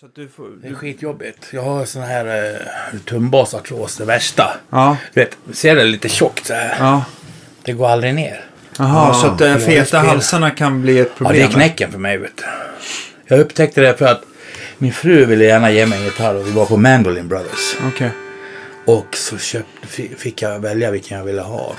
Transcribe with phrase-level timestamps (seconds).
[0.00, 0.48] Så att du får...
[0.62, 1.46] Det är skitjobbigt.
[1.52, 2.54] Jag har sån här
[2.94, 4.50] eh, tumbasartros, det värsta.
[4.70, 4.96] Ja.
[5.14, 6.76] Du vet, ser det lite tjockt så här.
[6.78, 7.04] Ja.
[7.62, 8.44] Det går aldrig ner.
[8.78, 10.04] Jaha, så att de feta spelar.
[10.04, 11.36] halsarna kan bli ett Ja, problem?
[11.36, 12.44] det är knäcken för mig vet du.
[13.26, 14.22] Jag upptäckte det för att
[14.78, 17.76] min fru ville gärna ge mig en gitarr och vi var på Mandolin Brothers.
[17.94, 18.10] Okej.
[18.84, 21.74] Och så köpte, fi- fick jag välja vilken jag ville ha.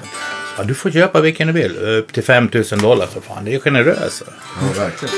[0.58, 1.78] Ja, du får köpa vilken du vill.
[1.78, 3.46] Upp till 5000 dollar för fan.
[3.46, 4.24] Det är generöst.
[4.28, 5.16] Ja, verkligen.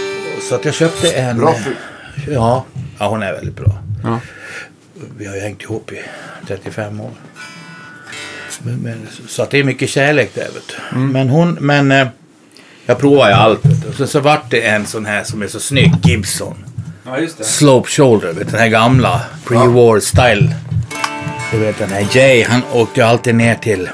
[0.50, 1.38] Så att jag köpte en...
[1.38, 1.74] Bra fru.
[2.28, 2.66] Ja,
[3.00, 3.78] ja, hon är väldigt bra.
[4.04, 4.20] Ja.
[5.18, 6.02] Vi har ju hängt ihop i
[6.48, 7.12] 35 år.
[8.64, 10.98] Men, men, så att det är mycket kärlek där vet du.
[10.98, 12.08] Men hon, men eh,
[12.86, 13.66] jag provar ju allt.
[13.66, 13.94] Vet du.
[13.98, 16.66] Så, så vart det en sån här som är så snygg, Gibson.
[17.06, 17.44] Ja, just det.
[17.44, 20.56] Slope shoulder, vet du, den här gamla pre-war style.
[21.52, 23.90] Du vet den här Jay, han åkte ju alltid ner till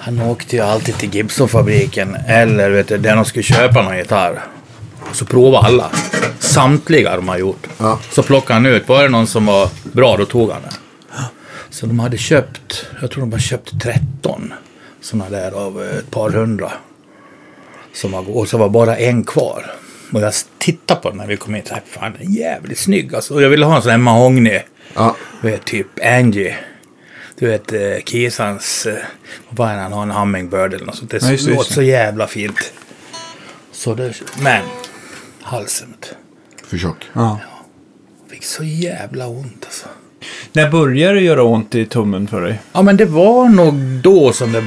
[0.00, 4.42] han åkte ju alltid till Gibson-fabriken eller vet du, där de skulle köpa någon gitarr.
[5.12, 5.90] Så prova alla.
[6.38, 7.66] Samtliga de har gjort.
[7.78, 7.98] Ja.
[8.10, 10.72] Så plockade han ut, var det någon som var bra då tog han den.
[11.70, 14.52] Så de hade köpt, jag tror de har köpt 13
[15.00, 16.72] sådana där av eh, ett par hundra.
[17.92, 19.74] Som var, och så var bara en kvar.
[20.12, 21.62] Och jag tittade på den när vi kom in.
[21.66, 23.34] Så här, Fan, den är jävligt snygg alltså.
[23.34, 24.60] Och jag ville ha en sån här mahogny.
[24.94, 25.16] Ja.
[25.42, 26.56] Du vet, typ Angie.
[27.38, 28.86] Du vet, eh, Kisans...
[28.86, 28.94] Eh,
[29.48, 30.02] vad är det han har?
[30.02, 31.10] En hummingbird eller något sånt.
[31.10, 32.72] Det Ja, just låter just så jävla fint.
[33.72, 34.62] Så det, men,
[35.48, 35.94] halsen.
[36.64, 37.10] För tjock.
[37.12, 37.40] Ja.
[38.30, 39.86] Fick så jävla ont alltså.
[40.52, 42.60] När börjar det göra ont i tummen för dig?
[42.72, 44.64] Ja, men det var nog då som det...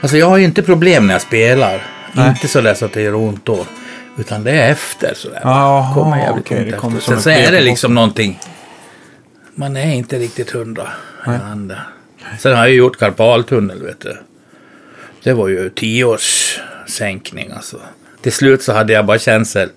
[0.00, 1.86] Alltså jag har ju inte problem när jag spelar.
[2.12, 2.28] Nej.
[2.28, 3.66] Inte så där så att det gör ont då.
[4.18, 5.40] Utan det är efter sådär.
[5.44, 7.12] Jaha, kommer jävligt okej, ont det kommer efter.
[7.12, 8.40] som Sen så är det liksom någonting...
[9.54, 10.88] Man är inte riktigt hundra.
[12.38, 14.16] Sen har jag ju gjort karpaltunnel, vet du.
[15.22, 17.80] Det var ju tio års sänkning alltså.
[18.26, 19.68] Till slut så hade jag bara känsel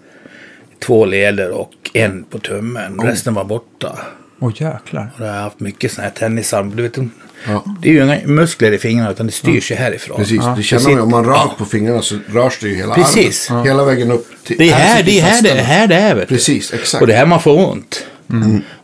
[0.79, 2.99] två leder och en på tummen.
[2.99, 3.99] Resten var borta.
[4.39, 5.11] Åh jäklar.
[5.19, 6.75] Och jag har haft mycket sådana här tennisarm.
[6.75, 7.11] Du vet, de-
[7.47, 7.63] Ja.
[7.81, 10.17] det är ju inga muskler i fingrarna utan det styrs ju härifrån.
[10.17, 10.99] Precis, det känner man ju.
[11.01, 13.51] Om man rör på fingrarna så rörs det ju hela Precis.
[13.51, 13.65] armen.
[13.65, 14.57] Hela vägen upp till...
[14.57, 16.25] Det är här det är här det, här det är.
[16.25, 17.01] Precis, exakt.
[17.01, 18.05] Och det är här man får ont.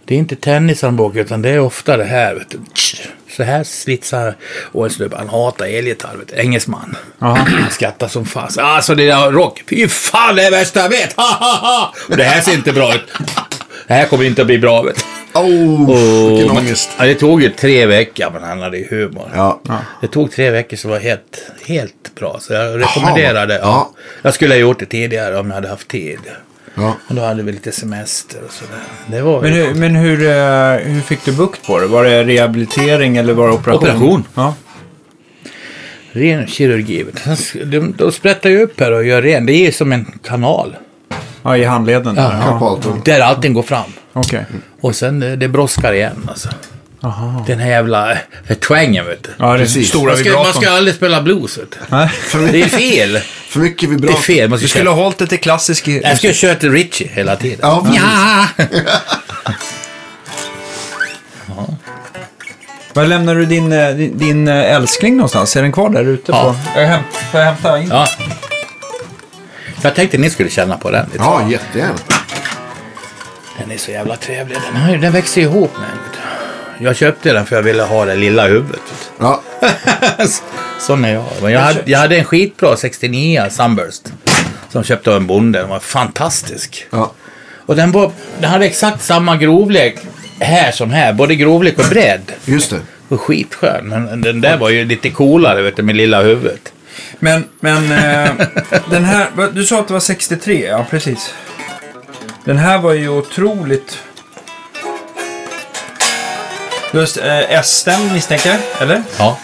[0.06, 2.36] Det är inte tennisarmbåge utan det är ofta det här.
[2.36, 2.60] Vet du.
[3.36, 4.36] Så här slitsar
[4.72, 6.18] Och en snubbe han hatar elgitarr.
[6.36, 6.96] Engelsman.
[7.20, 7.38] Han
[7.72, 8.52] skrattar som fan.
[8.52, 9.64] Så, Alltså det där rock.
[9.70, 11.14] Fy fan det är det värsta jag vet.
[11.14, 11.94] Ha, ha, ha.
[12.10, 13.02] Och det här ser inte bra ut.
[13.88, 14.82] Det här kommer inte att bli bra.
[14.82, 15.40] Vet du.
[15.40, 16.90] Oh, vilken ångest.
[17.00, 19.32] Ja, det tog ju tre veckor, men han hade ju humor.
[19.36, 19.62] Ja.
[20.02, 22.38] Det tog tre veckor så var helt, helt bra.
[22.42, 23.54] Så jag rekommenderade.
[23.54, 23.60] ja.
[23.62, 23.92] Ja.
[24.22, 26.20] Jag skulle ha gjort det tidigare om jag hade haft tid.
[26.76, 26.96] Ja.
[27.08, 28.84] Men då hade vi lite semester och sådär.
[29.08, 31.88] Det var Men, hur, men hur, eh, hur fick du bukt på det?
[31.88, 33.84] Var det rehabilitering eller var det operation?
[33.84, 34.24] Operation.
[34.36, 34.54] Ja.
[36.12, 37.06] ren kirurgi.
[37.66, 39.46] De, de sprättar ju upp här och gör ren.
[39.46, 40.76] Det är som en kanal.
[41.44, 42.16] ja, i handleden.
[42.16, 42.24] där.
[42.24, 42.42] Ja.
[42.46, 43.02] Karpaltunnel.
[43.06, 43.90] Där allting går fram.
[44.14, 44.46] Okej.
[44.82, 46.50] Och sen det, det brådskar igen alltså.
[47.02, 47.44] Aha.
[47.48, 48.18] Den här jävla eh,
[48.62, 49.30] twangen vet du.
[49.38, 49.90] Ja, det är Precis.
[49.90, 51.78] stora Man ska, man ska aldrig spela blues vet du.
[51.90, 52.10] Nej.
[52.52, 53.20] Det är fel.
[53.56, 54.50] För mycket Det är fel.
[54.50, 54.94] Man ska Du skulle köra.
[54.94, 55.88] ha hållit det till klassisk...
[55.88, 57.60] Jag ska köra till Richie hela tiden.
[57.62, 57.88] Ja.
[57.94, 58.48] Ja!
[62.94, 65.56] Var lämnar du din, eh, din, din eh, älskling någonstans?
[65.56, 66.32] Är den kvar där ute?
[66.32, 66.56] Ja.
[66.74, 66.80] På?
[66.80, 67.88] Jag häm, får jag hämta in?
[67.90, 68.08] ja.
[69.82, 71.24] Jag tänkte ni skulle känna på den lite.
[71.24, 71.94] Ja, jättegärna.
[73.60, 74.58] Den är så jävla trevlig.
[74.74, 75.98] Den, ju- den växer ihop med en.
[76.80, 79.12] Jag köpte den för jag ville ha det lilla huvudet.
[79.20, 79.42] Ja.
[80.80, 81.26] Sån är jag.
[81.42, 84.14] Men jag, hade, jag hade en skitbra 69 Sunburst.
[84.70, 85.60] Som köpte av en bonde.
[85.60, 86.88] Den var fantastisk.
[86.90, 87.12] ja.
[87.68, 89.98] Och den, var, den hade exakt samma grovlek
[90.40, 91.14] här som här.
[91.14, 92.32] Både grovlek och bredd.
[92.46, 92.80] Just det.
[93.08, 93.88] Och skitskön.
[93.88, 96.74] Men den där var ju lite coolare vet du, med lilla huvudet.
[97.20, 98.32] Men, men eh,
[98.90, 101.34] den här, du sa att det var 63, ja precis.
[102.46, 103.98] Den här var ju otroligt...
[106.96, 109.04] Just eh, S-stämd misstänker jag, eller?
[109.20, 109.38] Ja.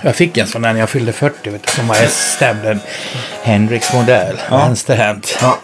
[0.00, 2.64] Jag fick en sån där när jag fyllde 40, vet du, som var S-stämd.
[2.66, 2.80] En
[3.42, 5.38] Hendrix-modell, vänsterhänt.
[5.40, 5.58] Ja.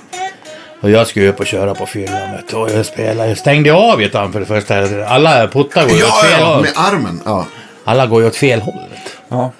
[0.80, 3.28] Och jag skulle upp och köra på fyllan, vet du, och jag spelade.
[3.28, 5.06] Jag stängde av gitarren för det första.
[5.06, 6.62] Alla puttar går ju åt Ja, fel ja, håll.
[6.62, 7.20] med armen.
[7.24, 7.46] Ja.
[7.84, 9.36] Alla går ju åt fel håll, vet du.
[9.36, 9.52] Ja.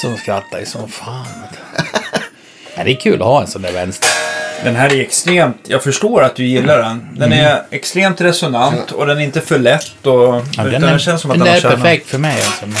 [0.00, 1.26] Så de skrattar ju som fan.
[1.42, 1.88] Vet du.
[2.76, 4.08] Ja, det är kul att ha en sån där vänster.
[4.64, 7.08] Den här är extremt, jag förstår att du gillar den.
[7.16, 10.06] Den är extremt resonant och den är inte för lätt.
[10.06, 12.36] Och, Ja, utan den, den, är, känns som att den den är perfekt för mig
[12.36, 12.66] alltså.
[12.66, 12.76] Men...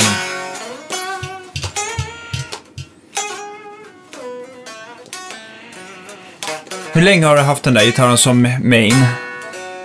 [6.92, 9.04] Hur länge har du haft den där gitarren som main?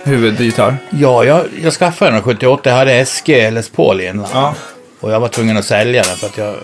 [0.04, 0.76] Huvudgitarr?
[0.90, 2.70] Ja, jag, jag skaffade den 78.
[2.70, 4.26] Jag hade SG Les Paul innan.
[4.32, 4.54] Ja.
[5.00, 6.54] Och jag var tvungen att sälja den för att jag...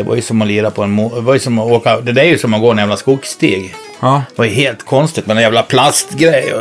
[0.00, 2.12] Det var ju som att lira på en det var ju som att åka, det
[2.12, 3.74] där är ju som att gå en jävla skogsstig.
[4.00, 6.54] Ja, Det var ju helt konstigt med en jävla plastgrej.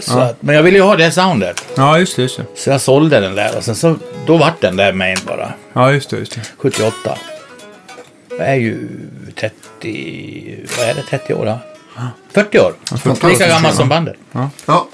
[0.00, 1.64] Så att, men jag ville ju ha det soundet.
[1.76, 2.22] ja just det.
[2.22, 2.44] Just det.
[2.54, 5.52] Så jag sålde den där och sen så, då vart den där main bara.
[5.72, 6.16] Ja, just det.
[6.18, 6.40] Just det.
[6.58, 7.18] 78.
[8.38, 8.88] Jag är ju
[9.34, 11.46] 30, vad är det, 30 år?
[11.96, 12.08] Ja.
[12.32, 12.72] 40 år.
[12.88, 14.16] fantastiskt Lika gammal som bandet.
[14.66, 14.88] Ja.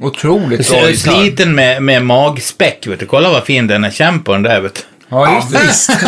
[0.00, 1.12] Otroligt Så bra jag är gitarr.
[1.22, 3.06] sliten med, med magspäck, vet du.
[3.06, 3.90] Kolla vad fin den är.
[3.90, 4.86] Känn på den där, vet.
[5.12, 5.98] Ja, just det.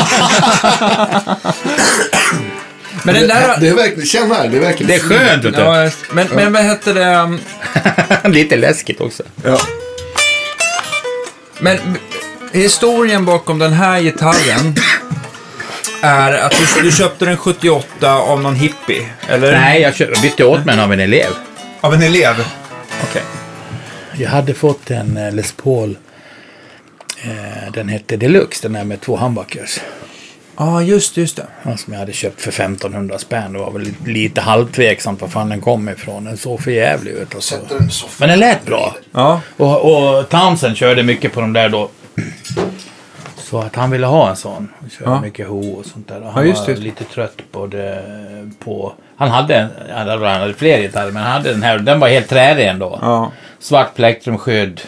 [3.02, 3.60] Men den där...
[3.60, 5.60] Det är verkligen, känn här, det är verkligen Det är skönt, vet du.
[5.60, 7.38] Ja, men, men vad hette det?
[8.28, 9.22] Lite läskigt också.
[9.44, 9.58] Ja.
[11.58, 11.78] Men
[12.52, 14.74] historien bakom den här gitarren
[16.02, 19.52] är att du, du köpte den 78 av någon hippie, eller?
[19.52, 21.30] Nej, jag kö- bytte åt mig den av en elev.
[21.80, 22.44] Av en elev?
[23.10, 23.22] Okej.
[24.16, 25.96] Jag hade fått en eh, Les Paul.
[27.24, 29.80] Eh, den hette Deluxe, den där med två humbuckers.
[30.56, 31.76] Ja, just det, just det.
[31.76, 33.52] Som jag hade köpt för 1500 spänn.
[33.52, 36.24] Det var väl lite, halvtveksamt var fan den kom ifrån.
[36.24, 37.34] Den såg för jävlig ut.
[37.34, 37.56] Och så.
[38.20, 38.94] Men den lät bra.
[39.12, 41.90] Ja, Och, och Townsend körde mycket på de där då.
[43.36, 44.68] Så att han ville ha en sån.
[44.80, 45.20] Han körde Ja.
[45.20, 46.22] mycket ho och sånt där.
[46.22, 46.80] Och han Ja, just var det.
[46.80, 48.02] lite trött på det.
[48.58, 51.78] På, han hade, en, han hade, fler gitarrer men han hade den här.
[51.78, 52.98] Den var helt trärig ändå.
[53.02, 53.32] ja.
[53.58, 54.80] Svart plektrumskydd.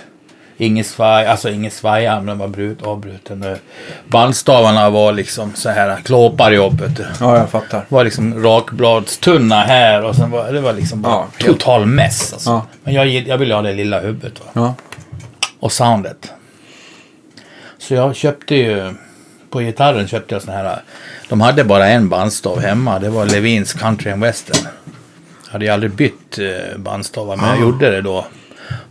[0.59, 3.43] Inget svaj, alltså inget svajarm, den var brut, avbruten.
[3.43, 3.57] Eh,
[4.09, 6.81] Bandstavarna var liksom så här klåparjobb.
[6.81, 7.07] vet du.
[7.21, 7.79] Ja, jag fattar.
[7.79, 12.33] Det var liksom rakbladstunna här och sen var det var liksom bara Ja, total mess.
[12.33, 12.51] Alltså.
[12.51, 12.67] Ja.
[12.85, 14.41] Men jag, jag ville ha det lilla huvudet.
[14.41, 14.47] Va?
[14.53, 14.75] Ja.
[15.61, 16.33] Och soundet.
[17.79, 18.95] Så jag köpte ju,
[19.51, 20.81] på gitarren köpte jag sån här,
[21.29, 22.99] de hade bara en bandstav hemma.
[22.99, 24.67] Det var Levins Country and Western.
[25.47, 28.27] Jag hade ju aldrig bytt eh, bandstavar, men jag gjorde det då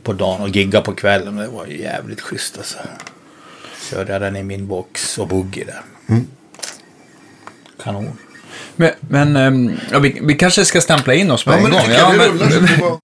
[0.06, 1.36] på dagen och gigga på kvällen.
[1.36, 2.78] Det var ju jävligt schysst alltså.
[3.90, 5.82] Körde jag den i min box och boogie där.
[7.84, 8.18] Kanon.
[8.76, 11.72] Men, men ehm, ja, vi, vi kanske ska stämpla in oss på Ja, en men
[11.72, 12.12] det gång.
[12.12, 13.00] Vi men-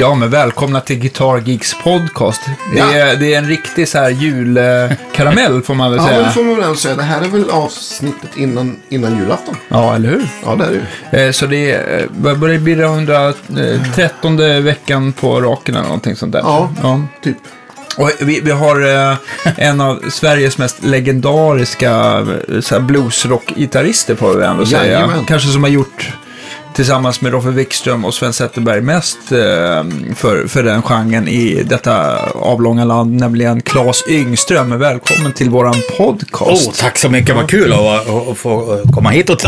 [0.00, 2.40] Ja, men välkomna till Guitar Geeks podcast.
[2.72, 2.92] Det, Ja.
[2.92, 6.22] är, det är en riktig så här julkaramell får man väl Ja, säga.
[6.22, 6.96] det får man väl säga.
[6.96, 9.56] Det här är väl avsnittet innan, innan julafton.
[9.68, 10.28] Ja, eller hur?
[10.44, 10.68] Ja, det är
[11.10, 11.26] det ju.
[11.26, 16.32] Eh, Så det är, eh, börjar bli det 113 veckan på raken eller någonting sånt
[16.32, 16.40] där.
[16.40, 16.70] Ja.
[16.82, 17.02] ja.
[17.22, 17.36] Typ.
[17.96, 19.16] Och vi, vi har eh,
[19.56, 22.26] en av Sveriges mest legendariska
[22.72, 24.84] eh, bluesrock-gitarrister får vi ändå säga.
[24.86, 25.24] Jajamän.
[25.24, 26.12] Kanske som har gjort
[26.78, 29.38] tillsammans med Roffe Wikström och Sven Zetterberg mest eh,
[30.16, 34.78] för, för den genren i detta avlånga land, nämligen Claes Yngström.
[34.78, 36.68] Välkommen till våran podcast.
[36.68, 37.78] Oh, tack så mycket, vad kul att,
[38.08, 39.38] att, att få komma hit och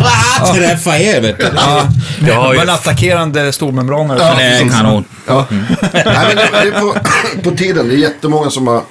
[0.54, 1.20] träffa er.
[1.20, 1.44] Vet du.
[1.56, 1.82] Ja,
[2.26, 4.16] Jag har det ju- var en attackerande stormembraner.
[4.18, 5.04] Ja, Det är kanon.
[5.26, 5.46] Ja.
[5.50, 6.94] Nej, men det, det är på,
[7.42, 7.88] på tiden.
[7.88, 8.82] Det är jättemånga som har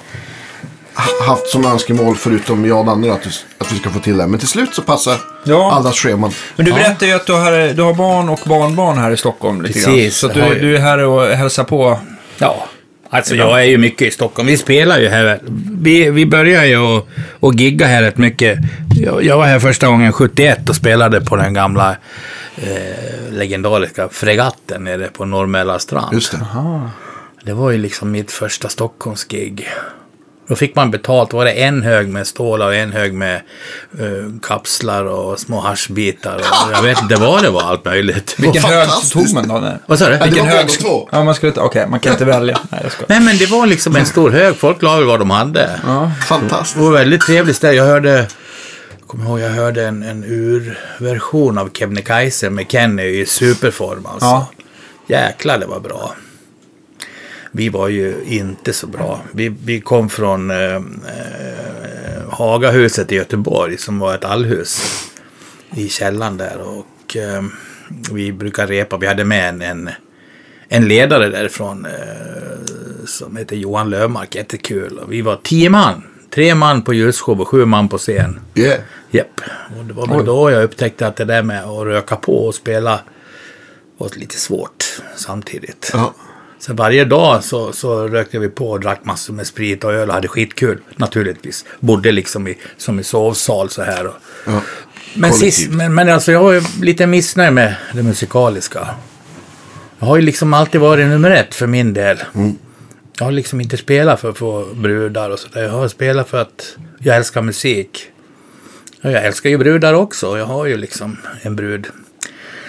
[1.26, 4.26] haft som önskemål, förutom jag och Danne, att, vi- att vi ska få till det.
[4.26, 5.72] Men till slut så passar Ja.
[5.72, 6.30] allas scheman.
[6.56, 9.62] Men du berättade ju att du har, du har barn och barnbarn här i Stockholm
[9.62, 9.94] lite grann.
[9.94, 11.98] Precis, Så att du, du är här och hälsar på.
[12.38, 12.64] Ja,
[13.10, 14.48] alltså jag är ju mycket i Stockholm.
[14.48, 15.40] Vi spelar ju här.
[15.80, 17.08] Vi, vi börjar ju och,
[17.40, 18.58] och gigga här rätt mycket.
[18.96, 21.96] Jag, jag var här första gången 71 och spelade på den gamla
[22.56, 26.14] eh, legendariska fregatten nere på Norrmälla strand.
[26.14, 26.38] Just det.
[27.44, 29.68] Det var ju liksom mitt första Stockholmsgig.
[30.50, 31.32] Då fick man betalt.
[31.32, 33.34] Var det en hög med stålar och en hög med
[33.98, 36.36] eh, kapslar och små haschbitar.
[36.36, 38.34] Och jag vet inte vad det var, allt möjligt.
[38.38, 39.12] Vilken hög fantastiskt.
[39.12, 39.72] tog man då?
[39.86, 40.12] Vad sa du?
[40.12, 40.68] Ja, det Vilken hög...
[40.68, 41.08] två.
[41.12, 41.60] Ja, man skulle inte...
[41.60, 42.58] Okej, man kan inte välja.
[42.70, 43.04] Nej, jag ska.
[43.08, 44.56] Nej, men det var liksom en stor hög.
[44.56, 45.80] Folk la väl vad de hade.
[45.86, 46.12] Ja.
[46.20, 46.76] Det Fantastiskt.
[46.76, 47.74] var väldigt trevligt ställe.
[47.74, 53.26] Jag hörde, jag kommer ihåg, jag hörde en, en urversion av Kebnekaise med Kenny i
[53.26, 54.26] superform alltså.
[54.26, 54.50] Ja.
[55.06, 56.14] Jäklar det var bra.
[57.52, 59.20] Vi var ju inte så bra.
[59.32, 60.80] Vi, vi kom från eh, eh,
[62.30, 64.80] Hagahuset i Göteborg som var ett allhus
[65.76, 66.58] i källaren där.
[66.60, 67.42] Och eh,
[68.12, 68.96] vi brukar repa.
[68.96, 69.90] Vi hade med en, en,
[70.68, 71.92] en ledare därifrån eh,
[73.06, 74.34] som heter Johan Löfmark.
[74.34, 74.98] Jättekul.
[74.98, 76.02] Och vi var tio man.
[76.34, 78.40] Tre man på ljusshow och sju man på scen.
[78.54, 78.80] Yeah.
[79.10, 79.40] Japp.
[79.78, 82.54] Och det var väl då jag upptäckte att det där med att röka på och
[82.54, 83.00] spela
[83.98, 85.90] var lite svårt samtidigt.
[85.92, 86.14] Ja.
[86.60, 90.08] Så varje dag så, så rökte vi på och drack massor med sprit och öl
[90.08, 90.78] och hade skitkul.
[90.96, 91.64] Naturligtvis.
[91.80, 94.06] Bodde liksom i, som i sovsal så här.
[94.06, 94.14] Och,
[94.46, 94.60] Ja.
[95.14, 98.88] men, sist, men, men alltså jag har ju lite missnöjd med det musikaliska.
[99.98, 102.18] Jag har ju liksom alltid varit nummer ett för min del.
[103.18, 105.62] Jag har liksom inte spelat för att få brudar och sådär.
[105.62, 108.06] Jag har spelat för att jag älskar musik.
[109.00, 110.38] Jag älskar ju brudar också.
[110.38, 111.86] Jag har ju liksom en brud.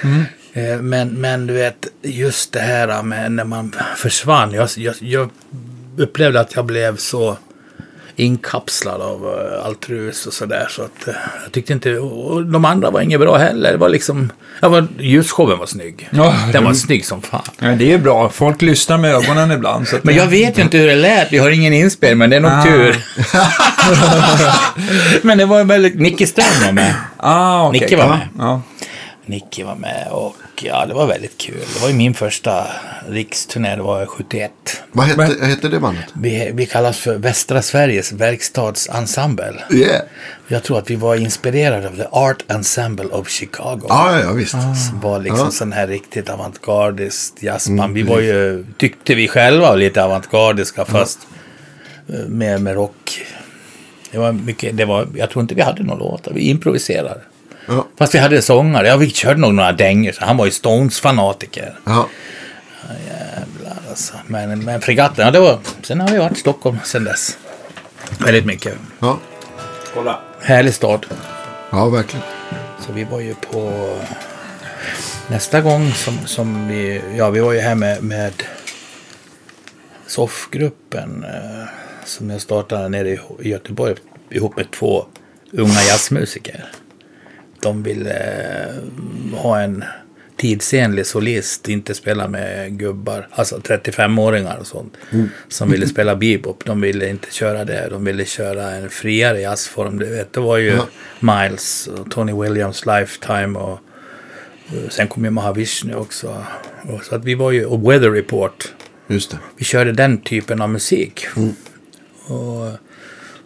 [0.04, 0.22] Eh,
[0.82, 4.52] Men, men du vet, just det här med när man försvann.
[4.54, 5.30] Jag, jag, jag
[5.98, 7.38] upplevde att jag blev så
[8.16, 10.68] inkapslad av eh, allt rus och sådär.
[10.70, 13.72] Så att eh, jag tyckte inte, och de andra var inget bra heller.
[13.72, 14.32] Det var liksom,
[14.62, 16.10] var, ljusshowen var snygg.
[16.12, 16.36] Ja.
[16.54, 17.42] Den var snygg som fan.
[17.60, 18.30] Ja, det är bra.
[18.30, 19.88] Folk lyssnar med ögonen ibland.
[20.02, 21.34] Men jag vet ju inte hur det lät.
[21.34, 22.64] Vi har ingen inspelning, men det är nog Ah.
[22.64, 23.06] tur.
[25.26, 26.00] men det var väldigt...
[26.00, 26.96] Nicke Ström var med.
[27.18, 27.82] Ah, okej.
[27.82, 28.28] Nicke var med.
[28.38, 28.62] Ja.
[29.26, 31.56] Nicke var med och ja, det var väldigt kul.
[31.74, 32.68] Det var ju min första
[33.10, 34.52] riksturné, det var 71.
[34.92, 36.06] Vad hette, hette det bandet?
[36.14, 39.54] Vi, vi kallas för Västra Sveriges verkstadsensemble.
[39.74, 40.02] Yeah.
[40.48, 43.82] Jag tror att vi var inspirerade av The Art Ensemble of Chicago.
[43.88, 44.52] Ja, ja, visst.
[44.52, 45.52] Som var liksom Ja.
[45.52, 47.94] sån här riktigt avantgardiskt jazzband.
[47.94, 51.20] vi var ju, tyckte vi själva var lite avantgardiska fast
[52.10, 53.26] eh, med, med rock.
[54.12, 57.22] Det var mycket, det var, jag tror inte vi hade någon låtar, vi improviserade.
[57.68, 57.88] Ja.
[57.98, 61.80] Fast vi hade sångare, ja vi körde nog några dängor, han var ju Stones-fanatiker.
[61.86, 62.08] Ja.
[63.08, 64.14] Jävlar alltså.
[64.28, 67.38] Men, men fregatten, ja det var, sen har vi varit i Stockholm sen dess.
[68.20, 68.74] Väldigt mycket.
[69.00, 69.20] Ja.
[69.94, 70.20] Kolla.
[70.42, 71.06] Härlig stad.
[71.70, 72.26] ja, verkligen.
[72.86, 73.90] Så vi var ju på
[75.28, 78.34] nästa gång som, som vi, ja vi var ju här med, med
[80.08, 81.70] soffgruppen eh,
[82.06, 83.96] som jag startade nere i, i Göteborg
[84.30, 85.06] ihop med två
[85.52, 86.72] unga jazzmusiker.
[87.62, 89.84] De ville eh, ha en
[90.38, 94.98] tidsenlig solist, inte spela med gubbar, alltså 35-åringar och sånt,
[95.48, 96.66] som ville spela bebop.
[96.66, 100.00] De ville inte köra det, de ville köra en friare jazzform.
[100.00, 100.88] Du vet, det var ju Ja.
[101.20, 103.80] Miles och Tony Williams Lifetime och
[104.68, 106.44] eh, sen kom ju Mahavishnu också.
[106.84, 108.74] Och så att vi var ju, och Weather Report.
[109.08, 109.38] Just det.
[109.58, 111.26] Vi körde den typen av musik.
[112.28, 112.72] Och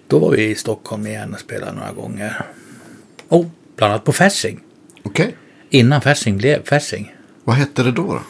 [0.07, 2.41] då var vi i Stockholm igen och spelade några gånger.
[3.27, 3.45] Och
[3.75, 4.59] bland annat på Fasching.
[5.03, 5.35] Okej.
[5.69, 7.15] Innan Fasching blev Fasching.
[7.43, 8.07] Vad hette det då?
[8.07, 8.21] då?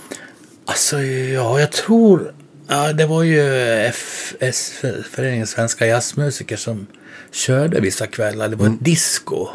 [0.65, 2.33] Alltså, ja, jag tror...
[2.67, 3.41] Ja, det var ju
[3.89, 4.73] FS,
[5.11, 6.87] Föreningen Svenska Jazzmusiker, som
[7.31, 8.49] körde vissa kvällar.
[8.49, 9.47] Det var ett disco.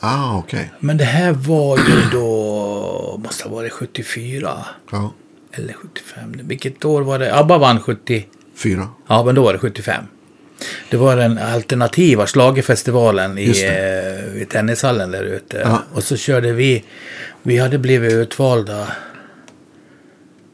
[0.00, 0.72] Ah, okej.
[0.80, 3.20] Men det här var ju då...
[3.24, 4.64] Måste ha varit 74.
[4.92, 5.14] Ja.
[5.52, 6.40] Eller 75.
[6.42, 7.34] Vilket år var det?
[7.34, 8.26] ABBA vann 70.
[8.56, 8.88] Fyra.
[9.08, 10.04] Ja, men då var det 75.
[10.90, 15.56] Det var den alternativa schlagerfestivalen Just i, eh, i tennishallen där ute.
[15.56, 15.82] Ja.
[15.92, 16.84] Och så körde vi,
[17.42, 18.88] vi hade blivit utvalda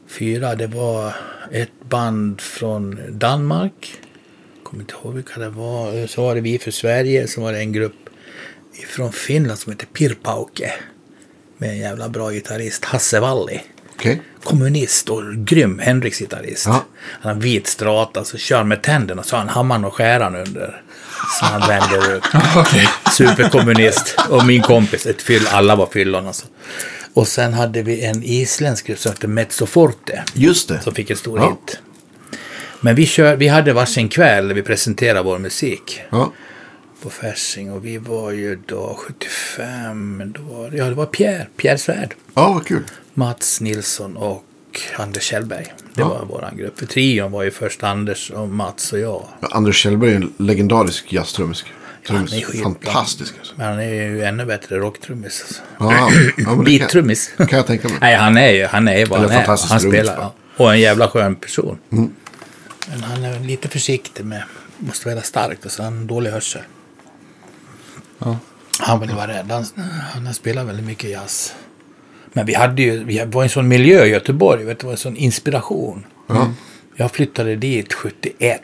[0.07, 0.55] fyra.
[0.55, 1.13] Det var
[1.51, 3.93] ett band från Danmark.
[4.63, 6.07] Kommer inte ihåg vilka det var.
[6.07, 7.27] Så var det Vi för Sverige.
[7.27, 8.09] Så var det en grupp
[8.87, 10.73] från Finland som heter Pirpauke.
[11.57, 13.61] Med en jävla bra gitarrist, Hasse Valli
[13.95, 14.21] Okej.
[14.43, 16.65] kommunist och grym Henriks-gitarrist.
[16.67, 16.85] Ja.
[17.21, 20.81] Han har vit strata, så kör med tänderna så har han hammaren och skäran under.
[21.39, 22.23] Så han vänder upp.
[22.57, 22.87] Okej.
[23.11, 24.15] Superkommunist.
[24.29, 26.45] Och min kompis, ett fyll, alla var fyllon alltså.
[27.13, 30.23] Och sen hade vi en isländsk grupp som hette Mezzoforte.
[30.33, 30.79] Just det.
[30.81, 31.49] Som fick en stor Ja.
[31.49, 31.79] hit.
[32.81, 36.31] Men vi, kör, vi hade varsin kväll där vi presenterade vår musik Ja.
[37.03, 37.71] På Fasching.
[37.71, 42.15] Och vi var ju då 75, men då var, ja, det var Pierre, Pierre Svärd.
[42.33, 42.83] ja, vad kul.
[43.13, 44.43] Mats Nilsson och
[44.97, 45.73] Anders Kjellberg.
[45.93, 46.07] Det Ja.
[46.07, 46.79] var våran grupp.
[46.79, 49.27] För trion var ju först Anders och Mats och jag.
[49.41, 51.65] Anders Kjellberg är en legendarisk jazztrummis.
[52.07, 52.45] han är Trummis.
[52.45, 52.63] skitbra.
[52.63, 53.33] Fantastisk.
[53.39, 53.53] Alltså.
[53.57, 55.41] Men han är ju ännu bättre rocktrummis.
[55.41, 55.61] Alltså.
[55.79, 55.91] Ja,
[56.37, 56.87] ja,
[57.37, 57.97] kan, kan jag tänka mig.
[58.01, 59.45] Nej, han är ju han är vad Eller han är.
[59.45, 60.15] fantastisk Han spelar.
[60.17, 60.33] Ja.
[60.57, 61.77] Och en jävla skön person.
[61.91, 62.09] Mm.
[62.89, 64.43] Men han är lite försiktig med.
[64.77, 66.61] Måste vara starkt och så har han dålig hörsel.
[68.25, 68.37] Ja.
[68.79, 69.51] Han vill vara rädd.
[69.51, 69.65] Han,
[70.13, 71.55] han har spelat väldigt mycket jazz.
[72.33, 74.63] Men vi hade ju, vi var i en sån miljö i Göteborg.
[74.63, 76.05] Vet det var en sån inspiration.
[76.27, 76.47] Ja.
[76.95, 78.61] Jag flyttade dit 71.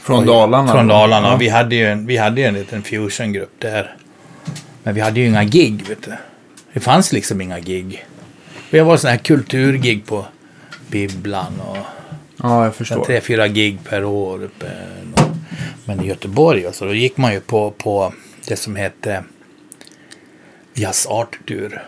[0.00, 0.72] Från Dalarna?
[0.72, 0.86] Från?
[0.86, 1.28] Dalarna.
[1.28, 1.36] Ja.
[1.36, 3.96] Vi hade ju en, vi hade ju en liten fusiongrupp där.
[4.82, 6.12] Men vi hade ju inga gig, vet du.
[6.72, 8.06] Det fanns liksom inga gig.
[8.70, 10.26] Vi var sådana här kulturgig på
[10.88, 11.76] Bibblan och
[12.42, 13.04] Ja, jag förstår.
[13.04, 14.42] tre, fyra gig per år.
[14.44, 14.66] Uppe.
[15.90, 18.12] Men i Göteborg, alltså, då gick man ju på, på
[18.48, 19.24] det som hette
[20.74, 21.82] Jazz Art Tour.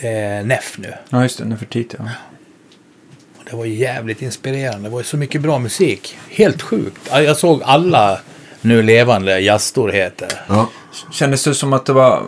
[0.00, 0.94] Det är NEF nu.
[1.10, 1.44] Ja, just det.
[1.44, 1.96] Nefertiti.
[1.98, 2.04] Ja.
[3.38, 4.88] Och Det var jävligt inspirerande.
[4.88, 6.18] Det var ju så mycket bra musik.
[6.28, 7.00] Helt sjukt.
[7.10, 8.20] Ja, Jag såg alla
[8.60, 10.28] nu levande jazzstorheter.
[10.48, 10.68] Ja.
[11.12, 12.22] Kändes det som att det var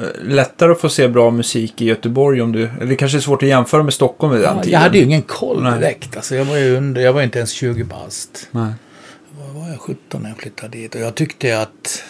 [0.00, 2.62] eh, lättare att få se bra musik i Göteborg om du...
[2.64, 4.72] Eller det kanske är svårt att jämföra med Stockholm vid den Ja, tiden.
[4.72, 6.16] jag hade ju ingen koll direkt.
[6.16, 8.48] Alltså, jag var ju under, jag var inte ens 20 bast.
[8.50, 8.72] Nej.
[9.64, 10.94] Var jag 17 när jag flyttade dit?
[10.94, 12.04] Och jag tyckte att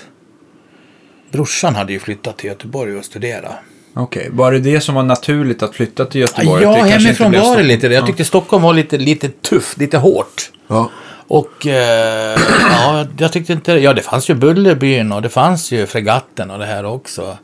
[1.30, 3.52] brorsan hade ju flyttat till Göteborg och studera.
[3.94, 6.62] Okej, var det det som var naturligt att flytta till Göteborg?
[6.62, 7.94] Ja, hemifrån var det lite det.
[7.94, 10.50] Jag tyckte Stockholm var lite, lite tufft, lite hårt.
[10.66, 10.90] Ja.
[11.26, 12.38] Och eh,
[12.70, 13.73] ja, jag tyckte inte...
[13.73, 17.38] Ja, det fanns ju Bullerbyn och det fanns ju Fregatten och det här också.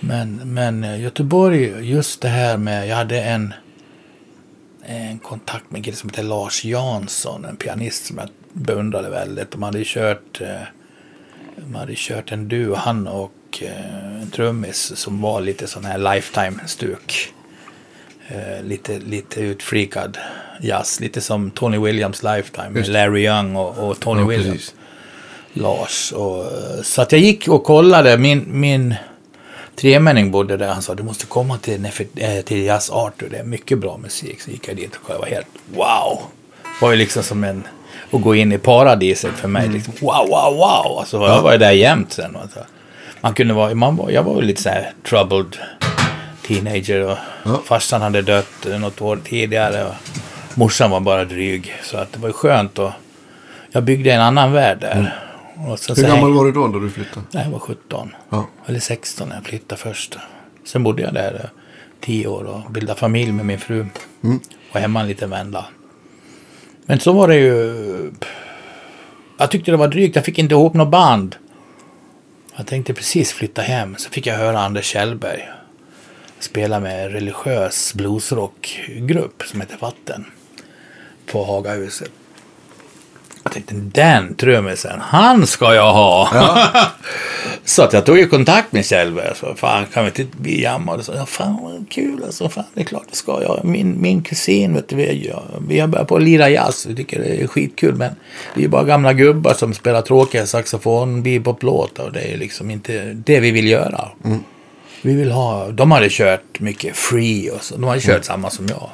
[0.00, 2.88] Men, men eh, Göteborg, just det här med...
[2.88, 3.54] Jag hade en,
[4.86, 9.50] en kontakt med en som heter Lars Jansson, en pianist som jag beundrade väldigt.
[9.50, 10.48] De hade kört, eh,
[11.56, 13.32] de hade kört en duo, han och
[13.62, 17.32] eh, en trummis som var lite sån här lifetime-stuk.
[18.28, 20.18] Eh, lite, lite utfreakad
[20.60, 21.00] jazz.
[21.00, 24.52] Lite som Tony Williams Lifetime med Larry Young och, och Tony Ja, Williams.
[24.56, 24.74] precis.
[25.52, 26.12] Lars.
[26.12, 26.44] Och,
[26.82, 28.18] så att jag gick och kollade.
[28.18, 28.94] Min, min
[29.76, 30.68] tremänning bodde där.
[30.68, 33.28] Han sa du måste komma till, Nefer- till Jazz Arthur.
[33.30, 34.40] Det är mycket bra musik.
[34.40, 35.26] Så gick jag dit och kollade.
[35.30, 36.22] Jag var helt wow.
[36.62, 37.62] Det var ju liksom som en...
[38.14, 39.68] Att gå in i paradiset för mig.
[39.68, 40.98] Liksom, wow, wow, wow.
[40.98, 42.36] Alltså, jag var ju där jämt sen.
[42.36, 42.58] Alltså.
[43.20, 43.74] Man kunde vara...
[43.74, 45.56] Man var, jag var väl lite så här troubled
[46.46, 47.00] teenager.
[47.00, 47.16] Och
[47.46, 47.60] Ja.
[47.64, 49.84] Farsan hade dött eh, något år tidigare.
[49.84, 49.94] Och
[50.54, 51.74] morsan var bara dryg.
[51.82, 52.78] Så att det var skönt.
[52.78, 52.90] Och
[53.72, 55.14] jag byggde en annan värld där.
[55.68, 57.26] Och så, Hur gammal var du då när du flyttade?
[57.30, 58.14] Nej, jag var 17.
[58.30, 58.46] Ja.
[58.66, 60.18] Eller 16 när jag flyttade först.
[60.64, 61.50] Sen bodde jag där eh,
[62.00, 63.86] 10 år och bildade familj med min fru.
[64.72, 65.64] Och hemma en liten vända.
[66.86, 68.12] Men så var det ju...
[69.38, 70.16] Jag tyckte det var drygt.
[70.16, 71.36] Jag fick inte ihop något band.
[72.56, 73.96] Jag tänkte precis flytta hem.
[73.98, 75.48] Så fick jag höra Anders Kjellberg
[76.44, 80.24] spela med en religiös bluesrockgrupp som heter Vatten.
[81.26, 82.10] På Hagahuset.
[83.44, 86.28] Jag tänkte den trummisen, han ska jag ha.
[87.64, 90.96] så att jag tog ju kontakt med Kjellberg sa, fan kan vi inte bli jammar?
[90.96, 93.60] Och så, ja, fan vad kul alltså, fan det är klart det ska jag.
[93.64, 96.96] Min, min kusin, vet du, vi, ja, vi har börjat på att lira jazz, vi
[96.96, 98.14] tycker det är skitkul men
[98.54, 103.12] vi är bara gamla gubbar som spelar tråkiga saxofon, bebop-låtar och det är liksom inte
[103.12, 104.08] det vi vill göra.
[105.02, 108.68] Vi vill ha, de hade kört mycket free och så, de hade kört samma som
[108.68, 108.90] jag.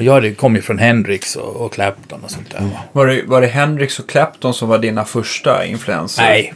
[0.00, 2.60] Och jag kom ju från Hendrix och, och Clapton och sånt där.
[2.60, 2.80] va.
[2.92, 6.22] Var det, var det Hendrix och Clapton som var dina första influenser?
[6.22, 6.54] Nej,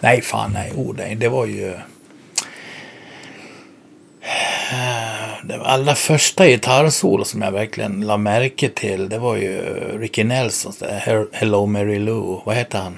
[0.00, 0.72] nej fan nej.
[0.76, 1.14] Oh, nej.
[1.14, 1.74] Det var ju...
[5.44, 9.08] Det var allra första gitarrsolo som jag verkligen la märke till.
[9.08, 9.58] Det var ju
[9.98, 12.40] Ricky Nelsons Her- Hello Mary Lou.
[12.44, 12.96] Vad heter han?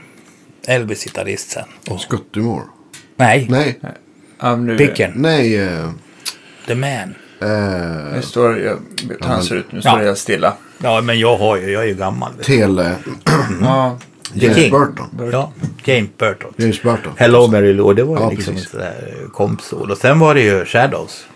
[0.66, 1.68] Elvis-gitarrist sen.
[1.90, 2.62] Och, Sköttemor?
[3.16, 3.74] nej, Nej,
[4.58, 5.12] nu, Picken.
[5.16, 5.56] nej.
[5.62, 5.90] eh,
[6.66, 7.14] The Man.
[7.40, 8.78] Eh, Nu står, jag,
[9.20, 9.98] han ser ut, nu står Ja.
[9.98, 10.54] helt stilla.
[10.82, 12.32] Ja, men jag har ju, jag är ju gammal.
[12.42, 12.96] Tele.
[13.62, 13.98] Ja,
[14.34, 14.70] James King.
[14.70, 15.30] Burton.
[15.32, 15.52] Ja,
[15.84, 16.52] James Burton.
[16.56, 17.12] James Burton.
[17.16, 18.66] Hello Mary Lou, det var Ja, liksom precis.
[18.66, 19.90] ett sådär kompsol.
[19.90, 21.26] Och sen var det ju Shadows.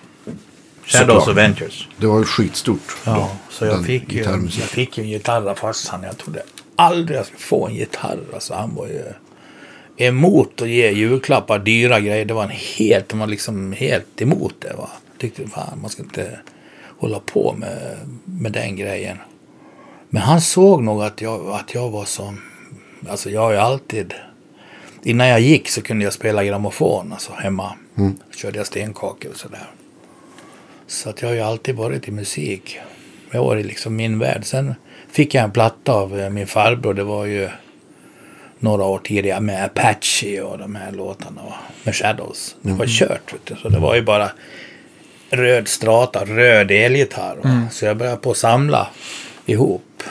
[0.85, 1.29] Shadows Såklart.
[1.29, 1.89] of Ventures.
[1.97, 2.97] Det var ju skitstort.
[3.05, 6.03] Ja, då, så jag fick, ju, jag fick ju en gitarr av farsan.
[6.03, 6.43] Jag trodde
[6.77, 8.19] aldrig jag skulle få en gitarr.
[8.35, 9.03] Alltså, han var ju
[9.97, 12.25] emot att ge julklappar, dyra grejer.
[12.25, 14.73] Det var en helt, var liksom helt emot det.
[14.79, 14.89] Va?
[15.21, 16.39] Tyckte fan, man ska inte
[16.99, 19.17] hålla på med, med den grejen.
[20.09, 22.41] Men han såg nog att jag, att jag var som,
[23.09, 24.15] alltså jag har ju alltid,
[25.03, 27.73] innan jag gick så kunde jag spela grammofon alltså hemma.
[28.37, 29.71] Körde jag stenkakor och sådär.
[30.87, 32.79] Så att jag har ju alltid varit i musik.
[33.31, 34.45] Det har varit liksom min värld.
[34.45, 34.75] Sen
[35.09, 36.95] fick jag en platta av eh, min farbror.
[36.95, 37.49] Det var ju
[38.59, 41.43] några år tidigare med Apache och de här låtarna.
[41.85, 42.57] Med Shadows.
[42.63, 43.33] Det var kört.
[43.33, 43.57] Vet du.
[43.57, 44.31] Så det var ju bara
[45.31, 47.37] röd strata, röd elgitarr.
[47.37, 47.67] va.
[47.71, 48.89] Så jag började på att samla
[49.47, 50.03] ihop.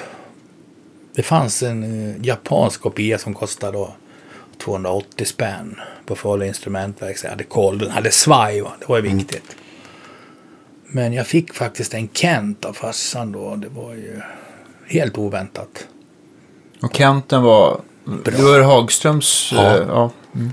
[1.16, 3.94] Det fanns en eh, japansk kopia som kostade då
[4.64, 7.18] 280 spänn på Falu instrumentverk.
[7.24, 7.78] Jag hade koll.
[7.78, 8.62] Den hade svaj.
[8.62, 8.72] Va?
[8.80, 9.56] Det var ju viktigt.
[10.88, 13.56] Men jag fick faktiskt en Kent av farsan då.
[13.56, 14.22] Det var ju
[14.88, 15.88] helt oväntat.
[16.82, 17.82] och Kenten var...
[18.26, 19.50] Det var Hagströms...
[19.56, 19.76] Ja.
[19.78, 20.12] eh, ja.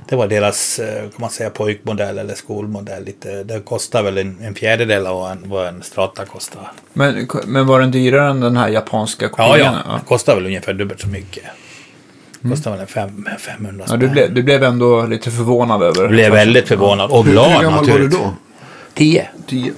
[0.09, 3.05] Det var deras, eh, kan man säga, pojkmodell eller skolmodell.
[3.05, 6.73] Lite, det kostar väl en, en fjärdedel av vad en, vad en strata kostar.
[6.93, 9.59] Men, men var den dyrare än den här japanska kopian?
[9.59, 9.93] Ja, ja.
[9.95, 11.45] Det kostar väl ungefär dubbelt så mycket.
[12.51, 14.01] Kostar väl en fem, 500 Ja, spänn.
[14.01, 17.51] du, blev, du blev ändå lite förvånad över Jag blev väldigt förvånad och Hur, glad
[17.51, 18.21] hur gammal var du naturligtvis.
[18.21, 18.35] då?
[18.95, 19.29] Tio.
[19.47, 19.73] Tio?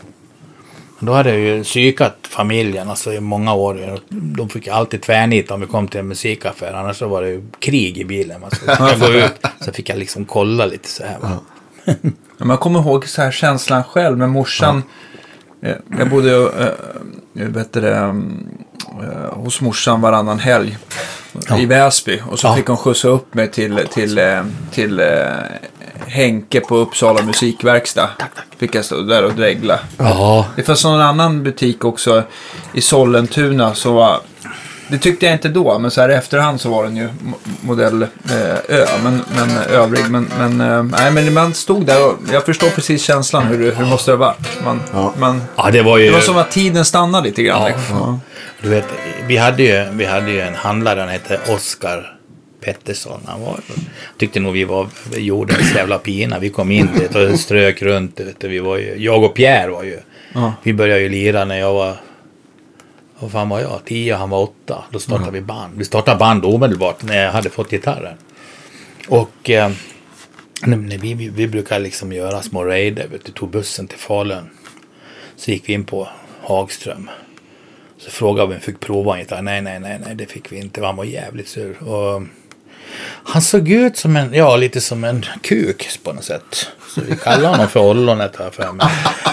[1.01, 3.99] Då hade jag ju psykat familjen alltså i många år.
[4.09, 6.73] De fick alltid tvärnit om vi kom till en musikaffär.
[6.73, 8.41] Annars så var det ju krig i bilen.
[8.51, 11.17] Så fick jag gå ut så fick jag liksom kolla lite så här.
[12.39, 14.83] Ja, Man kommer ihåg så här känslan själv med morsan.
[15.63, 16.33] eh, Jag bodde
[17.83, 18.49] äh, mm,
[19.03, 20.79] eh, hos morsan varannan helg
[21.59, 22.21] i Väsby.
[22.31, 22.55] Och så Ja.
[22.57, 25.07] fick hon skjutsa upp mig till, till, eh, till eh,
[26.07, 28.09] Henke på Uppsala musikverkstad.
[28.59, 29.79] Fick jag stå där och dregla.
[29.97, 30.47] Ja.
[30.57, 32.23] Det fanns någon annan butik också
[32.73, 34.21] i Sollentuna som var
[34.91, 37.35] Det tyckte jag inte då, men så här i efterhand så var den ju mo-
[37.61, 38.09] modell eh,
[38.69, 40.11] Ö, men, men övrig.
[40.11, 43.71] Men, men, eh, nej, men man stod där och jag förstår precis känslan hur det,
[43.75, 44.65] hur det måste ha varit.
[44.65, 45.15] Man, Ja.
[45.19, 46.05] man, Ja, det var ju...
[46.07, 47.63] det var som att tiden stannade lite grann.
[47.63, 47.69] Ja.
[47.69, 47.97] liksom.
[47.97, 48.19] Ja.
[48.63, 48.87] Du vet,
[49.27, 52.15] vi hade ju, vi hade ju en handlare, han hette Oskar
[52.61, 53.21] Pettersson.
[53.27, 53.61] Han var,
[54.19, 56.39] tyckte nog vi var jordens jävla pina.
[56.39, 58.21] Vi kom in dit och strök runt.
[58.21, 58.49] Vet du.
[58.49, 59.99] Vi var ju, jag och Pierre var ju...
[60.35, 60.55] Ja.
[60.63, 61.97] Vi började ju lira när jag var...
[63.19, 63.85] Vad fan var jag?
[63.85, 64.85] Tio, han var åtta.
[64.91, 65.79] Då startade vi band.
[65.79, 68.17] Vi startade band omedelbart när jag hade fått gitarren.
[69.09, 69.71] Och eh,
[70.67, 73.09] vi, vi, vi brukar liksom göra små raider.
[73.25, 74.51] Du, tog bussen till Falun.
[75.37, 76.09] Så gick vi in på
[76.41, 77.11] Hagström.
[77.99, 79.43] Så frågade vi om vi fick prova en gitarr.
[79.43, 80.85] Nej, nej, nej, nej, det fick vi inte.
[80.85, 81.83] Han var jävligt sur.
[81.83, 82.23] Och
[83.25, 86.67] han såg ut som en, ja, lite som en kuk på något sätt.
[86.95, 88.87] Så vi kallade honom för ollonet jag för mig.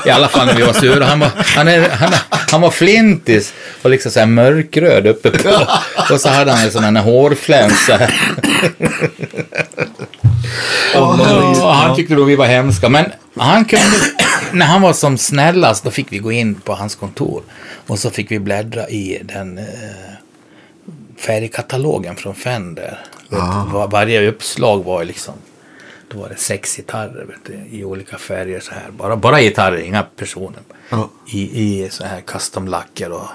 [0.06, 1.06] I alla fall när vi var sura.
[1.06, 5.68] Han var, han är, han, han var flintis och liksom så här mörkröd uppe på.
[6.14, 8.14] Och så hade han en sån här hårfläns så här.
[10.96, 12.90] Och han tyckte då vi var hemska.
[12.90, 13.98] Men han kunde,
[14.52, 17.44] när han var som snällast, då fick vi gå in på hans kontor.
[17.88, 19.66] Och så fick vi bläddra i den eh,
[21.18, 23.00] färgkatalogen från Fender.
[23.30, 25.34] Vet varje uppslag var liksom,
[26.08, 28.92] då var det sex gitarrer vet du, i olika färger så här.
[28.92, 30.60] Bara, bara gitarrer, inga personer.
[30.90, 31.10] Ja.
[31.28, 33.28] I, I så här custom-lacker och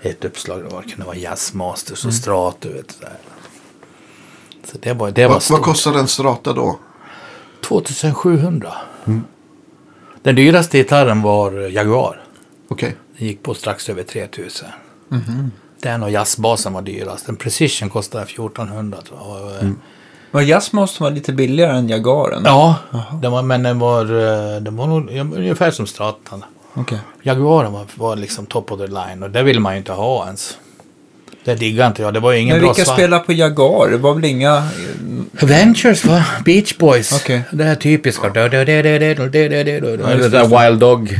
[0.00, 2.68] ett uppslag det var, det kunde vara Jazzmasters och Strato.
[2.68, 3.16] Vet du, så här.
[4.64, 5.62] Så det var, det var Vad, vad stort.
[5.62, 6.78] kostade en strata då?
[7.60, 8.72] 2700.
[10.22, 12.22] Den dyraste gitarren var Jaguar.
[12.68, 12.96] Okej.
[13.18, 14.68] Den gick på strax över 3000.
[15.84, 17.28] Den och jazzbasen var dyrast.
[17.28, 19.62] En Precision kostade 1400 tror jag.
[19.62, 19.70] Eh,
[20.30, 22.42] Var Jazzmaster var lite billigare än Jagaren?
[22.44, 22.76] Ja,
[23.22, 26.44] den var, men den var, eh, den var nog ungefär som Stratan.
[26.74, 26.98] Okej.
[27.22, 30.26] Jaguaren var, var liksom top of the line och det vill man ju inte ha
[30.26, 30.56] ens.
[31.44, 32.14] Det diggade inte jag.
[32.14, 33.90] Det var ju ingen Men vilka spelar på Jagar?
[33.90, 34.68] Det var väl inga...
[35.32, 36.24] Ventures va?
[36.44, 37.12] Beach Boys.
[37.12, 37.42] Okej.
[37.52, 38.28] Det här typiska.
[38.28, 38.68] Det där
[40.68, 41.18] Wild Dog.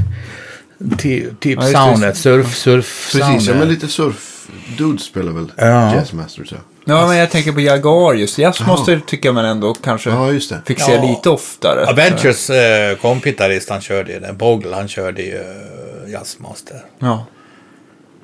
[0.98, 2.16] Ty, typ Ja, soundet.
[2.16, 4.33] Surf, surf Precis, ja, men lite surf.
[4.78, 5.94] Dudes spelar väl Ja.
[5.94, 6.58] Jazzmasters ja.
[6.84, 8.38] Ja, men jag tänker på Jagar just.
[8.38, 10.60] Jazzmaster tycker man ändå kanske Ja, just det.
[10.66, 11.02] fick se Ja.
[11.02, 11.86] lite oftare.
[11.86, 14.36] Avengers eh, kompitarist han körde ju den.
[14.36, 16.84] Bogle han körde ju eh, Jazzmaster.
[16.98, 17.26] Ja.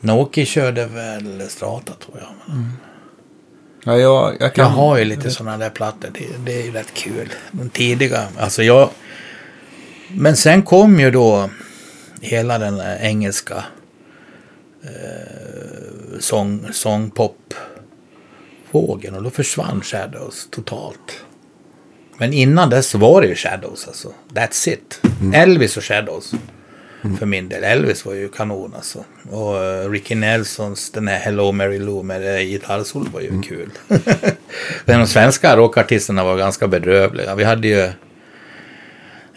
[0.01, 2.57] Noki körde väl Strata tror jag.
[3.85, 4.65] Ja, jag, jag kan...
[4.65, 6.11] Jag har ju lite sådana där plattor.
[6.15, 7.29] Det, det är ju rätt kul.
[7.53, 8.23] De tidiga.
[8.39, 8.91] Alltså jag...
[10.09, 11.51] Men sen kom ju då
[12.21, 13.65] hela den engelska
[14.85, 15.30] eh,
[16.21, 17.55] sång, sångpop
[18.71, 21.25] vågen och då försvann Shadows totalt.
[22.19, 24.13] Men innan dess var det ju Shadows alltså.
[24.35, 25.01] That's it.
[25.35, 26.35] Elvis och Shadows.
[27.19, 27.65] För min del.
[27.65, 29.05] Elvis var ju kanon alltså.
[29.31, 33.71] Och uh, Ricky Nelsons den här Hello Mary Lou med det gitarrsolo var ju kul.
[34.85, 37.35] Men de svenska rockartisterna var ganska bedrövliga.
[37.35, 37.91] Vi hade ju...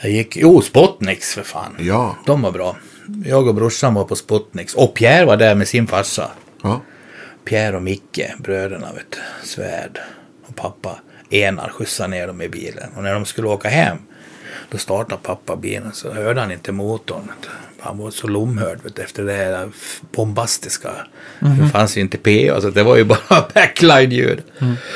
[0.02, 0.38] Jag gick...
[0.38, 1.76] Jo, Spotniks för fan.
[1.80, 2.15] Ja.
[2.26, 2.78] De var bra.
[3.26, 4.74] Jag och brorsan var på Spotniks.
[4.74, 6.32] Och Pierre var där med sin farsa.
[6.63, 6.82] Ja.
[7.45, 9.99] Pierre och Micke, bröderna, vet du, Svärd
[10.47, 10.99] och pappa
[11.30, 12.89] Enar skjutsade ner dem i bilen.
[12.95, 13.97] Och när de skulle åka hem,
[14.69, 17.32] då startade pappa bilen så hörde han inte motorn.
[17.80, 19.69] Han var så lomhörd vet efter det här
[20.12, 20.89] bombastiska.
[21.39, 24.43] Det fanns ju inte PA, så det var ju bara backline-ljud.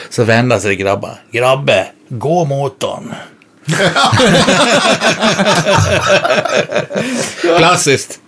[0.09, 1.21] Så vände sig grabbar.
[1.31, 3.13] Grabbe, gå motorn.
[7.57, 8.19] Klassiskt.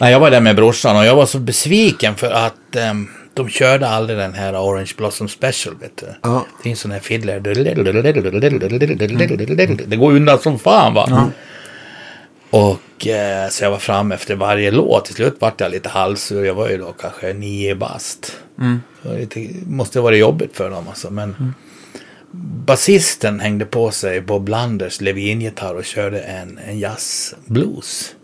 [0.00, 3.48] Nej, jag var där med brorsan och jag var så besviken för att ehm, de
[3.48, 5.74] körde aldrig den här Orange Blossom Special.
[5.80, 6.06] Vet du.
[6.22, 6.46] Ja.
[6.62, 7.40] Det är en sån här fiddler.
[9.86, 11.30] Det går undan som fan va.
[12.50, 15.04] Och eh, så jag var fram efter varje låt.
[15.04, 16.44] Till slut vart jag lite halsur.
[16.44, 18.36] Jag var ju då kanske nio bast.
[19.02, 21.10] Det var lite, måste ha varit jobbigt för dem alltså.
[21.10, 21.54] Men
[22.66, 28.14] basisten hängde på sig Bob Landers Levin-gitarr och körde en, en jazzblues.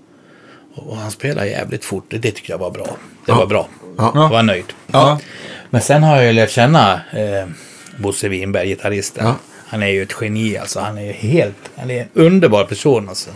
[0.74, 2.04] Och han spelade jävligt fort.
[2.08, 2.86] Det tyckte jag var bra.
[3.26, 3.68] Det var bra.
[3.98, 4.12] Ja.
[4.14, 4.64] Jag var nöjd.
[4.86, 5.18] Ja.
[5.70, 7.48] Men sen har jag ju lärt känna eh,
[7.96, 9.26] Bosse Winberg, gitarristen.
[9.26, 9.34] Ja.
[9.66, 10.80] Han är ju ett geni alltså.
[10.80, 13.30] Han är ju helt, han är en underbar person alltså.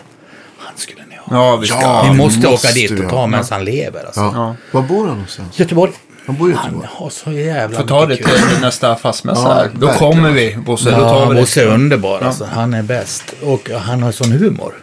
[0.59, 1.37] Han skulle ni ha.
[1.51, 1.81] Ja, vi ska...
[1.81, 2.09] Ja.
[2.11, 4.21] vi måste, måste åka dit och ta medan han lever alltså.
[4.21, 4.33] Ja.
[4.35, 4.57] Ja.
[4.71, 5.59] Var bor han någonstans?
[5.59, 5.93] Göteborg.
[6.27, 6.89] Han bor i Han Göteborg.
[6.93, 8.27] har så jävla Får ta det till
[8.61, 9.71] nästa fastmässa Ja, här.
[9.75, 10.13] Då verkligen.
[10.13, 10.91] kommer vi, Bosse.
[10.91, 11.33] Ja.
[11.35, 12.45] Bosse är underbar alltså.
[12.45, 13.35] Han är bäst.
[13.43, 14.75] Och han har sån humor.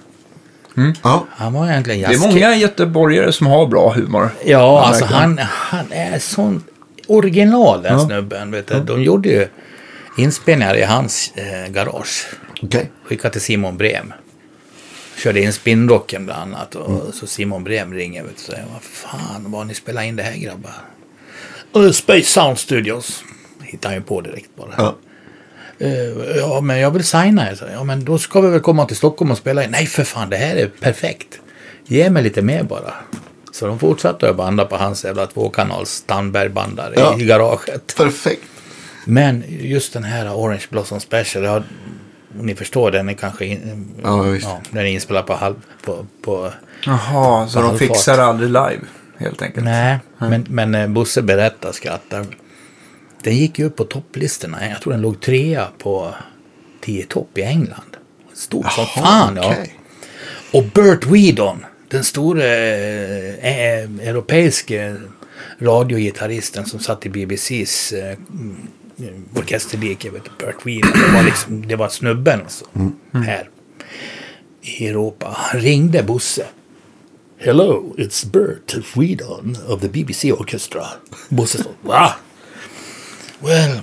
[1.04, 1.26] Ja.
[1.32, 4.30] Han var egentligen Det är många göteborgare som har bra humor.
[4.46, 5.38] Ja, alltså verkligen.
[5.38, 6.64] han, han är sån
[7.08, 8.06] original den Ja.
[8.06, 8.52] snubben.
[8.52, 8.80] Vet du.
[8.80, 9.48] De gjorde ju
[10.18, 12.26] inspelningar i hans eh, garage.
[12.62, 12.92] Okej.
[13.04, 14.14] Skickade till Simon Brem.
[15.18, 16.76] Körde in Spinrocken bland annat.
[16.76, 20.16] Och så Simon Brem ringer vet du, och säger vad fan, var ni spelat in
[20.16, 20.72] det här grabbar?
[21.78, 23.24] Uh, Space Sound Studios.
[23.62, 24.74] Hittade han ju på direkt bara.
[24.78, 24.96] Ja.
[25.80, 27.58] Eh, ja, men jag vill signa er.
[27.62, 27.70] jag.
[27.74, 29.62] Ja, men då ska vi väl komma till Stockholm och spela.
[29.70, 31.40] Nej, för fan, det här är perfekt.
[31.86, 32.94] Ge mig lite mer bara.
[33.52, 37.20] Så de fortsatte att banda på hans jävla tvåkanals Tandberg-bandare Ja.
[37.20, 37.96] i garaget.
[37.98, 38.42] Perfekt.
[39.06, 41.64] Men just den här Orange Blossom Special, ja,
[42.40, 45.56] ni förstår, den är kanske in, Ja, ja, den är inspelad på halv...
[45.86, 46.52] På, på,
[46.86, 48.80] Jaha, så På de fixar aldrig live,
[49.18, 49.66] helt enkelt.
[49.66, 52.26] nej, men, men eh, Bosse berättar, skrattar.
[53.26, 54.70] Den gick ju upp på topplistorna.
[54.70, 56.16] Jag tror den låg trea på
[56.82, 57.98] 10 topp i England.
[58.34, 59.52] Stort som fan, ja.
[59.52, 59.74] okej.
[60.54, 64.96] Och Burt Whedon, den store eh, eh, europeiske
[65.60, 68.68] radiogitarristen som satt i BBCs eh, mm,
[69.36, 70.92] orkesterlik, jag vet inte, Burt Whedon.
[70.92, 72.66] Det var, liksom, det var snubben alltså,
[73.14, 73.50] här
[74.62, 75.36] i Europa.
[75.38, 76.46] Han ringde Bosse.
[77.38, 80.86] Hello, it's Burt Whedon of the BBC Orchestra.
[81.30, 82.16] Bosse sa, va?
[83.46, 83.80] Well,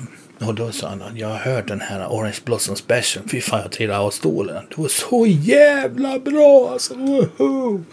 [0.48, 3.24] och då sa han, jag har hört den här Orange Blossom Special.
[3.28, 4.64] Fy fan, jag trillade av stolen.
[4.68, 6.94] Det var så jävla bra alltså.
[6.94, 7.84] Woho!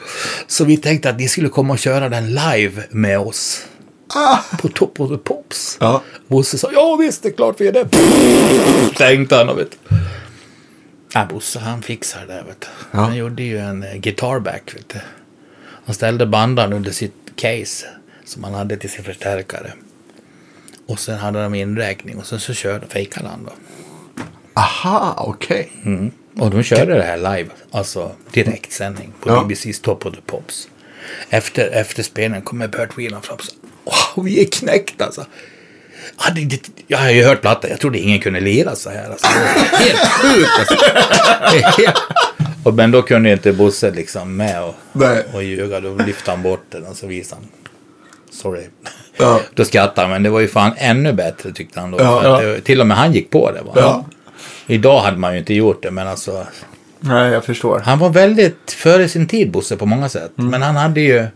[0.48, 3.66] Så vi tänkte att ni skulle komma och köra den live med oss.
[4.62, 5.78] På Top of the Pops.
[5.80, 6.04] Ja.
[6.28, 7.88] Bosse sa, ja visst, det är klart vi är det.
[8.98, 9.80] Tänkte han, vet.
[11.14, 12.70] Ja, Bosse han fixar det där, vet.
[12.92, 13.00] Ja.
[13.00, 14.96] Han gjorde ju en uh, guitarback, vet.
[15.86, 17.86] Han ställde bandan under sitt case
[18.26, 19.72] som han hade till sin förstärkare.
[20.90, 23.52] Och sen hade de inräkning och sen så körde, fejkade han då.
[24.54, 25.72] Aha, okej.
[25.86, 26.12] Mm.
[26.38, 29.46] Och de körde det här live, alltså direktsändning på Ja.
[29.50, 30.68] BBC's Top of the Pops.
[31.30, 33.60] Efter, efter spelningen kommer Burt Whelan fram och säger
[34.16, 35.26] Wow, vi är knäckta alltså.
[36.24, 39.10] Ja, det, det, jag har ju hört plattan, jag trodde ingen kunde lira så här.
[39.10, 39.28] Alltså.
[39.28, 40.76] Helt sjukt alltså.
[42.64, 45.24] Och, men då kunde inte Bosse liksom med och, Nej.
[45.34, 45.80] och ljuga.
[45.80, 47.59] Då lyfte han bort den och så visade han.
[48.42, 48.64] Sorry.
[49.18, 49.42] Ja.
[49.56, 51.98] Då skrattade han, men det var ju fan ännu bättre tyckte han då.
[52.00, 53.62] Ja, det, till och med han gick på det.
[53.62, 54.06] Va?
[54.68, 56.48] Idag hade man ju inte gjort det, men alltså.
[57.00, 57.80] Nej, jag förstår.
[57.80, 60.32] Han var väldigt före sin tid, Bosse, på många sätt.
[60.38, 60.52] Mm.
[60.52, 61.28] Men han hade ju...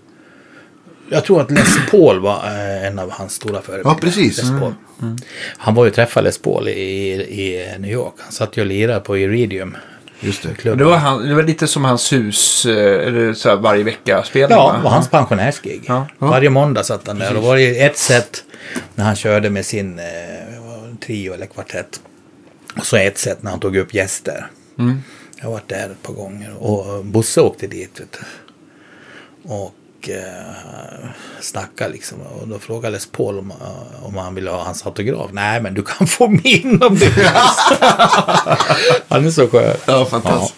[1.09, 3.91] Jag tror att Les Paul var eh, en av hans stora förebilder.
[3.91, 4.37] Ja, precis.
[4.37, 4.73] Les Paul.
[5.57, 6.71] Han var ju och träffade Les Paul i,
[7.13, 8.13] i New York.
[8.19, 9.77] Han satt ju och lirade på Iridium.
[10.23, 10.75] Just det.
[10.75, 14.57] Det var, han, det var lite som hans hus, eh, eller så här varje vecka-spelning.
[14.57, 14.77] Ja, va?
[14.77, 15.83] det var hans pensionärsgig.
[15.87, 16.07] Ja.
[16.17, 17.37] Varje måndag satt han där.
[17.37, 18.43] Och var det ett sätt
[18.95, 22.01] när han körde med sin eh, det, trio eller kvartett.
[22.77, 24.47] Och så ett sätt när han tog upp gäster.
[24.79, 25.01] Mm.
[25.37, 26.53] Jag har varit där ett par gånger.
[26.59, 27.95] Och Bosse åkte dit.
[27.95, 28.19] Du.
[30.03, 31.09] Och eh,
[31.41, 32.17] snackade liksom.
[32.21, 35.29] Och då frågade Les Paul om, eh, om han ville ha hans autograf.
[35.33, 37.25] Nej, men du kan få min om du vill.
[39.07, 39.77] han är så skön.
[39.85, 40.55] Ja, fantastiskt.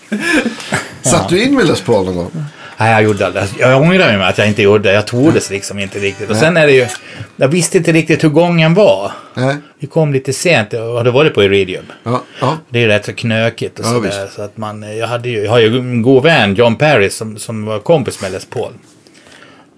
[1.02, 2.32] Satt du in med Les Paul någon gång?
[2.78, 3.48] Nej, jag gjorde det.
[3.60, 4.94] Jag ångrar mig att jag inte gjorde det.
[4.94, 6.30] Jag tordes liksom inte riktigt.
[6.30, 6.88] Och sen är det ju...
[7.36, 9.12] Jag visste inte riktigt hur gången var.
[9.34, 9.56] Nej.
[9.80, 10.74] Vi kom lite sent.
[10.74, 11.86] Jag hade varit på Iridium.
[12.04, 12.22] Ja.
[12.42, 12.58] ja.
[12.70, 14.30] Det är rätt så knökigt och Ja, sådär.
[14.36, 14.98] Så att man...
[14.98, 18.22] Jag, hade ju, jag har ju en god vän, John Perry, som, som var kompis
[18.22, 18.72] med Les Paul.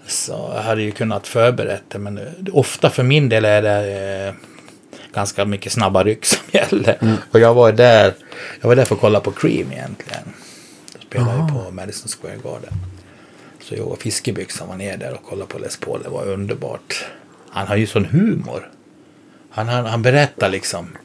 [0.07, 1.99] Så jag hade ju kunnat förberett det.
[1.99, 2.19] Men
[2.53, 4.27] ofta för min del är det...
[4.27, 4.33] Eh,
[5.17, 6.97] ganska mycket snabba ryck som gäller.
[7.01, 7.17] Mm.
[7.31, 8.13] Och jag var där...
[8.61, 10.33] Jag var där för att kolla på Cream egentligen.
[10.93, 12.73] Då spelade jag på Madison Square Garden.
[13.61, 16.03] Så jag och fiskebyxan var ner där och kollade på Les Paul.
[16.03, 17.05] Det var underbart.
[17.49, 18.71] Han har ju sån humor.
[19.49, 20.97] Han, han, han berättar liksom.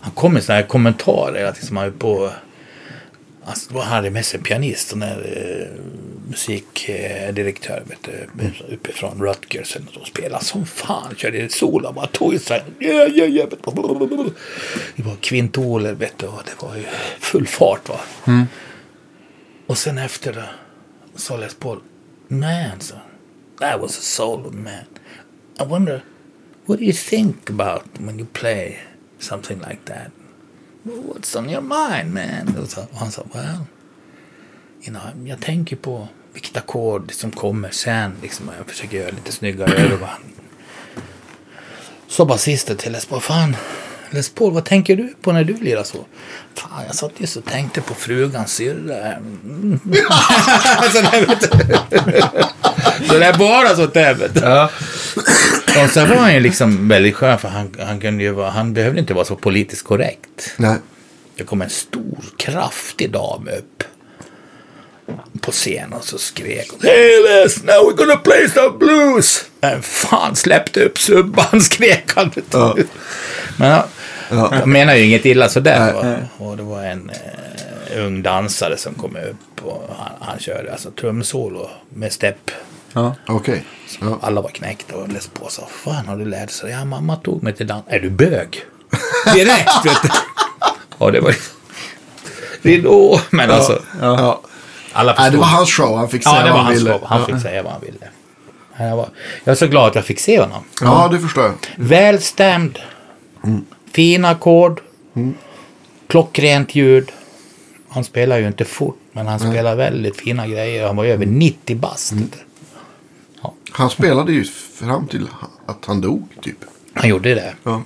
[0.00, 1.44] Han kom med såna här kommentarer.
[1.44, 2.30] Att liksom han är på...
[3.44, 4.88] Alltså, då hade med sig pianist.
[4.88, 5.84] Sån här eh,
[6.28, 7.82] musikdirektör.
[8.34, 9.76] Du, uppifrån Rutgers.
[10.00, 11.14] Och spelade som fan.
[11.16, 11.92] Körde ett solo.
[11.92, 12.62] Bara tog sig.
[12.80, 13.48] Yeah, yeah, yeah.
[14.96, 15.92] Det var kvintoler.
[15.92, 16.84] Vet du, och det var ju
[17.20, 17.88] full fart.
[17.88, 18.00] Va?
[19.66, 20.48] Och sen efter det
[21.14, 21.80] sa Les Paul,
[22.28, 22.94] man, so
[23.58, 24.84] that was a solo, man.
[25.60, 26.02] I wonder,
[26.66, 28.78] what do you think about when you play
[29.18, 30.10] something like that?
[30.82, 32.56] What's on your mind, man?
[32.62, 33.64] Och, så, och han sa, well,
[34.82, 38.12] you know, jag tänker på vilket ackord som kommer sen.
[38.22, 40.08] Liksom, och jag försöker göra lite snyggare övergång.
[42.08, 43.56] Så basisten till Les Paul, fan,
[44.10, 45.98] Les Paul, vad tänker du på när du lirar så?
[46.54, 49.12] Fan, jag satt just och tänkte på frugans syrra.
[49.14, 49.80] Mm.
[50.92, 53.18] så där, vet du.
[53.18, 54.30] det är bara sånt där.
[54.34, 54.70] Ja.
[55.84, 58.72] Och sen var han ju liksom väldigt skön, för han, han, kunde ju vara, han
[58.74, 60.54] behövde inte vara så politiskt korrekt.
[60.56, 60.76] Nej.
[61.36, 63.84] Det kom en stor, kraftig dam upp
[65.40, 69.44] på scen och så skrek hon Hey Les, now we're gonna play some blues.
[69.60, 72.30] Men fan släppte upp subban, skrek han.
[72.50, 72.76] Ja.
[73.56, 73.86] Men ja,
[74.30, 74.66] Ja.
[74.66, 75.92] menar ju inget illa sådär.
[75.92, 76.18] Nej, nej.
[76.38, 77.10] Och det var en
[77.90, 82.50] eh, ung dansare som kom upp och han, han körde alltså trumsolo med stepp
[82.92, 83.14] Ja.
[83.26, 83.64] Okej.
[84.00, 84.18] Ja.
[84.22, 85.48] Alla var knäckta och läste på.
[85.48, 86.70] Så, fan har du lärt sig?
[86.70, 87.84] Ja, mamma tog mig till dans.
[87.88, 88.64] Är du bög?
[89.34, 90.08] Direkt, vet du.
[90.98, 91.34] Ja, det var
[92.62, 93.20] Ridå.
[93.30, 94.40] Men alltså, Ja.
[94.92, 95.32] alla Nej, förstod.
[95.34, 95.96] det var hans show.
[95.96, 96.92] Han fick säga Ja, det vad var han hans ville.
[96.92, 97.06] show.
[97.08, 98.08] Han fick säga vad han ville.
[98.78, 99.08] Jag, var,
[99.44, 100.64] jag är så glad att jag fick se honom.
[100.80, 101.54] Ja, det förstår jag.
[101.76, 102.78] Välstämd.
[103.92, 104.80] Fina ackord.
[106.06, 107.12] Klockrent ljud.
[107.88, 110.86] Han spelar ju inte fort, men han spelar väldigt fina grejer.
[110.86, 112.12] Han var ju över 90 bast.
[113.72, 115.28] Han spelade ju fram till
[115.66, 116.64] att han dog, typ.
[116.94, 117.54] Han gjorde det.
[117.62, 117.82] Ja.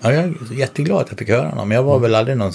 [0.00, 1.70] Ja, jag är jätteglad att jag fick höra honom.
[1.70, 2.52] Jag var väl aldrig någon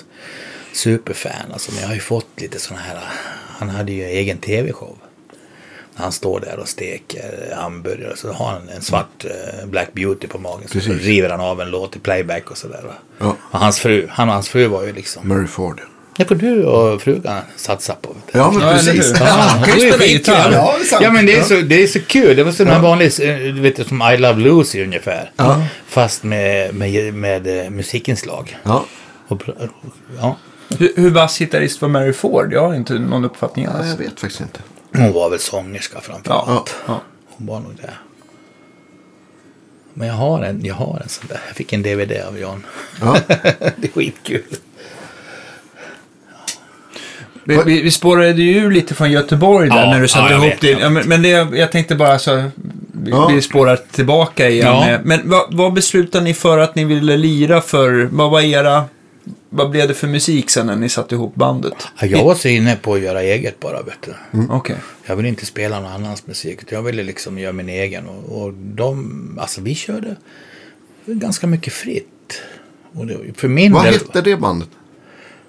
[0.74, 1.52] superfan.
[1.54, 3.00] Alltså, men jag har ju fått lite sådana här...
[3.58, 4.98] Han hade ju egen tv-show.
[5.96, 8.18] Han står där och steker hamburgare.
[8.18, 10.68] Så har han en svart eh, Black Beauty på magen.
[10.68, 11.06] Så, så Precis.
[11.06, 12.84] river han av en låt i playback och sådär.
[13.18, 13.36] Ja.
[13.42, 15.28] Och hans fru, han och hans fru var ju liksom...
[15.28, 15.82] Murray Ford.
[16.18, 18.16] Det får du och frugan satsa på.
[18.32, 18.40] du.
[18.40, 19.14] Ja, men Ja, precis.
[19.20, 20.34] Ja, det är skitkul.
[20.54, 20.76] Ja.
[21.02, 21.44] Ja, men det är, Ja.
[21.44, 22.36] så, det är så kul.
[22.36, 25.32] Det var som en vanlig, eh, du vet, som I Love Lucy ungefär.
[25.36, 25.64] Ja.
[25.88, 28.58] Fast med, med, med, eh, musikinslag.
[28.64, 28.86] Ja.
[29.28, 29.42] Och,
[30.22, 30.38] ja.
[30.80, 32.54] Hur, hur vass gitarrist var Mary Ford?
[32.54, 33.88] Jag har inte någon uppfattning alls.
[33.90, 34.60] jag vet faktiskt inte.
[34.94, 36.46] Hon var väl sångerska framför Ja.
[36.48, 36.76] allt.
[36.88, 37.02] ja.
[37.30, 37.94] Hon var nog det.
[39.94, 41.40] Men jag har en, jag har en sån där.
[41.48, 42.66] Jag fick en DVD av John.
[43.02, 43.18] Ja.
[43.28, 44.44] det är skitkul.
[47.46, 50.46] Vi, vi, vi spårade ju ur lite från Göteborg där Ja, när du satte ja,
[50.46, 50.72] ihop det.
[50.72, 50.90] ja.
[50.90, 52.44] Men, men det, jag tänkte bara så,
[52.92, 53.28] vi, Ja.
[53.36, 54.66] vi spårar tillbaka igen.
[54.68, 54.80] Ja.
[54.86, 58.10] med- Men vad, vad beslutade ni för att ni ville lira för?
[58.12, 58.84] Vad var era,
[59.50, 61.74] vad blev det för musik sen när ni satte ihop bandet?
[62.00, 64.44] Ja, Jag var så inne på att göra eget bara, vet du.
[64.50, 64.76] Okej.
[65.06, 66.60] Jag ville inte spela någon annans musik.
[66.62, 68.06] utan Jag ville liksom göra min egen.
[68.08, 70.16] Och, och de, alltså vi körde
[71.06, 72.42] ganska mycket fritt.
[72.96, 74.70] Och det, för min Vad del, hette det bandet?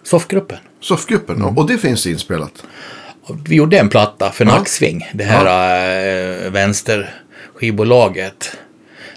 [0.03, 0.59] soffgruppen.
[0.85, 1.43] Soffgruppen.
[1.43, 2.65] Och det finns inspelat.
[3.49, 4.55] Vi gjorde en platta för Ja.
[4.55, 5.11] Nacksving.
[5.15, 8.57] Det här äh, vänsterskivbolaget.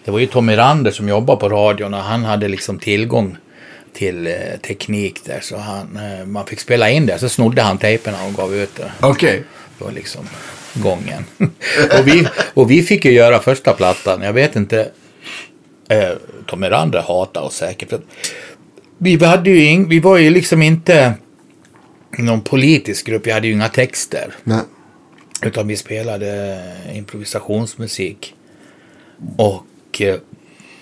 [0.06, 3.38] Det var ju Tommy Rander som jobbade på radion och han hade liksom tillgång
[3.94, 4.34] till eh,
[4.68, 5.40] teknik där.
[5.42, 7.20] Så han, eh, man fick spela in det.
[7.20, 8.92] Så snodde han tejperna och gav ut det.
[9.00, 9.44] Okej.
[9.78, 10.28] Det var liksom
[10.74, 11.26] gången.
[12.00, 14.22] och, vi, och vi fick ju göra första plattan.
[14.22, 14.90] Jag vet inte.
[15.90, 16.10] Eh,
[16.46, 17.94] Tommy Rander hatade oss säkert.
[18.98, 21.14] Vi, hade ju ing, vi var ju liksom inte
[22.18, 23.28] någon politisk grupp.
[23.28, 24.36] Vi hade ju inga texter.
[24.44, 24.62] Nej.
[25.42, 26.62] Utan vi spelade
[26.94, 28.36] improvisationsmusik.
[29.38, 30.16] Och eh,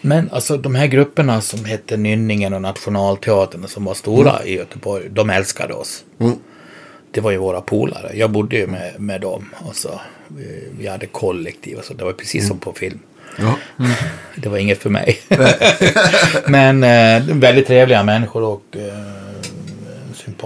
[0.06, 5.10] men alltså de här grupperna som hette Nynningen och Nationalteatern som var stora i Göteborg,
[5.10, 6.04] de älskade oss.
[6.20, 6.36] Mm.
[7.12, 8.12] Det var ju våra polare.
[8.14, 9.50] Jag bodde ju med, med dem.
[9.54, 11.94] Och så, vi, vi hade kollektiv och så.
[11.94, 13.00] Det var precis som på film.
[13.40, 13.58] Ja.
[14.36, 15.20] Det var inget för mig.
[16.48, 19.25] Men eh, väldigt trevliga människor och eh,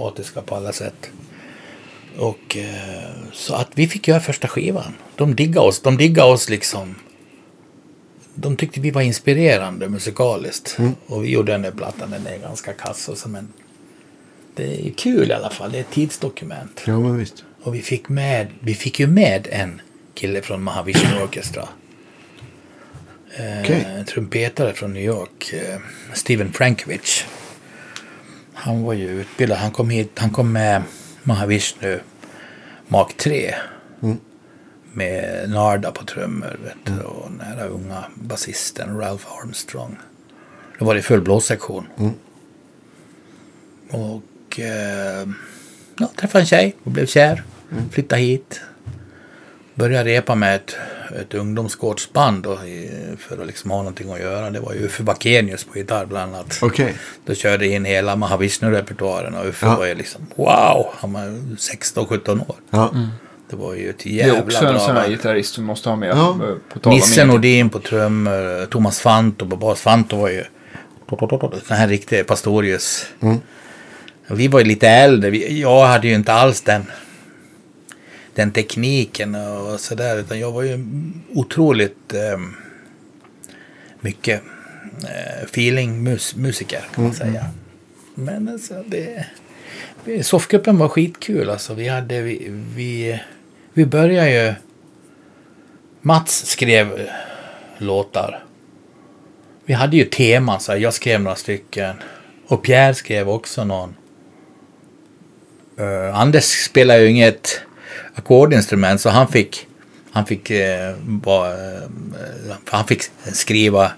[0.00, 1.10] sympatiska på alla sätt.
[2.18, 4.94] Och eh, så att vi fick göra första skivan.
[5.16, 5.80] De diggade oss.
[5.80, 6.94] De diggade oss liksom.
[8.34, 10.78] De tyckte vi var inspirerande musikaliskt.
[11.06, 12.10] Och vi gjorde den där plattan.
[12.10, 13.52] Den är ganska kass och så, men
[14.54, 15.72] det är kul i alla fall.
[15.72, 16.82] Det är ett tidsdokument.
[16.86, 17.44] ja, men visst.
[17.62, 19.80] Och vi fick, med, vi fick ju med en
[20.14, 21.68] kille från Mahavishnu Orchestra.
[23.36, 23.86] Eh, Okej.
[23.88, 25.78] En trumpetare från New York, eh,
[26.14, 27.24] Steven Frankovich.
[28.62, 30.82] Han var ju utbildad, han kom hit, han kom med
[31.22, 32.00] Mahavishnu
[32.88, 33.54] Mark 3.
[34.92, 39.98] Med Narda på trummor vet du, och den här unga basisten Ralph Armstrong.
[40.78, 41.86] Då var det full blåssektion.
[43.90, 45.28] Och eh,
[45.98, 47.42] ja, träffade en tjej och blev kär.
[47.90, 48.60] Flyttade hit.
[49.74, 50.76] Började repa med ett,
[51.20, 52.58] ett ungdomsgårdsband då,
[53.18, 54.50] för att liksom ha någonting att göra.
[54.50, 56.58] Det var ju Uffe Bakenius på gitarr bland annat.
[56.62, 56.94] Okej.
[57.26, 59.76] Då körde in hela Mahavishnu-repertoaren och Uffe Ja.
[59.76, 61.22] var ju liksom wow, han var
[61.56, 62.56] 16-17 år.
[62.70, 62.90] Ja.
[63.50, 65.12] Det var ju ett Det är jävla också en bra sån här band.
[65.12, 66.08] gitarrist du måste ha med.
[66.16, 66.38] Ja.
[66.74, 67.24] eh, På Nisse.
[67.24, 69.80] Nordin på trummor, Thomas Fanto på bas.
[69.80, 70.44] Fanto var ju
[71.68, 73.06] den här riktiga Pastorius.
[74.26, 75.30] Vi var ju lite äldre.
[75.30, 76.84] Vi- Jag hade ju inte alls den,
[78.40, 80.16] den tekniken och sådär.
[80.16, 80.84] Utan jag var ju
[81.34, 82.38] otroligt eh,
[84.00, 84.42] mycket
[85.02, 87.46] eh, feeling-musiker kan man säga.
[88.14, 89.26] Men alltså det...
[90.22, 91.74] Soffgruppen var skitkul alltså.
[91.74, 92.22] Vi hade...
[92.22, 93.20] Vi, vi,
[93.72, 94.54] vi började ju...
[96.00, 97.06] Mats skrev eh,
[97.78, 98.44] låtar.
[99.64, 100.78] Vi hade ju teman, så här.
[100.78, 101.96] jag skrev några stycken.
[102.46, 103.96] Och Pierre skrev också någon.
[105.80, 107.60] Uh, Anders spelar ju inget
[108.14, 109.66] ackordinstrument så han fick,
[110.10, 111.82] han fick, eh, bara, eh,
[112.64, 113.02] han fick
[113.32, 113.92] skriva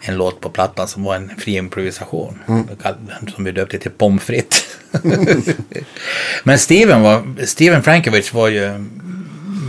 [0.00, 2.38] en låt på plattan som var en fri improvisation.
[3.34, 4.76] Som vi döpte till Pommes frites.
[6.44, 8.84] Men Steven, var, Steven Frankovich var ju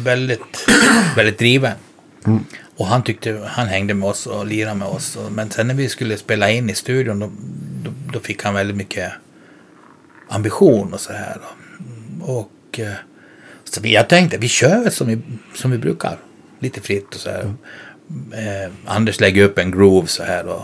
[0.04, 0.68] väldigt,
[1.16, 1.74] väldigt driven.
[2.76, 5.18] Och han tyckte, han hängde med oss och lirade med oss.
[5.32, 7.32] Men sen när vi skulle spela in i studion då,
[7.84, 9.12] då, då fick han väldigt mycket
[10.30, 11.38] ambition och så här.
[11.41, 12.26] Då.
[12.26, 12.94] Och eh,
[13.74, 15.18] så vi, jag tänkte, vi kör som vi,
[15.56, 16.18] som vi brukar.
[16.60, 17.54] Lite fritt och så här.
[18.34, 20.48] Eh, Anders lägger upp en groove så här.
[20.48, 20.64] Och,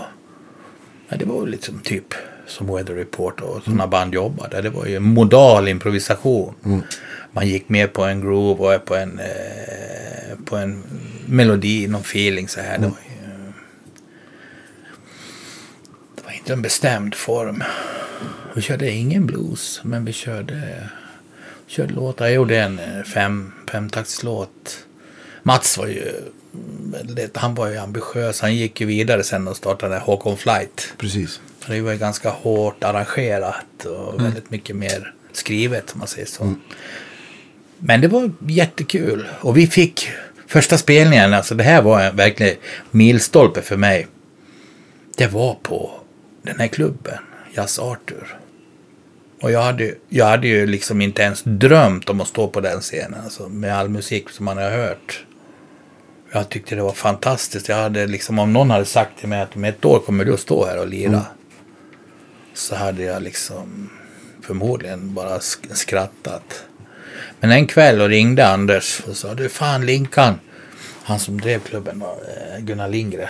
[1.09, 2.13] ja, det var liksom typ
[2.47, 4.61] som Weather Report och sådana band jobbade.
[4.61, 6.53] Det var ju modal improvisation.
[7.31, 10.83] Man gick med på en groove och på en, eh, på en
[11.25, 12.77] melodi, någon feeling så här.
[12.77, 13.51] Det, var ju,
[16.15, 17.63] det var inte en bestämd form.
[18.55, 20.89] Vi körde ingen blues, men vi körde,
[21.69, 22.25] körde låtar.
[22.25, 24.85] Jag gjorde en eh, fem, femtaktslåt.
[25.43, 26.11] Mats var ju
[26.83, 28.41] väldigt, han var ju ambitiös.
[28.41, 30.93] Han gick ju vidare sen och startade Håkon Flight.
[30.97, 31.41] Precis.
[31.67, 36.55] Det var ju ganska hårt arrangerat och väldigt mycket mer skrivet om man säger så.
[37.77, 39.27] Men det var jättekul.
[39.41, 40.09] Och vi fick
[40.47, 42.59] första spelningen, alltså det här var en verklig
[42.91, 44.07] milstolpe för mig.
[45.17, 45.91] Det var på
[46.41, 47.17] den här klubben,
[47.55, 48.38] Jazz Arthur.
[49.41, 52.81] Och jag hade, jag hade ju liksom inte ens drömt om att stå på den
[52.81, 55.25] scenen, alltså med all musik som man har hört.
[56.31, 57.69] Jag tyckte det var fantastiskt.
[57.69, 60.33] Jag hade liksom, om någon hade sagt till mig att om ett år kommer du
[60.33, 61.25] att stå här och lira.
[62.53, 63.89] Så hade jag liksom
[64.41, 66.63] förmodligen bara sk- skrattat.
[67.39, 70.39] Men en kväll och ringde Anders och sa du fan Linkan.
[71.03, 73.27] Han som drev klubben eh, Gunnar Lindgren.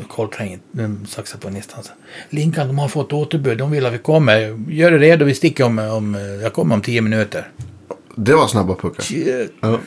[0.00, 1.72] Eh, Coltrane, mm, saxofonist.
[1.72, 1.92] Han sa
[2.30, 3.58] Linkan de har fått återbud.
[3.58, 4.64] De vill att vi kommer.
[4.70, 5.24] Gör dig redo.
[5.24, 7.48] Vi sticker om, om jag kommer om tio minuter.
[8.14, 9.06] Det var snabba puckar.
[9.60, 9.80] Ja.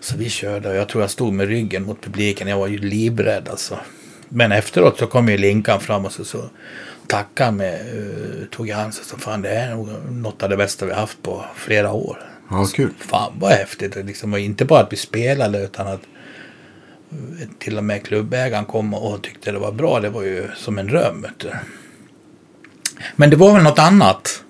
[0.00, 2.48] Så vi körde och jag tror jag stod med ryggen mot publiken.
[2.48, 3.78] Jag var ju livrädd alltså.
[4.28, 6.50] Men efteråt så kom ju Linkan fram och så, så
[7.06, 10.56] tackade med, uh, tog i hand och sa fan det är nog något av det
[10.56, 12.18] bästa vi haft på flera år.
[12.50, 12.90] Ja, kul.
[12.98, 13.92] Fan vad häftigt.
[13.92, 16.00] Det liksom var inte bara att vi spelade utan att
[17.58, 20.00] till och med klubbägaren kom och tyckte det var bra.
[20.00, 21.26] Det var ju som en dröm.
[23.16, 24.42] Men det var väl något annat.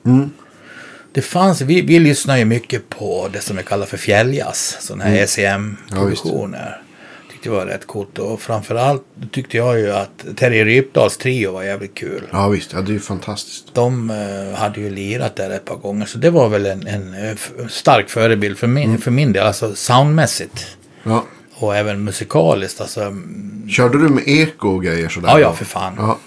[1.12, 4.76] Det fanns, vi, vi lyssnar ju mycket på det som vi kallar för fjälljazz.
[4.80, 6.82] Sådana här ECM-produktioner.
[7.30, 8.18] tyckte det var rätt coolt.
[8.18, 12.22] Och framförallt tyckte jag ju att Terry Rypdals trio var jävligt kul.
[12.32, 12.72] Ja, visst.
[12.72, 13.74] Ja, det är ju fantastiskt.
[13.74, 16.06] De eh, hade ju lirat där ett par gånger.
[16.06, 17.36] Så det var väl en, en, eh,
[17.68, 19.46] stark förebild för min, för min del.
[19.46, 20.76] Alltså soundmässigt.
[21.02, 21.24] Ja.
[21.60, 22.80] Och även musikaliskt.
[22.80, 25.28] Alltså, mm, Körde du med eko och grejer sådär?
[25.28, 25.94] ja, ja, för fan.
[25.98, 26.18] Ja,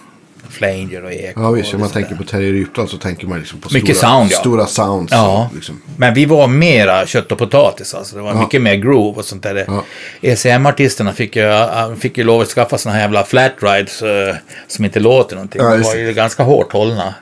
[0.49, 1.41] Flanger och eko.
[1.41, 1.73] ja visst.
[1.73, 2.01] Om man sådär.
[2.01, 4.37] tänker på Terry Rypdal så tänker man liksom på Mycket stora, sound, ja.
[4.37, 5.11] stora sounds.
[5.11, 5.47] Ja.
[5.49, 5.81] och Liksom.
[5.97, 8.15] Men vi var mera kött och potatis alltså.
[8.15, 9.65] Det var mycket mer groove och sånt där.
[9.67, 9.83] Ja.
[10.21, 14.35] ECM-artisterna fick ju, äh, fick ju lov att skaffa såna här jävla flat rides eh,
[14.67, 15.61] som inte låter någonting.
[15.61, 17.15] Ja, De var ju ganska hårt hållna.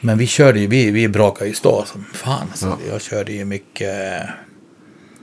[0.00, 2.46] Men vi körde ju, vi, vi brakade ju stå som fan.
[2.50, 2.78] Alltså.
[2.90, 4.22] Jag körde ju mycket.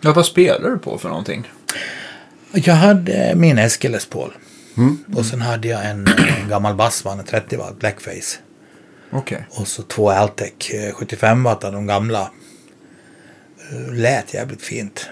[0.01, 1.51] Ja, vad spelar du på för någonting?
[2.53, 4.31] Jag hade min Eskil Les Paul.
[5.15, 6.07] Och sen hade jag en,
[6.41, 8.37] en gammal bassman, en 30 watt blackface.
[9.11, 9.45] Okej.
[9.49, 12.31] Och så två Altec eh, 75 watt av de gamla.
[13.71, 15.09] Eh, Lät jävligt fint.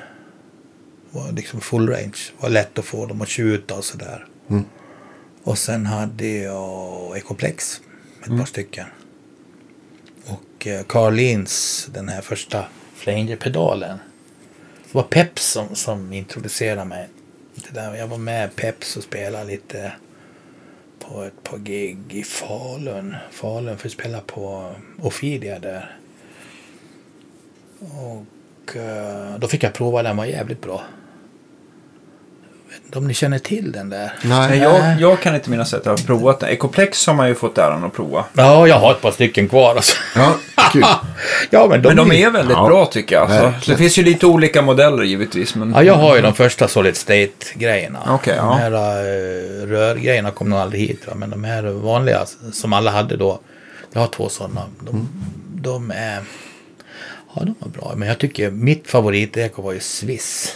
[1.12, 2.18] Var liksom full range.
[2.40, 4.26] Var lätt att få dem att tjuta och sådär.
[5.44, 7.82] Och sen hade jag Ecoplex.
[8.24, 8.86] Ett par stycken.
[10.26, 12.66] Och eh, Carlins, den här första
[12.96, 13.98] Flanger-pedalen.
[14.84, 17.08] Det var Peps som, som introducerade mig.
[17.68, 17.96] Det där.
[17.96, 19.94] Jag var med Peps och spelade lite
[21.00, 23.16] på ett par gig i Falun.
[23.32, 25.96] Falun för att spela på Ophidia där.
[27.80, 30.84] Och eh, då fick jag prova den, var jävligt bra.
[32.96, 34.12] Om ni känner till den där?
[34.22, 34.60] Nej, Nej.
[34.60, 36.50] jag, jag kan inte minnas att jag har provat den.
[36.50, 38.26] Ecoplex har man ju fått äran att prova.
[38.34, 39.98] Ja, jag har ett par stycken kvar alltså.
[40.16, 40.36] Ja,
[40.74, 40.86] kul.
[41.50, 43.32] ja, men de, Men de är väldigt Ja, bra tycker jag.
[43.32, 43.72] Alltså.
[43.72, 45.56] det finns ju lite olika modeller givetvis.
[45.56, 45.72] Men...
[45.72, 48.00] Ja, jag har ju de första Solid State-grejerna.
[48.08, 48.54] Okej, de ja.
[48.54, 51.08] här uh, rörgrejerna kom nog aldrig hit.
[51.08, 51.14] Va?
[51.16, 53.40] Men de här vanliga som alla hade då.
[53.94, 54.62] Jag har två sådana.
[54.80, 55.10] De,
[55.56, 56.20] de är...
[57.36, 57.94] Ja, de var bra.
[57.96, 60.56] Men jag tycker mitt favoriteko var ju Swiss.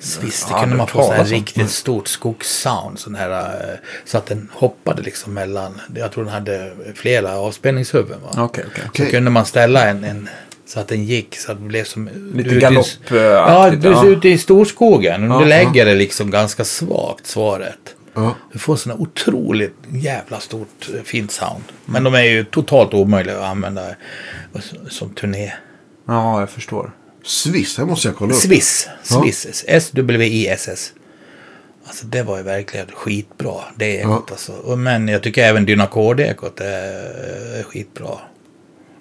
[0.00, 2.98] Swiss, det kunde man få så riktigt stort skogssound.
[2.98, 8.18] Sån här, eh, så att den hoppade liksom mellan, jag tror den hade flera avspänningshuvuden.
[8.22, 8.42] Va?
[8.44, 8.84] Okej, okej.
[9.06, 10.28] Så kunde man ställa en, en
[10.66, 12.08] så att den gick så att det blev som...
[12.34, 15.30] Lite galoppaktigt, Ja, du är ute i storskogen.
[15.30, 17.78] Ja, du lägger det liksom ganska svagt, svaret.
[18.14, 18.34] Ja.
[18.52, 21.62] Du får sådana otroligt jävla stort eh, fint sound.
[21.84, 23.82] Men de är ju totalt omöjliga att använda
[24.58, 25.52] s- som turné.
[26.06, 26.90] Ja, jag förstår.
[27.26, 28.40] Swiss, här måste jag kolla upp.
[28.40, 28.88] Swiss.
[29.10, 29.22] Ja.
[29.22, 29.64] Swiss.
[29.68, 30.92] S-W-I-S-S.
[31.86, 33.60] Alltså det var ju verkligen skitbra.
[33.76, 34.32] Det ekot Ja.
[34.32, 34.76] alltså.
[34.76, 38.18] Men jag tycker även Dynacord-ekot är skitbra.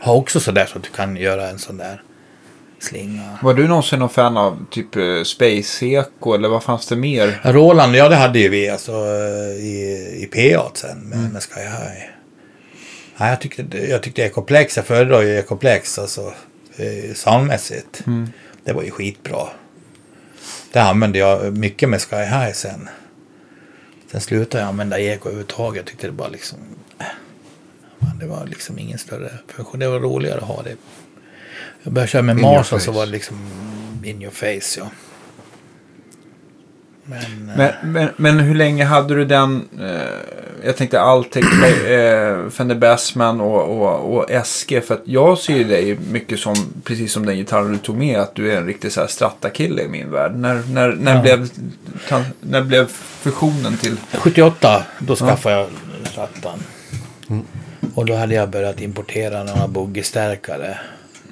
[0.01, 2.01] Ha också sådär så att du kan göra en sån där
[2.79, 3.37] slinga.
[3.43, 7.41] Var du någonsin någon fan av typ eh, Space Eco eller vad fanns det mer?
[7.43, 8.91] Roland, ja det hade ju vi alltså
[9.59, 9.81] i,
[10.23, 12.03] i PA sen med, med Sky High.
[13.17, 16.33] Ja, jag, tyckte, det- jag tyckte Ecomplex, jag föredrar ju Ecomplex alltså
[16.77, 18.03] eh, soundmässigt.
[18.63, 19.47] Det var ju skitbra.
[20.71, 22.89] Det använde jag mycket med Sky High sen.
[24.11, 25.77] Sen slutade jag använda Eko överhuvudtaget.
[25.77, 26.59] Jag tyckte det bara liksom...
[26.99, 27.05] Äh,
[27.99, 29.79] fan, det var liksom ingen större funktion.
[29.79, 30.75] Det var roligare att ha det.
[31.83, 33.37] Jag började köra med Marshall så var det liksom
[34.03, 34.89] in your face ja.
[37.05, 37.49] Men...
[37.49, 39.69] eh, Men, men, men hur länge hade du den?
[39.81, 41.45] Eh, jag tänkte Altec,
[41.87, 44.81] eh, Fender Bassman och, och, och SG.
[44.81, 48.19] För att jag ser ju dig mycket som, precis som den gitarren du tog med,
[48.19, 50.35] att du är en riktig så här Strata-kille i min värld.
[50.35, 51.21] När, när, när, Ja.
[51.21, 51.49] blev,
[52.09, 53.97] ta, när blev fusionen till?
[54.13, 55.67] 78, då skaffade jag
[56.15, 56.59] rattan.
[57.95, 60.77] Och då hade jag börjat importera några boogiestärkare.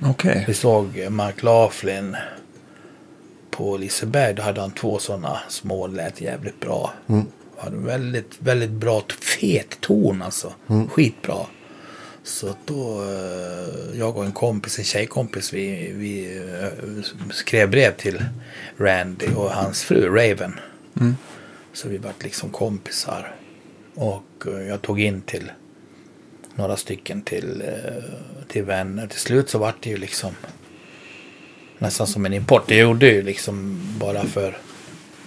[0.06, 0.44] Okej.
[0.48, 2.16] Vi såg Mark Laughlin
[3.54, 4.34] på Liseberg.
[4.34, 6.94] Då hade han två sådana små, lät jävligt bra.
[7.58, 9.04] Hade väldigt, väldigt bra,
[9.40, 10.54] fet ton alltså.
[10.90, 11.46] Skitbra.
[12.24, 18.26] Så då, eh, jag och en kompis, en tjejkompis, vi, vi eh, skrev brev till
[18.78, 20.60] Randy och hans fru Raven.
[21.74, 23.36] Så vi vart liksom kompisar.
[23.96, 25.52] Och eh, jag tog in till
[26.56, 27.64] några stycken till,
[28.48, 29.08] till vänner.
[29.08, 30.36] Till slut så vart det ju liksom
[31.80, 32.64] nästan som en import.
[32.68, 34.58] Det gjorde ju liksom bara för,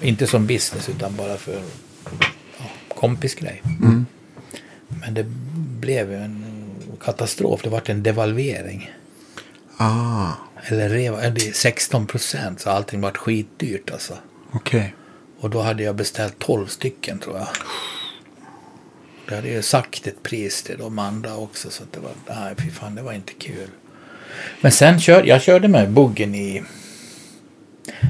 [0.00, 1.62] inte som business utan bara för
[2.58, 3.62] ja, kompisgrej.
[4.88, 5.26] Men det
[5.80, 6.44] blev ju en
[7.00, 7.60] katastrof.
[7.62, 8.90] Det vart en devalvering.
[9.76, 10.32] Ah.
[10.62, 14.14] Eller reva, eller det är 16 procent så allting vart skitdyrt alltså.
[14.52, 14.94] Okej.
[15.40, 17.48] Och då hade jag beställt 12 stycken tror jag.
[19.28, 22.54] Jag hade ju sagt ett pris till de andra också så att det var, nej
[22.58, 23.68] fy fan det var inte kul.
[24.60, 26.62] Men sen körde jag körde med buggen i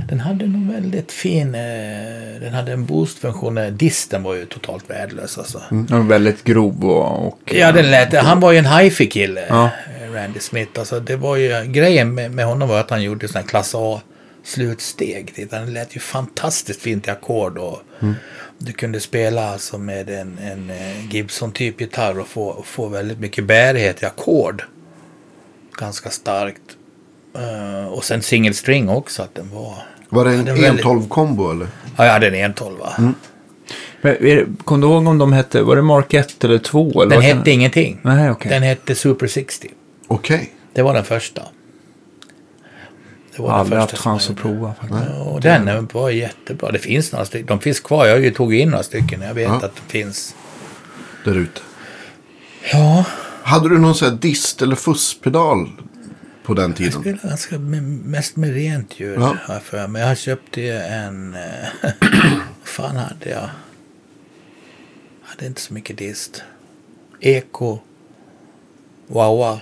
[0.08, 3.58] den hade nog väldigt fin, eh, den hade en boostfunktion.
[3.58, 5.62] eh, Disten var ju totalt värdelös alltså.
[5.70, 7.26] Den var väldigt grov och...
[7.26, 9.70] och Ja, den lät, han var ju en hifi kille, Ja.
[10.04, 10.78] eh, Randy Smith.
[10.78, 14.00] Alltså, det var ju, grejen med, med honom var att han gjorde sådana klass A
[14.44, 15.46] slutsteg.
[15.50, 17.58] Den lät ju fantastiskt fint i ackord.
[17.58, 17.78] Och
[18.58, 23.44] Du kunde spela alltså med en, en eh, Gibson-typ gitarr och få, få väldigt mycket
[23.44, 24.62] bärighet i ackord.
[25.78, 26.62] Ganska starkt.
[27.34, 29.22] Eh, och sen single string också.
[29.22, 29.74] Att den var...
[30.08, 31.66] Var det en den var väldigt- 112-kombo eller?
[31.96, 32.92] Ja, jag hade en 112 va?
[34.00, 37.02] Men, är det- Kommer du ihåg om de hette, var det Mark 1 eller 2?
[37.02, 37.98] Eller Den hette ingenting.
[38.02, 38.50] Nej, okej.
[38.50, 39.70] Den hette Super 60.
[40.08, 40.52] Okej.
[40.72, 41.40] Det var den första.
[41.42, 41.48] Det
[43.42, 45.00] Jag har aldrig haft chans att prova faktiskt.
[45.16, 46.70] Ja, Och den var jättebra.
[46.72, 47.46] Det finns några stycken.
[47.46, 48.06] De finns kvar.
[48.06, 49.22] Jag har ju tagit in några stycken.
[49.22, 49.54] Jag vet Ja.
[49.56, 50.34] att det finns.
[51.24, 51.60] Där ute.
[52.72, 53.04] Ja,
[53.46, 55.68] Hade du någon sån här dist eller fusspedal
[56.44, 57.00] på den jag tiden?
[57.00, 59.18] spelar ganska med, mest med rent ljud.
[59.20, 59.36] Ja.
[59.48, 60.02] Jag för mig.
[60.02, 61.34] Jag köpte en...
[61.34, 61.40] eh,
[62.60, 63.48] Vad fan hade jag?
[65.22, 66.42] Jag hade inte så mycket dist.
[67.20, 67.78] Eko.
[69.06, 69.60] Wawa.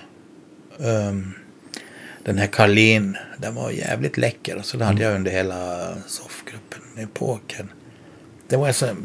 [0.79, 1.35] Um,
[2.25, 3.17] den här Karlin.
[3.39, 4.61] Den var jävligt läcker.
[4.63, 7.69] Så den hade jag under hela soffgruppen-epoken.
[8.49, 8.97] Det var alltså...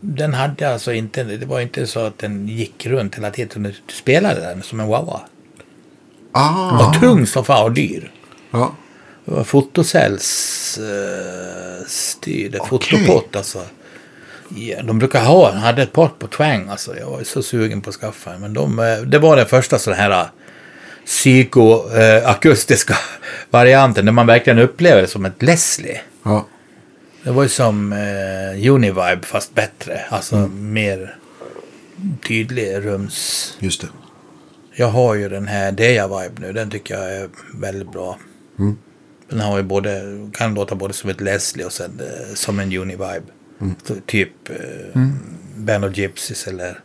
[0.00, 1.24] Den hade alltså inte...
[1.24, 3.62] Det var inte så att den gick runt hela tiden.
[3.62, 5.20] Du spelade den som en Wawa.
[6.32, 6.86] Ah.
[6.86, 8.10] Och tung som fan och dyr.
[8.50, 8.74] Ja.
[9.24, 12.68] Det var fotocells uh, styrd, Okej.
[12.68, 13.62] fotopott alltså.
[14.56, 16.98] Ja, de brukar ha, de hade ett par på Twang alltså.
[16.98, 18.40] Jag var så sugen på att skaffa en.
[18.40, 20.26] Men de, eh, det var den första sån här
[21.06, 22.96] psykoakustiska
[23.50, 24.04] varianten.
[24.04, 26.00] Där man verkligen upplever det som ett Leslie.
[26.22, 26.46] Ja.
[27.28, 30.00] Det var ju som eh, Univibe fast bättre.
[30.08, 31.16] Alltså mer
[32.28, 33.56] tydlig rums...
[33.60, 33.86] Just det.
[34.74, 36.52] Jag har ju den här Deja Vibe nu.
[36.52, 38.18] Den tycker jag är väldigt bra.
[39.30, 40.02] Den har ju både,
[40.32, 43.22] kan låta både som ett Leslie och sen eh, som en Univibe.
[43.84, 45.02] Så typ eh,
[45.56, 46.80] Band of Gypsies eller...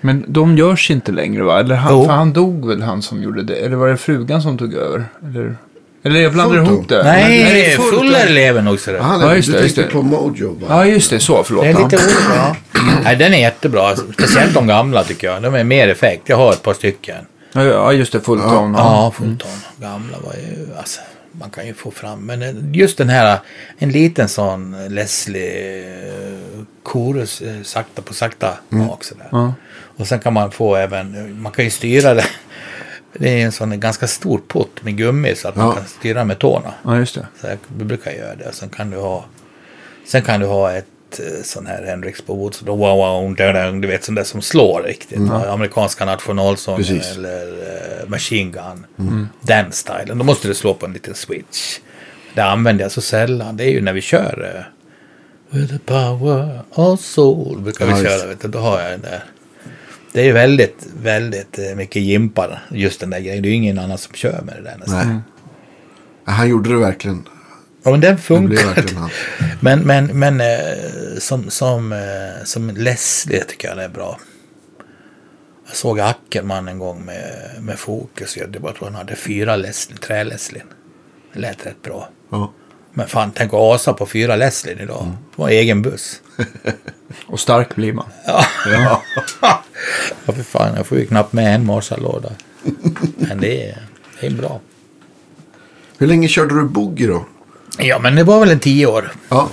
[0.00, 1.60] Men de görs inte längre va?
[1.60, 2.04] Eller han, Jo.
[2.04, 3.54] för han dog väl han som gjorde det?
[3.56, 5.04] Eller var det frugan som tog över?
[5.22, 5.56] Eller,
[6.04, 6.74] eller jag blandar Fulton.
[6.74, 7.02] ihop det.
[7.04, 7.94] Nej, det är fullt.
[7.94, 9.00] Fuller lever nog så det.
[9.00, 10.00] Ah, Ja, nej, just du det, just tänkte det.
[10.00, 10.66] på Mojo va?
[10.68, 11.20] Ja, just det.
[11.20, 11.64] Så, förlåt.
[11.64, 12.56] Det är lite olika.
[13.04, 13.96] Nej, den är jättebra.
[13.96, 15.42] Speciellt de gamla tycker jag.
[15.42, 16.22] De är mer effekt.
[16.28, 17.24] Jag har ett par stycken.
[17.52, 18.20] Ja, just det.
[18.20, 18.74] Fullton.
[18.74, 18.78] Ja.
[18.78, 19.50] Ja, Fulton.
[19.76, 20.68] Gamla var ju...
[20.78, 21.00] Alltså,
[21.32, 22.26] man kan ju få fram.
[22.26, 23.38] Men eh, just den här,
[23.78, 25.84] en liten sån Leslie
[26.82, 29.26] chorus, eh, sakta på sakta bak sådär.
[29.32, 29.54] Ja.
[29.96, 32.24] Och sen kan man få även, man kan ju styra det.
[33.18, 35.72] Det är en sån ganska stor pott med gummi så att man Ja.
[35.74, 36.74] kan styra med tårna.
[36.84, 37.26] ja, just det.
[37.40, 38.52] Så jag brukar göra det.
[38.52, 39.24] Sen kan du ha,
[40.06, 40.86] sen kan du ha ett
[41.18, 42.68] eh, sån här Hendrix på Woodstock.
[42.68, 43.34] Wow, wow,
[43.80, 45.18] du vet sån där som slår riktigt.
[45.20, 45.46] va?
[45.48, 47.16] Amerikanska nationalsången Precis.
[47.16, 48.86] eller uh, Machine Gun.
[49.40, 50.18] Den stilen.
[50.18, 51.78] Då måste du slå på en liten switch.
[52.34, 53.56] Det använder jag så sällan.
[53.56, 54.62] Det är ju när vi kör uh,
[55.60, 58.26] With the power of soul brukar vi Ja, köra.
[58.28, 59.24] Vet du, då har jag den där.
[60.14, 62.62] Det är ju väldigt, väldigt eh, mycket jimpar.
[62.70, 63.42] Just den där grejen.
[63.42, 65.08] Det är ju ingen annan som kör med det där nästan.
[65.08, 65.20] Nej.
[66.24, 67.28] Han gjorde det verkligen.
[67.82, 68.84] Ja, men den funkar.
[69.60, 74.18] Men, men, men eh, som, som, eh, som Leslie tycker jag det är bra.
[75.66, 78.36] Jag såg Ackerman en gång med, med Fokus.
[78.36, 80.62] Jag tror att han hade fyra Leslie, trä-Leslie.
[81.32, 82.08] Det lät rätt bra.
[82.30, 82.52] Ja.
[82.94, 85.12] Men fan, tänk att asa på fyra Leslie idag.
[85.36, 86.20] Det var egen buss.
[87.26, 88.06] Och stark blir man.
[88.26, 88.44] Ja.
[90.26, 92.30] Ja, för fan, jag får ju knappt med en Marshall-låda.
[93.16, 93.78] Men det är,
[94.20, 94.60] det är bra.
[95.98, 97.26] Hur länge körde du boogie då?
[97.78, 99.12] Ja, men det var väl en tio år.
[99.28, 99.48] Ja.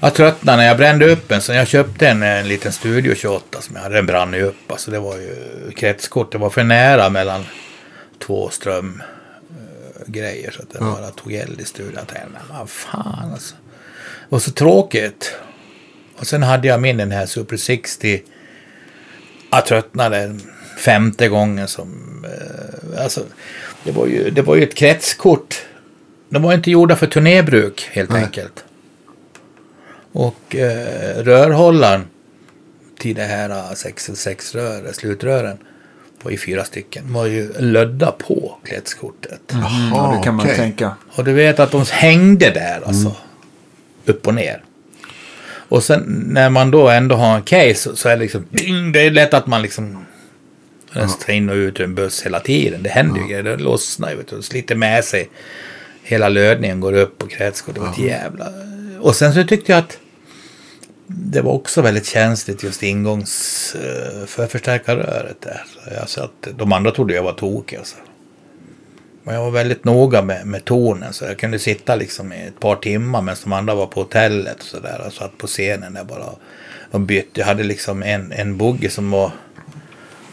[0.00, 3.60] Jag tröttnade när jag brände upp en, så jag köpte en, en liten Studio 28
[3.60, 3.94] som jag hade.
[3.94, 4.72] Den brann ju upp.
[4.72, 5.34] Alltså det var ju
[5.76, 6.32] kretskort.
[6.32, 7.44] Det var för nära mellan
[8.18, 9.17] två strömgrejer
[10.08, 11.94] grejer så att det bara tog eld i studion.
[11.94, 13.54] Jag tänkte, men vad fan alltså.
[14.28, 15.36] Det var så tråkigt.
[16.16, 18.22] Och sen hade jag min den här Super 60.
[19.50, 20.38] Jag tröttnade
[20.78, 22.24] femte gången som...
[22.24, 23.24] Eh, alltså,
[23.84, 25.62] det var, ju, det var ju ett kretskort.
[26.28, 28.64] De var inte gjorda för turnébruk helt enkelt.
[30.12, 32.06] Och eh, rörhållaren
[32.98, 35.58] till det här 6 rör, slutrören
[36.22, 37.12] var ju fyra stycken.
[37.12, 39.40] var ju lödda på kretskortet.
[39.92, 40.56] Ja, det kan man okej.
[40.56, 40.92] tänka.
[41.10, 43.16] Och du vet att de hängde där alltså.
[44.04, 44.62] Upp och ner.
[45.68, 48.44] Och sen när man då ändå har en case så, så är det liksom.
[48.50, 50.04] ding, Det är lätt att man liksom.
[50.92, 52.82] Den ska in och ut ur en buss hela tiden.
[52.82, 53.42] Det händer ju grejer.
[53.42, 54.36] Det lossnar ju.
[54.36, 55.28] och sliter med sig.
[56.02, 57.74] Hela lödningen går upp på kretskort.
[57.74, 58.46] Det var ett jävla...
[59.00, 59.98] Och sen så tyckte jag att.
[61.10, 65.64] Det var också väldigt känsligt just ingångs uh, förförstärkarröret där.
[65.74, 67.76] Så jag, så att de andra trodde jag var tokig.
[67.76, 67.96] Alltså.
[69.22, 72.60] Men jag var väldigt noga med, med tonen så jag kunde sitta liksom i ett
[72.60, 75.02] par timmar medan de andra var på hotellet och sådär.
[75.06, 76.24] Och satt på scenen där bara
[76.90, 77.40] och bytte.
[77.40, 79.32] Jag hade liksom en, en boogie som var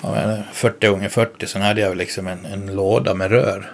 [0.02, 1.48] menar, 40 gånger 40.
[1.48, 3.72] Sen hade jag liksom en, en låda med rör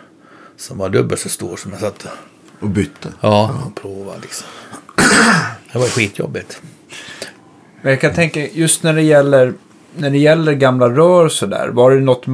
[0.57, 2.07] som var dubbelt så stor som jag satt
[2.59, 3.13] Och bytte.
[3.21, 4.47] ja, och provade liksom.
[5.71, 6.61] Det var skitjobbigt.
[7.81, 9.53] Men jag kan tänka, just när det gäller,
[9.97, 12.25] när det gäller gamla rör så där, var det något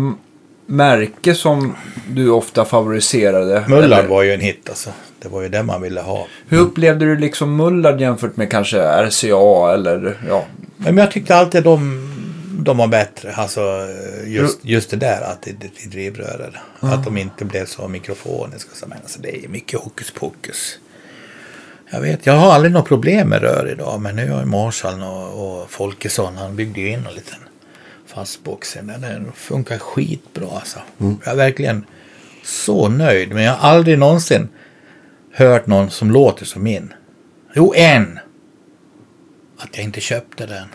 [0.65, 1.75] märke som
[2.09, 3.63] du ofta favoriserade?
[3.67, 4.89] Mullard var ju en hit alltså.
[5.19, 6.27] Det var ju det man ville ha.
[6.47, 10.45] Hur upplevde du liksom Mullard jämfört med kanske RCA eller ja?
[10.77, 12.09] Men jag tyckte alltid de,
[12.59, 13.33] de var bättre.
[13.33, 13.61] Alltså
[14.25, 16.61] just, just det där att det, det är drivrörer.
[16.79, 18.69] Att de inte blev så mikrofoniska.
[18.87, 20.79] Men alltså, det är mycket hokus pokus.
[21.89, 24.01] Jag vet, jag har aldrig något problem med rör idag.
[24.01, 27.39] Men nu har ju Marshall och, och Folkesson, han byggde ju in en liten
[28.05, 28.77] fastbox.
[28.81, 30.79] Den funkar skitbra alltså.
[30.97, 31.85] Jag är verkligen
[32.43, 33.29] så nöjd.
[33.29, 34.49] Men jag har aldrig någonsin
[35.33, 36.93] hört någon som låter som min.
[37.55, 38.19] Jo, en.
[39.57, 40.67] Att jag inte köpte den.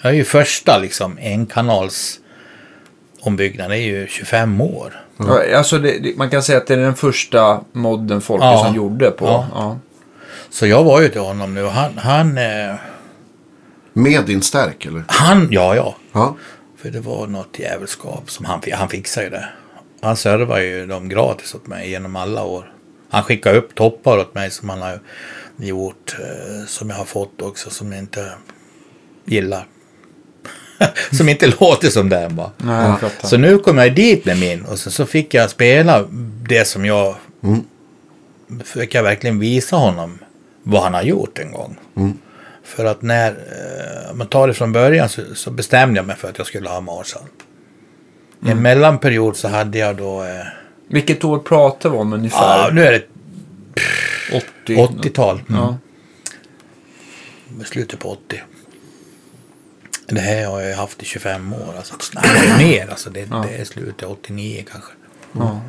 [0.00, 2.20] Jag är ju första liksom enkanals
[3.20, 3.72] ombyggnaden.
[3.72, 5.07] Är ju 25 år.
[5.18, 8.72] Ja, Alltså det, det, man kan säga att det är den första modden Folkesson Ja.
[8.76, 9.26] gjorde på.
[9.26, 9.46] Ja.
[9.54, 9.78] Ja.
[10.50, 12.74] Så jag var ju till honom nu och han, han, eh,
[13.92, 15.04] Med din stärk eller?
[15.06, 15.94] han, ja ja.
[16.12, 16.36] Ja.
[16.76, 19.48] För det var något jävelskap som han, han fixade ju det.
[20.02, 22.72] Han servade ju dem gratis åt mig genom alla år.
[23.10, 25.00] Han skickade upp toppar åt mig som han har
[25.56, 26.16] gjort.
[26.20, 28.32] Eh, som jag har fått också som jag inte
[29.24, 29.66] gillar.
[31.12, 33.28] som inte låter som den jag fattar.
[33.28, 36.04] Så nu kom jag dit med min och så, så fick jag spela
[36.48, 37.14] det som jag...
[38.64, 40.18] Fick jag verkligen visa honom
[40.62, 41.78] vad han har gjort en gång.
[42.64, 46.28] För att när eh, man tar det från början så, så bestämde jag mig för
[46.28, 47.22] att jag skulle ha Marshall.
[48.46, 50.22] I en mellanperiod så hade jag då...
[50.22, 50.46] Eh,
[50.88, 52.70] Vilket år pratar vi om ja, ungefär?
[52.72, 53.02] nu är det
[54.36, 54.76] 80?
[54.76, 55.40] 80-tal.
[55.48, 55.76] Ja.
[57.64, 58.42] Slutet på 80.
[60.08, 61.74] Det här har jag haft i 25 år.
[61.76, 62.90] Alltså, nej, mer.
[62.90, 64.92] Alltså, det, det är slutet 89 kanske.
[65.32, 65.60] Ja.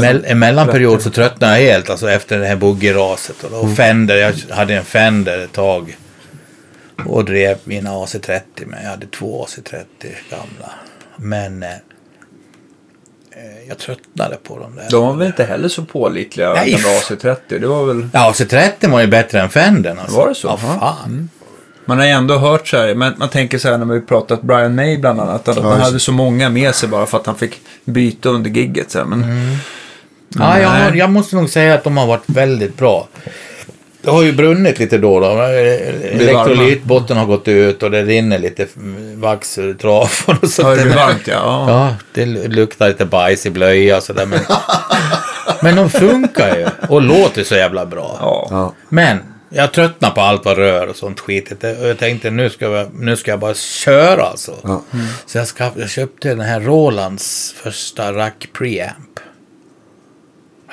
[0.00, 3.44] Mell, en mellanperiod så tröttnade jag helt alltså, efter det här boogie-raset.
[3.44, 5.96] Och då Fender, jag hade en Fender ett tag.
[7.06, 8.80] Och drev mina AC30 med.
[8.84, 9.84] Jag hade två AC30
[10.30, 10.70] gamla.
[11.16, 14.90] Men eh, eh, jag tröttnade på dem där.
[14.90, 17.58] De var väl inte heller så pålitliga, Nej, gamla f- AC30.
[17.60, 18.08] Det var väl...
[18.12, 19.98] Ja, AC30 var ju bättre än Fendern.
[19.98, 20.16] Alltså.
[20.16, 20.48] Var det så?
[20.48, 20.78] Ja, Ja.
[20.80, 21.30] fan.
[21.84, 24.42] Man har ju ändå hört så här, men man tänker så här när vi pratat
[24.42, 27.26] Brian May bland annat, att han just hade så många med sig bara för att
[27.26, 28.90] han fick byta under gigget.
[28.90, 29.04] Så här.
[29.06, 29.24] Men
[30.38, 33.08] Ja, jag, har, jag måste nog säga att de har varit väldigt bra.
[34.02, 35.20] det har ju brunnit lite då.
[35.20, 35.26] då.
[35.30, 38.66] Elektrolytbotten har gått ut och det rinner lite
[39.16, 40.76] vax ur trafon och Ja, sånt.
[40.78, 41.34] det varmt ja.
[41.34, 41.70] ja.
[41.70, 44.26] Ja, det luktar lite bajs i blöja och sådär.
[44.26, 44.40] Men,
[45.62, 48.16] men de funkar ju och låter så jävla bra.
[48.20, 48.48] Ja.
[48.50, 48.72] Ja.
[48.88, 49.18] Men
[49.52, 51.62] jag tröttnar på allt vad rör och sånt skitigt.
[51.62, 54.56] Jag tänkte nu ska jag, nu ska jag bara köra alltså.
[54.62, 54.82] Ja.
[55.26, 59.20] Så jag, ska, jag köpte den här Rolands första rack preamp.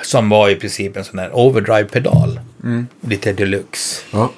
[0.02, 2.40] Som var i princip en sån här overdrive-pedal.
[3.00, 4.02] Lite deluxe.
[4.10, 4.30] Ja.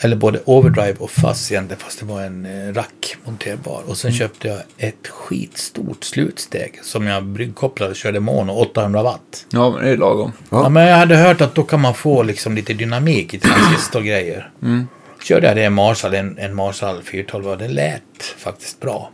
[0.00, 3.82] Eller både overdrive och fuzz egentligen, fast det var en eh, rack monterbar.
[3.86, 9.46] Och sen köpte jag ett skitstort slutsteg som jag bryggkopplade och körde mono 800 watt.
[9.50, 10.32] ja, men det är lagom.
[10.50, 10.62] Ja.
[10.62, 10.68] Ja.
[10.68, 14.50] men jag hade hört att då kan man få liksom lite dynamik i transistorgrejer.
[14.62, 14.86] Mm.
[15.24, 18.02] Körde jag det i Marshall, en, en Marshall 412 och det lät
[18.38, 19.10] faktiskt bra.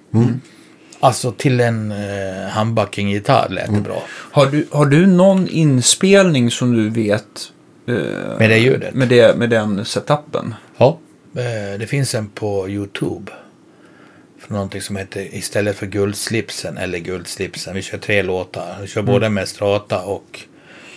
[1.01, 4.03] Alltså till en eh, handbacking-gitarr lät det bra.
[4.09, 7.25] Har du, har du någon inspelning som du vet
[7.89, 7.95] eh,
[8.39, 8.95] Med det ljudet.
[8.95, 10.55] med, det, med den setupen?
[11.37, 13.33] Eh, det finns en på YouTube.
[14.39, 17.75] För någonting som heter Istället för guldslipsen eller guldslipsen.
[17.75, 18.77] Vi kör tre låtar.
[18.81, 20.41] Vi kör både med Strata och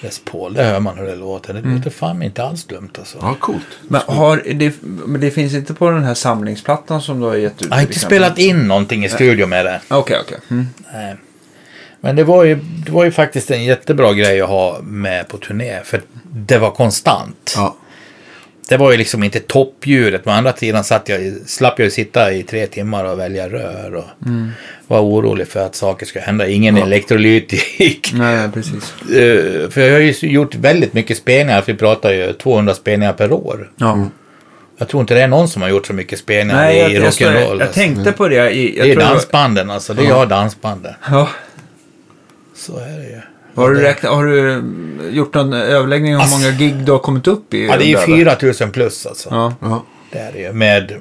[0.01, 0.53] Les Paul.
[0.53, 1.53] Det hör man hur det låter.
[1.53, 3.17] Det låter fan inte alls dumt alltså.
[3.21, 3.65] ja, coolt.
[3.88, 7.61] Men, har, det, men det finns inte på den här samlingsplattan som du har gett
[7.61, 7.67] ut?
[7.69, 9.81] Jag har inte spelat in någonting i studio med det.
[9.88, 10.38] Okej, okej.
[10.49, 10.67] Mm.
[10.93, 11.15] Nej.
[11.99, 15.38] Men det var, ju, det var ju faktiskt en jättebra grej att ha med på
[15.38, 15.79] turné.
[15.83, 17.53] För det var konstant.
[17.55, 17.75] Ja.
[18.70, 20.26] Det var ju liksom inte toppljudet.
[20.26, 23.49] Men å andra sidan satt jag, slapp jag ju sitta i tre timmar och välja
[23.49, 23.95] rör.
[23.95, 24.05] Och
[24.88, 26.47] var orolig för att saker ska hända.
[26.47, 28.11] Ingen elektrolytik.
[28.13, 28.93] Nej, precis.
[29.01, 31.61] Eh, för jag har ju gjort väldigt mycket spelningar.
[31.61, 33.72] För vi pratar ju 200 spelningar per år.
[33.76, 34.07] Ja.
[34.78, 36.95] Jag tror inte det är någon som har gjort så mycket spelningar Nej, jag, i
[36.95, 37.49] jag, jag, rock'n'roll.
[37.49, 37.74] jag alltså.
[37.74, 38.49] tänkte på det.
[38.51, 39.93] I, jag det är dansbanden alltså.
[39.93, 40.93] Det är jag dansbanden.
[41.09, 41.30] Ja.
[42.55, 43.22] Så är det ju.
[43.55, 44.63] Har du, räknat, har du
[45.11, 47.65] gjort någon överläggning om hur Alltså- många gig du har kommit upp i?
[47.65, 47.93] Ja, det är ju
[48.23, 48.35] där?
[48.35, 49.29] 4000 plus alltså.
[49.31, 49.53] Ja.
[49.61, 49.83] Ja.
[50.11, 50.53] Det är det ju.
[50.53, 50.93] Med,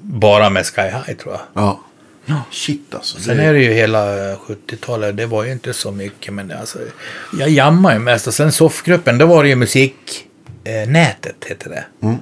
[0.00, 1.40] bara med Sky High tror jag.
[1.64, 1.80] Ja.
[2.50, 3.20] Shit alltså.
[3.20, 5.16] Sen är det ju hela 70-talet.
[5.16, 6.34] Det var ju inte så mycket.
[6.34, 6.78] Men alltså,
[7.38, 8.26] jag jammar ju mest.
[8.26, 11.84] Och sen soffgruppen, då var det ju musiknätet, eh, heter det.
[12.06, 12.16] Mm.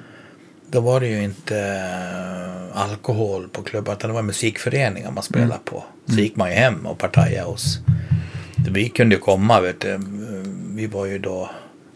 [0.71, 3.93] Då var det ju inte eh, alkohol på klubbar.
[3.93, 5.85] Utan det var musikföreningar man spelade på.
[6.07, 7.79] Så gick man ju hem och partajade hos.
[8.71, 10.01] Vi kunde ju komma, vet du.
[10.75, 11.51] Vi var ju då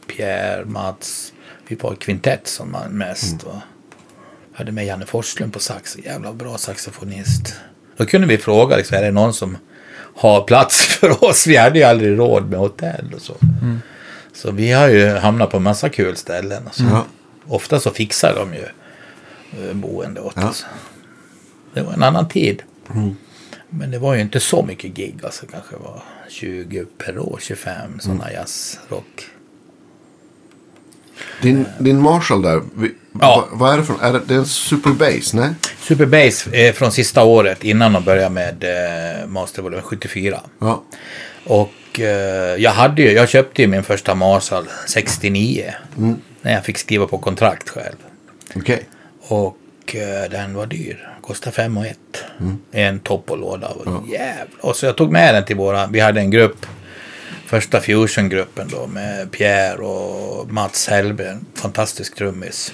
[0.06, 1.32] Pierre, Mats.
[1.68, 3.42] Vi var kvintett som mest.
[3.42, 3.54] Och
[4.52, 5.98] hade med Janne Forslund på sax.
[5.98, 7.54] Jävla bra saxofonist.
[7.96, 9.56] Då kunde vi fråga, liksom, är det någon som
[10.14, 11.46] har plats för oss?
[11.46, 13.34] Vi hade ju aldrig råd med hotell och så.
[14.32, 16.66] Så vi har ju hamnat på massa kul ställen.
[16.66, 16.84] Och så.
[16.84, 17.06] Ja.
[17.46, 18.64] Ofta så fixar de ju
[19.68, 20.48] eh, boende åt Ja.
[20.48, 20.66] oss.
[21.74, 22.62] Det var en annan tid.
[23.70, 25.14] Men det var ju inte så mycket gig.
[25.24, 29.26] Alltså kanske var 20 per år, 25 sådana jazzrock.
[31.42, 32.62] din, din Marshall där.
[32.76, 33.48] Vi, Ja.
[33.50, 35.34] vad, vad är det för Är det, det är en Super Bass?
[35.34, 35.50] Nej?
[35.80, 38.64] Super Bass är från sista året innan de började med
[39.22, 40.40] eh, Master Volume 74.
[40.58, 40.82] Ja.
[41.44, 45.74] Och eh, jag, hade ju, jag köpte ju min första Marshall 69.
[46.42, 47.96] När jag fick skriva på kontrakt själv.
[48.56, 48.88] Okej.
[49.20, 49.57] Och
[49.94, 51.08] eh, den var dyr.
[51.22, 52.24] Kostade fem och ett.
[52.72, 53.68] En topp och låda.
[53.68, 54.48] Och jävlar.
[54.60, 56.66] Och så jag tog med den till våra, vi hade en grupp.
[57.46, 61.28] Första fusiongruppen då med Pierre och Mats Hellberg.
[61.28, 62.72] En fantastisk trummis.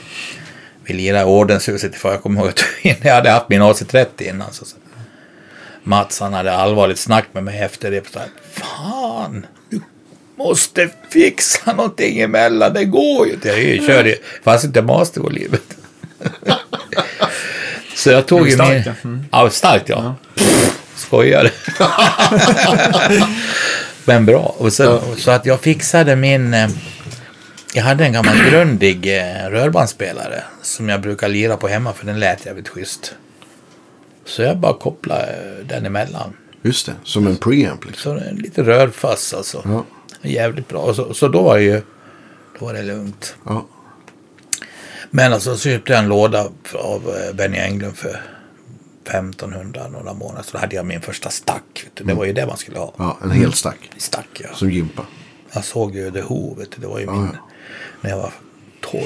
[0.85, 2.65] Vi lirade i ordenshuset för jag kommer ihåg att
[3.05, 4.53] jag hade haft min AC30 innan.
[4.53, 4.77] Så, så.
[5.83, 8.11] Mats han hade allvarligt snack med mig efter det.
[8.11, 9.47] Så här, Fan!
[9.71, 9.81] Du
[10.37, 12.73] måste fixa någonting emellan.
[12.73, 13.49] Det går ju inte.
[13.49, 14.17] Jag kör ju.
[14.43, 15.77] Fast inte mastervolymet.
[17.97, 18.83] Så jag tog ju min...
[18.87, 18.93] ja.
[19.05, 19.25] Mm.
[19.33, 20.15] Ja, starkt ja.
[20.97, 21.51] Skojar.
[24.05, 24.55] Men bra.
[24.59, 26.55] Och så, så att jag fixade min...
[26.55, 26.69] eh,
[27.75, 32.21] Jag hade en gammal grundig eh, rörbandsspelare som jag brukar lira på hemma för den
[32.21, 33.15] lät jävligt schysst.
[34.27, 36.37] Så jag bara kopplade eh, den emellan.
[36.63, 36.93] Just det.
[37.05, 38.19] Som en preamp liksom.
[38.21, 39.63] Så lite rörfass alltså.
[39.65, 39.85] Ja.
[40.23, 40.95] Jävligt bra.
[40.95, 41.83] Så, så då var det ju...
[42.59, 43.37] Då var det lugnt.
[43.47, 43.67] Ja.
[45.17, 48.21] Men alltså så köpte jag en låda av eh, Benny Englund för
[49.05, 50.43] 1500 några månader.
[50.43, 51.83] Så då hade jag min första stack.
[51.85, 52.05] Vet du.
[52.05, 52.95] Det var ju det man skulle ha.
[52.99, 53.19] ja.
[53.23, 53.91] En hel stack.
[53.97, 54.49] Stack ja.
[54.55, 55.07] Som gympa.
[55.53, 57.37] Jag såg ju The Who, det var ju min,
[58.01, 58.33] när jag var
[58.81, 59.03] 12.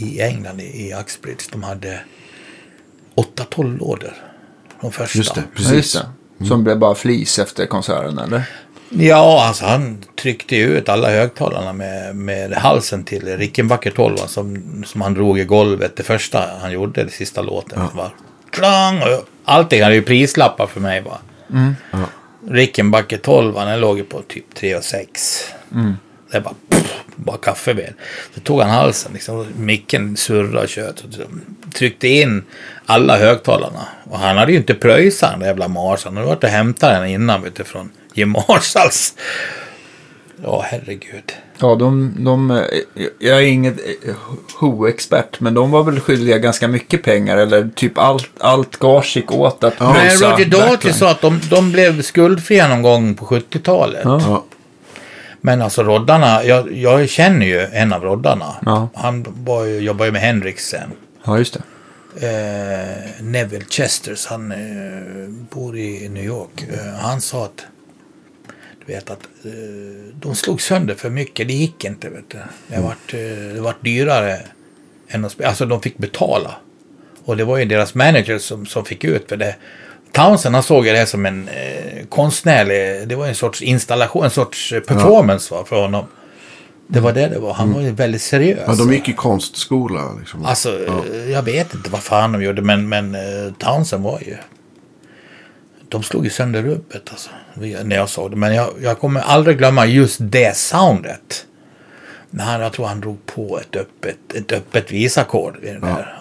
[0.00, 1.42] I England, i, Uxbridge.
[1.52, 2.00] De hade
[3.14, 4.14] 8-12 lådor.
[4.80, 5.18] De första.
[5.18, 5.40] Just det.
[5.40, 6.02] Ja, just Precis.
[6.38, 6.46] det.
[6.46, 8.48] Som blev bara flis efter konserten, eller?
[8.88, 14.84] Ja, alltså han tryckte ju ut alla högtalarna med, med halsen till Rickenbacker 12 som,
[14.86, 15.96] som han drog i golvet.
[15.96, 17.80] Det första han gjorde, det sista låten.
[17.94, 18.10] Var
[18.50, 19.02] klang!
[19.44, 21.18] Allting hade ju prislappar för mig bara.
[21.92, 21.98] Ja.
[22.50, 25.44] Rickenbacker 12, den låg ju på typ 3 och 6.
[26.30, 27.94] Det är bara, pff, bara kaffeved.
[28.34, 29.46] Så tog han halsen liksom.
[29.56, 31.04] Micken surrade och tjöt.
[31.74, 32.44] Tryckte in
[32.86, 33.86] alla högtalarna.
[34.04, 36.04] Och han hade ju inte pröjsat den där jävla Marshall.
[36.04, 37.60] Han hade varit och hämtat den innan vet
[38.16, 39.14] Jim Marshalls.
[40.42, 41.32] Ja, herregud.
[41.58, 42.64] Ja, de, de, eh,
[43.18, 44.14] jag är inget eh,
[44.60, 49.32] Who-expert, men de var väl skyldiga ganska mycket pengar, eller typ allt, allt gage gick
[49.32, 53.24] åt att Men pröjsa Roger Daltrey sa att de, de blev skuldfria någon gång på
[53.26, 54.00] 70-talet.
[54.04, 54.20] Ja.
[54.26, 54.44] Ja.
[55.40, 58.56] Men alltså roddarna, jag, jag känner ju en av roddarna.
[58.66, 58.88] Ja.
[58.94, 60.90] Han var ju, jobbar ju med Henriksen.
[61.24, 61.62] ja, just det.
[62.20, 66.64] Eh, Neville Chesters, han eh, bor i New York.
[66.72, 67.66] Eh, han sa att,
[68.86, 69.50] vet att eh,
[70.14, 72.08] de slog sönder för mycket, det gick inte.
[72.08, 72.38] Vet du.
[72.68, 74.40] Det vart, eh, det vart dyrare
[75.08, 76.54] än att spela, alltså de fick betala.
[77.24, 79.56] Och det var ju deras manager som, som fick ut för det.
[80.12, 84.30] Townsend han såg det här som en eh, konstnärlig, det var en sorts installation, en
[84.30, 86.04] sorts eh, performance va, för honom.
[86.88, 88.64] Det var det det var, han var ju väldigt seriös.
[88.66, 90.12] ja, de gick i konstskola.
[90.18, 90.44] Liksom.
[90.44, 93.16] Alltså, eh, jag vet inte vad fan de gjorde, men, men
[93.58, 94.36] Townsend var ju...
[95.96, 97.30] De slog ju sönder rubbet alltså,
[97.84, 98.36] när jag såg det.
[98.36, 101.46] Men jag, jag kommer aldrig glömma just det soundet.
[102.30, 105.56] När han, jag tror han drog på ett öppet, ett öppet visackord.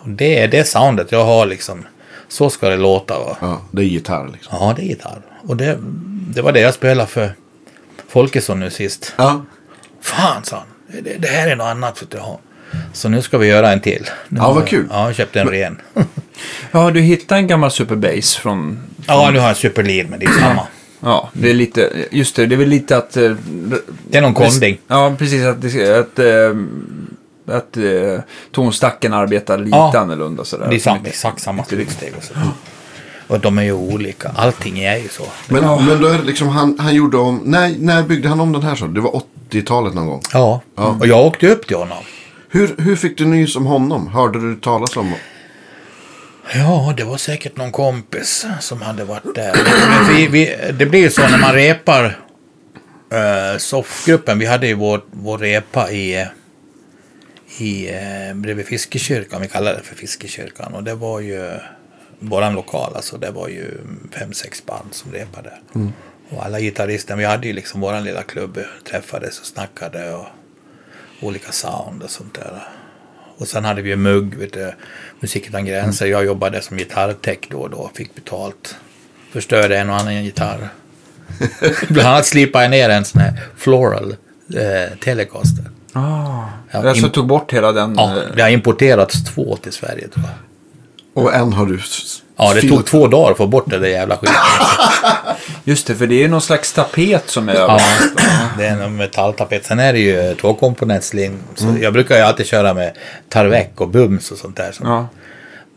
[0.03, 1.85] Och det är det soundet jag har liksom.
[2.27, 3.37] Så ska det låta va.
[3.41, 4.57] Ja, det är gitarr liksom.
[4.59, 5.21] Ja, det är gitarr.
[5.47, 5.77] Och det,
[6.35, 7.33] det var det jag spelade för
[8.07, 9.13] Folkesson nu sist.
[9.17, 9.45] Ja,
[10.01, 11.03] Fan, sa han.
[11.03, 12.37] Det, det här är något annat för att jag har.
[12.93, 14.09] Så nu ska vi göra en till.
[14.29, 14.87] Nu Ja, vad kul.
[14.89, 15.81] Ja, jag köpte en ren.
[16.71, 18.79] Ja, du hittade en gammal Superbass från...
[19.07, 20.61] ja, nu har jag Superlead, men det är samma.
[20.99, 23.17] Ja, det är lite, just det, det är väl lite att...
[23.17, 23.31] eh,
[24.09, 24.77] Det är någon konding.
[24.87, 25.43] Ja, precis.
[25.45, 25.57] Att,
[25.99, 28.19] att, eh, att eh,
[28.51, 29.97] tonstacken arbetar lite Ja.
[29.99, 30.67] annorlunda sådär.
[30.69, 32.13] Det är samma, exakt samma slutsteg.
[32.17, 32.33] Och, så.
[33.27, 34.31] och de är ju olika.
[34.35, 35.23] Allting är ju så.
[35.47, 37.41] men, men då är det liksom han, han gjorde om.
[37.45, 38.87] När, när byggde han om den här så?
[38.87, 39.21] Det var
[39.51, 40.21] 80-talet någon gång.
[40.33, 40.61] Ja.
[40.75, 41.97] Och jag åkte upp till honom.
[42.49, 44.07] Hur, hur fick du nys om honom?
[44.07, 45.13] Hörde du talas om
[46.53, 49.53] Ja, det var säkert någon kompis som hade varit där.
[50.09, 52.05] Vi, vi, det blir ju så när man repar
[53.13, 54.39] uh, soffgruppen.
[54.39, 56.27] Vi hade ju vår, vår repa i,
[57.57, 59.41] i uh, bredvid Fiskekyrkan.
[59.41, 60.73] Vi kallar det för Fiskekyrkan.
[60.73, 61.59] Och det var ju
[62.19, 62.95] våran lokal.
[62.95, 63.77] Alltså det var ju
[64.11, 65.53] fem, sex band som repade.
[66.29, 68.59] Och alla gitarrister, vi hade ju liksom våran lilla klubb.
[68.89, 70.25] Träffades och snackade och
[71.21, 72.67] olika sound och sånt där.
[73.37, 74.73] Och sen hade vi ju mugg, vet du,
[75.19, 76.05] Musik utan gränser.
[76.05, 78.75] Jag jobbade som gitarrtech då och då, fick betalt.
[79.33, 80.69] Förstörde en och annan gitarr.
[81.89, 84.15] Bland annat slipade jag ner en sån här floral
[84.55, 85.65] eh, telecaster.
[85.93, 87.93] Ah, Ja, jag så im- tog bort hela den.
[87.97, 91.23] Ja, eh, det har importerats två till Sverige tror jag.
[91.23, 91.79] Och en har du
[92.37, 94.35] Ja, det tog två dagar att få bort det där jävla skiten.
[95.63, 97.81] Just det, för det är någon slags tapet som är Ja, över.
[98.57, 99.65] det är en metalltapet.
[99.65, 101.37] Sen är det ju tvåkomponentsling.
[101.55, 102.97] Så Jag brukar ju alltid köra med
[103.29, 104.71] Tarvec och Bums och sånt där.
[104.71, 104.83] Så.
[104.83, 105.07] Ja,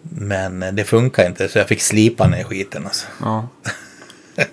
[0.03, 3.07] Men eh, det funkar inte så jag fick slipa ner skiten alltså.
[3.23, 3.49] ja.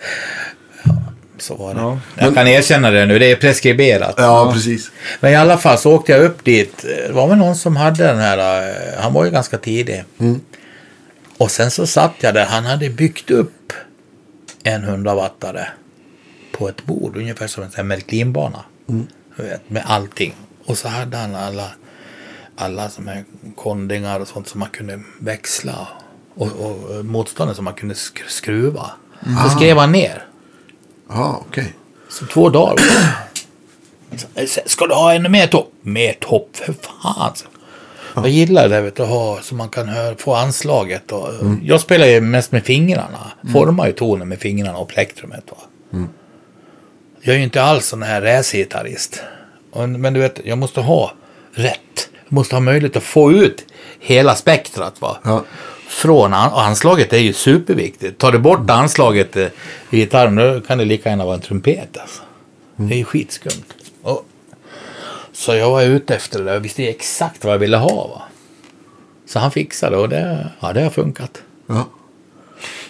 [1.38, 1.80] Så var det.
[1.82, 2.00] Ja.
[2.16, 4.16] Jag kan erkänna det nu, det är preskriberat.
[4.18, 4.92] Ja, precis.
[5.20, 6.82] Men i alla fall så åkte jag upp dit.
[7.08, 10.04] Det var väl någon som hade den här, eh, han var ju ganska tidig.
[11.38, 13.74] Och sen så satt jag där, han hade byggt upp
[14.66, 15.68] en 100 wattare
[16.52, 18.66] på ett bord, ungefär som en Märklinbana.
[19.36, 20.34] Vet, med allting.
[20.66, 21.72] Och så hade han alla,
[22.56, 23.24] alla som här
[23.56, 25.88] kondingar och sånt som man kunde växla.
[26.36, 28.92] Och, och motståndare som man kunde sk- skruva.
[29.44, 30.26] Så skrev han ner.
[31.10, 31.74] Ja, okej.
[32.10, 32.76] Så två dagar.
[34.48, 35.74] Så, Ska du ha ännu mer topp?
[35.82, 36.50] Mer topp?
[36.58, 37.34] För fan.
[38.16, 41.12] Jag gillar det vet du, att ha så man kan höra, få anslaget.
[41.12, 41.30] Och,
[41.64, 43.32] Jag spelar ju mest med fingrarna.
[43.54, 45.44] Formar ju tonen med fingrarna och plektrumet.
[45.50, 45.58] Va?
[47.22, 49.22] Jag är ju inte alls sån här racergitarrist.
[49.98, 51.12] Men du vet, jag måste ha
[51.54, 52.10] rätt.
[52.28, 53.66] Jag måste ha möjlighet att få ut
[54.00, 55.02] hela spektrat.
[55.02, 55.18] Va?
[55.24, 55.44] Ja.
[55.88, 58.18] Från an- anslaget är ju superviktigt.
[58.18, 59.48] Tar du bort anslaget eh,
[59.90, 61.98] i gitarren då kan det lika gärna vara en trumpet.
[62.02, 62.22] Alltså.
[62.76, 63.66] Det är ju skitskumt.
[65.36, 68.08] Så jag var ute efter det där och visste exakt vad jag ville ha.
[68.08, 68.22] Va?
[69.26, 71.42] Så han fixade och det, ja, det har funkat.
[71.68, 71.90] Ja.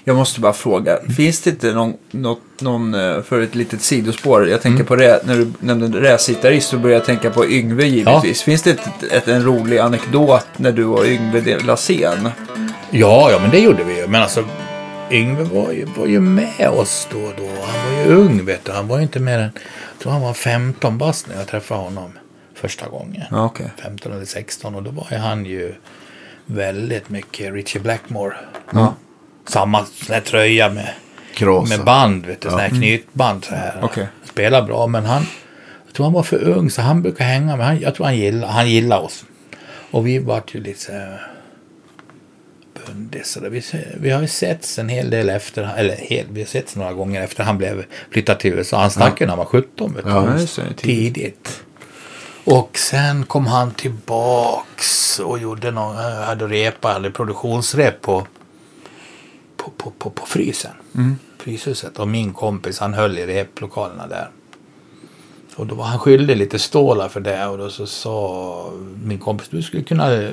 [0.03, 4.47] Jag måste bara fråga, finns det inte någon, något, någon eh, för ett litet sidospår,
[4.47, 8.41] jag tänker på det, när du nämnde racergitarrist så började jag tänka på Yngve givetvis.
[8.41, 12.29] Finns det ett, ett, en rolig anekdot när du och Yngve delade scen?
[12.91, 14.07] Ja, ja, men det gjorde vi ju.
[14.07, 14.45] Men alltså,
[15.11, 17.47] Yngve var ju, var ju med oss då och då.
[17.65, 18.71] Han var ju ung, vet du.
[18.71, 19.51] Han var ju inte mer än,
[19.93, 22.11] jag tror han var 15 bast när jag träffade honom
[22.55, 23.23] första gången.
[23.31, 23.69] Ja, okej.
[23.77, 25.75] 15 eller 16 och då var ju han ju
[26.45, 28.35] väldigt mycket Richie Blackmore.
[28.73, 28.95] Ja.
[29.47, 30.89] Samma sån tröja med,
[31.33, 31.77] Krosa.
[31.77, 32.49] med band, vet du.
[32.49, 33.79] Sån här knytband så här.
[33.83, 34.07] Okej.
[34.23, 35.25] Spelar bra, men han
[35.95, 37.65] tror han var för ung så han brukar hänga med.
[37.65, 39.25] Han, jag tror han gillar, han gillar oss.
[39.91, 41.19] Och vi vart ju lite
[42.85, 43.49] bundisar.
[43.49, 43.63] Vi,
[43.99, 47.21] vi har ju setts en hel del efter, eller hel, vi har setts några gånger
[47.21, 48.77] efter han blev flyttad till USA.
[48.77, 49.93] Han stack ju när han var 17.
[49.93, 50.11] Vet du.
[50.11, 50.77] Ja, tidigt.
[50.77, 51.64] tidigt.
[52.45, 58.27] Och sen kom han tillbaks och gjorde någon, hade repa, eller produktionsrep på,
[59.57, 60.71] på, på, på, på frysen.
[61.37, 61.99] Fryshuset.
[61.99, 64.29] Och min kompis han höll i replokalerna där.
[65.55, 68.71] Och då var han skyldig lite stålar för det och då så sa
[69.03, 70.29] min kompis du skulle kunna eh,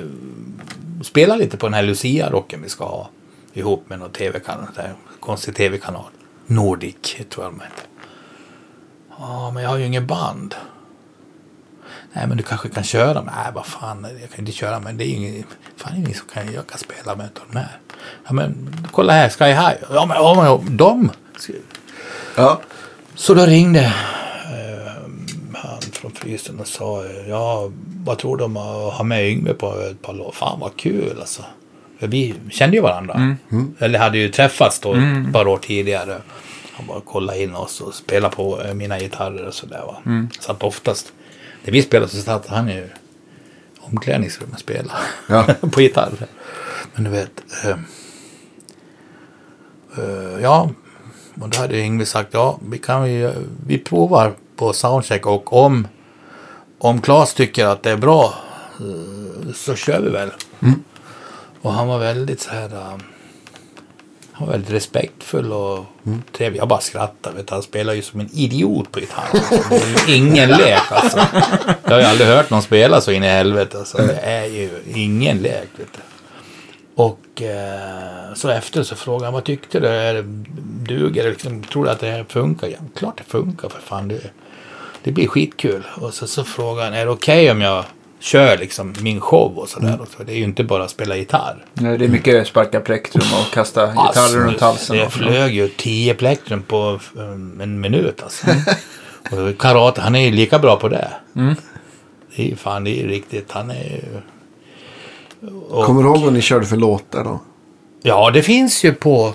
[1.01, 3.09] spela lite på den här Lucia-rocken vi ska ha
[3.53, 6.05] ihop med någon tv-kanal, där, konstig tv-kanal.
[6.45, 7.81] Nordic tror jag de hette.
[9.19, 10.55] Ja, men jag har ju ingen band.
[12.13, 13.33] Nej, men du kanske kan köra med.
[13.43, 14.95] Nej, vad fan, jag kan inte köra med.
[14.95, 15.43] Det är ingen,
[15.77, 17.77] fan ingen som kan, jag kan spela med de här.
[18.25, 19.75] Ja, men kolla här, Sky High.
[19.93, 21.11] Ja, men, ja, men de.
[22.37, 22.61] Ja.
[23.15, 24.93] Så då ringde eh,
[25.53, 27.71] han från frysen och sa ja,
[28.05, 30.31] vad tror du om att ha med Yngve på ett par låtar?
[30.31, 31.43] Fan vad kul alltså.
[31.99, 33.37] För vi kände ju varandra.
[33.79, 36.17] Eller hade ju träffats då ett par år tidigare.
[36.71, 39.81] Han bara kollade in oss och spelade på eh, mina gitarrer och sådär.
[39.85, 40.27] Va?
[40.39, 41.13] Så att oftast,
[41.63, 42.89] när vi spelade så satt han ju i
[43.79, 44.89] omklädningsrummet och spelade
[45.27, 45.45] Ja.
[45.71, 46.27] på gitarr.
[46.93, 47.43] Men du vet.
[47.63, 47.77] Eh,
[49.97, 50.69] eh, ja,
[51.41, 53.33] och då hade Yngve sagt ja, vi kan vi,
[53.67, 55.87] vi provar på soundcheck och om
[56.77, 58.33] om Claes tycker att det är bra
[58.79, 60.31] eh, så kör vi väl.
[61.61, 62.99] Och han var väldigt så här.
[64.33, 65.85] Han var väldigt respektfull och
[66.31, 66.59] trevlig.
[66.59, 67.35] Jag bara skrattade.
[67.35, 67.53] Vet, du.
[67.53, 69.29] han spelar ju som en idiot på gitarr.
[69.69, 71.19] Det är ju ingen lek alltså.
[71.83, 73.77] Jag har ju aldrig hört någon spela så in i helvete.
[73.77, 73.97] Alltså.
[73.97, 75.69] Det är ju ingen lek.
[75.77, 75.99] Vet du.
[76.95, 79.87] Och eh, så efter så frågade han vad tyckte du?
[79.87, 80.23] Är det,
[80.93, 81.29] duger det?
[81.29, 82.67] Liksom, tror du att det här funkar?
[82.67, 84.07] Ja, klart det funkar för fan.
[84.07, 84.21] Det,
[85.03, 85.83] det blir skitkul.
[85.95, 87.85] Och så, så frågade han, är det okej om jag
[88.23, 90.01] kör liksom min show och sådär?
[90.01, 91.65] Och så, det är ju inte bara att spela gitarr.
[91.73, 94.97] Nej, Det är mycket sparka plektrum och kasta gitarrer runt halsen.
[94.97, 98.47] Det flög ju 10 plektrum på um, en minut alltså.
[99.31, 101.07] och karate, han är ju lika bra på det.
[102.35, 103.51] Det är ju fan, det är ju riktigt.
[103.51, 104.01] Han är ju...
[105.69, 107.41] Och- Kommer du ihåg vad ni körde för låtar då?
[108.03, 109.33] Ja, det finns ju på...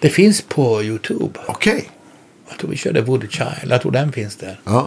[0.00, 1.38] Det finns på YouTube.
[1.46, 1.90] Okej.
[2.48, 3.50] Jag tror vi körde Woody Child.
[3.72, 4.60] Jag tror den finns där.
[4.64, 4.86] Ja.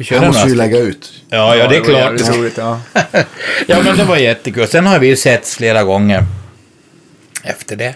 [0.00, 1.12] Vi körde Han måste ju lägga ut.
[1.28, 2.36] Ja, ja, det är klart.
[2.36, 2.80] roligt, ja.
[3.66, 4.68] ja, men det var jättekul.
[4.68, 6.24] Sen har vi ju setts flera gånger
[7.42, 7.94] efter det.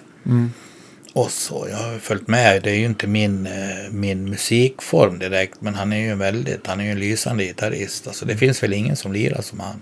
[1.13, 2.63] Och så, jag har följt med.
[2.63, 6.81] Det är ju inte min, eh, min musikform direkt, men han är ju väldigt, han
[6.81, 8.07] är ju en lysande gitarrist.
[8.07, 9.81] Alltså det finns väl ingen som lirar som han.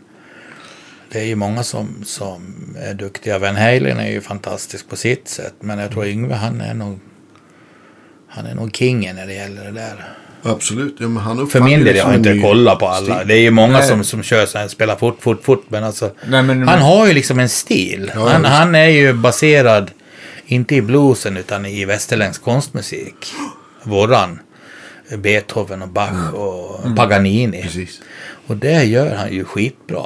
[1.13, 3.39] Det är ju många som, som är duktiga.
[3.39, 7.01] Van Halen är ju fantastisk på sitt sätt, men jag tror Yngve, han är nog,
[8.29, 10.22] han är nog kingen när det gäller det där.
[10.43, 10.97] Absolut.
[10.99, 13.15] Ja, men han För min del, jag har inte ny kollat på alla.
[13.17, 13.29] stil.
[13.29, 13.89] Det är ju många Nej.
[13.89, 15.65] som, som kör så här, spelar fort, fort, fort.
[15.69, 18.13] Men alltså, Nej, men- han har ju liksom en stil.
[18.15, 19.91] Ja, han, han är ju baserad,
[20.47, 23.33] inte i bluesen, utan i västerländsk konstmusik.
[23.83, 24.39] Våran.
[25.19, 27.63] Beethoven och Bach och Paganini.
[27.63, 28.01] Precis.
[28.47, 30.05] Och det gör han ju skitbra.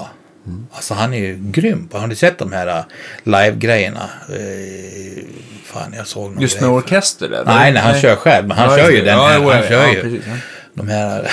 [0.72, 1.88] Alltså han är ju grym.
[1.88, 2.84] på- Har ni sett de här äh,
[3.24, 4.10] live-grejerna?
[4.28, 5.22] Eh,
[5.64, 7.44] fan, jag såg någon Just grej med för- orkester eller?
[7.44, 8.46] Nej, nej, han kör själv.
[8.48, 9.04] Men han Ja, kör ju det.
[9.04, 9.38] den Ja, här.
[9.42, 10.32] jo, Han ja, kör ja, ju precis, ja.
[10.74, 11.30] de här...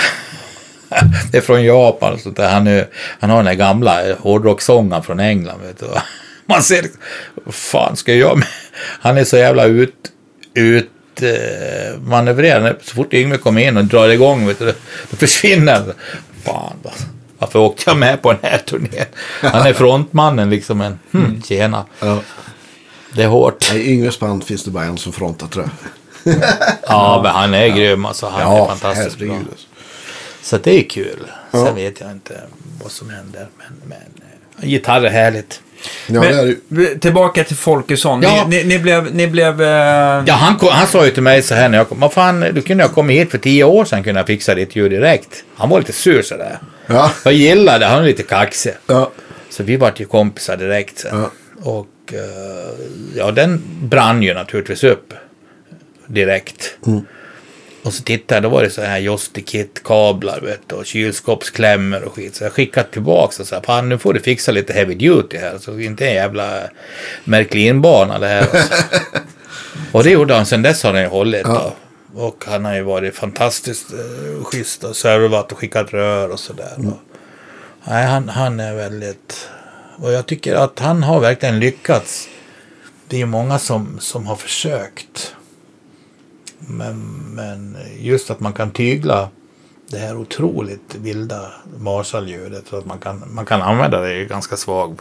[1.32, 2.50] det är från Japan sånt där.
[2.50, 2.88] Han, är,
[3.20, 5.60] han har den här gamla hårdrocksångaren från England.
[5.62, 5.86] Vet du.
[6.46, 6.86] Man ser
[7.52, 8.48] fan ska jag göra med...
[9.00, 9.96] Han är så jävla ut...
[10.54, 10.90] ut
[11.22, 12.76] eh, manövrerad.
[12.82, 14.74] Så fort Yngve kommer in och drar igång, vet du,
[15.10, 15.94] då försvinner han.
[16.44, 16.94] Fan, vad-
[17.44, 19.06] varför åkte jag med på den här turnén?
[19.42, 20.82] Han är frontmannen liksom.
[20.82, 21.86] En, hmm, tjena.
[22.00, 22.20] Ja.
[23.16, 23.74] Det är hårt.
[23.74, 25.66] I Yngves band finns det bara en som frontar tror
[26.24, 26.36] jag.
[26.88, 28.28] Ja, men han är grym alltså.
[28.28, 29.36] Han är fantastiskt bra.
[29.36, 29.66] alltså.
[30.42, 31.28] Så det är kul.
[31.52, 31.72] Sen Ja.
[31.72, 32.42] vet jag inte
[32.84, 33.48] vad som händer.
[33.58, 33.98] Men, men
[34.62, 35.62] eh, gitarr är härligt.
[36.08, 36.56] Ja, det är.
[36.68, 38.22] Men, tillbaka till Folkesson.
[38.22, 38.46] Ja.
[38.50, 39.16] Ni, ni, ni blev...
[39.16, 39.68] Ni blev eh,
[40.26, 42.00] Ja, han, kom, han sa ju till mig så här när jag kom.
[42.00, 44.76] Vad fan, du kunde ha kommit hit för tio år sedan kunde jag fixa ditt
[44.76, 45.44] ljud direkt.
[45.56, 46.58] Han var lite sur sådär.
[46.88, 47.12] Ja.
[47.24, 48.74] Jag gillade, han var lite kaxig.
[48.88, 49.12] Ja.
[49.50, 51.20] Så vi vart ju kompisar direkt sen.
[51.22, 51.32] Ja.
[51.62, 52.20] Och eh,
[53.16, 55.14] ja, den brann ju naturligtvis upp
[56.08, 56.78] direkt.
[57.84, 62.14] Och så tittade jag, då var det så här Josti-kit-kablar vet du, och kylskåpsklämmor och
[62.14, 62.36] skit.
[62.36, 65.58] Så jag skickade tillbaka och sa, fan nu får du fixa lite heavy duty här.
[65.58, 66.60] Så inte en jävla
[67.24, 68.42] Märklinbana det här.
[68.42, 68.74] Alltså.
[69.92, 71.46] och det gjorde han, sen dess har han ju hållit.
[71.46, 71.74] Då.
[72.16, 76.74] Och han har ju varit fantastiskt uh, schysst och servat och skickat rör och sådär.
[76.78, 76.94] Mm.
[77.84, 79.50] Nej, han, han är väldigt...
[79.98, 82.28] Och jag tycker att han har verkligen lyckats.
[83.08, 85.36] Det är många som, som har försökt.
[86.68, 86.96] Men,
[87.36, 89.30] men just att man kan tygla
[89.92, 91.42] det här otroligt vilda
[91.80, 92.68] Marshall-ljudet.
[92.70, 95.00] Så att man kan, man kan använda det i ganska svag.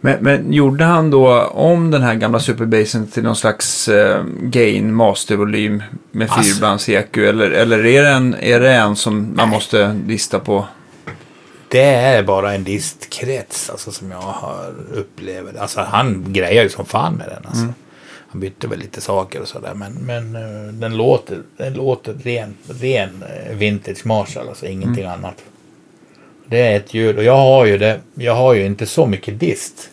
[0.00, 4.94] Men, men gjorde han då om den här gamla superbasen till någon slags eh, gain
[4.94, 6.54] mastervolym med Alltså.
[6.54, 7.16] fyrbands EQ?
[7.16, 10.66] Eller, eller är, det en, är det en som man måste lista på?
[11.68, 15.56] Det är bara en distkrets alltså, som jag har upplevt.
[15.56, 17.42] Alltså han grejar ju som fan med den.
[17.46, 17.66] Alltså.
[18.36, 19.74] Han bytte väl lite saker och sådär.
[19.74, 24.48] Men, men eh, den låter, den låter ren, ren eh, vintage Marshall.
[24.48, 25.44] Alltså ingenting annat.
[26.46, 27.18] Det är ett ljud.
[27.18, 28.00] Och jag har ju det.
[28.14, 29.90] Jag har ju inte så mycket dist.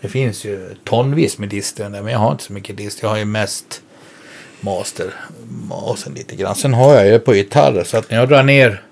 [0.00, 2.76] Det finns ju tonvis med dist i den där, Men jag har inte så mycket
[2.76, 3.02] dist.
[3.02, 3.82] Jag har ju mest
[4.60, 5.14] master.
[5.68, 6.54] Masen lite grann.
[6.54, 7.84] Sen har jag ju på gitarrer.
[7.84, 8.82] Så att när jag drar ner.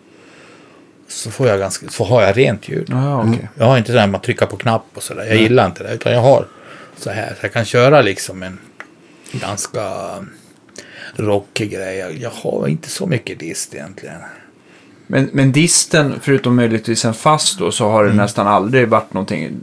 [1.09, 2.87] Så får jag ganska, så har jag rent ljud.
[2.91, 3.49] Ja, okej.
[3.59, 5.25] Jag har inte det där med att trycka på knapp och sådär.
[5.25, 5.95] Jag gillar inte det.
[5.95, 6.47] Utan jag har
[6.97, 7.29] så här.
[7.41, 8.59] Så jag kan köra liksom en
[9.33, 9.91] ganska
[11.17, 11.97] rockig grej.
[11.97, 14.21] Jag, jag har inte så mycket dist egentligen.
[15.07, 19.61] Men, men disten, förutom möjligtvis en fast då, så har det nästan aldrig varit någonting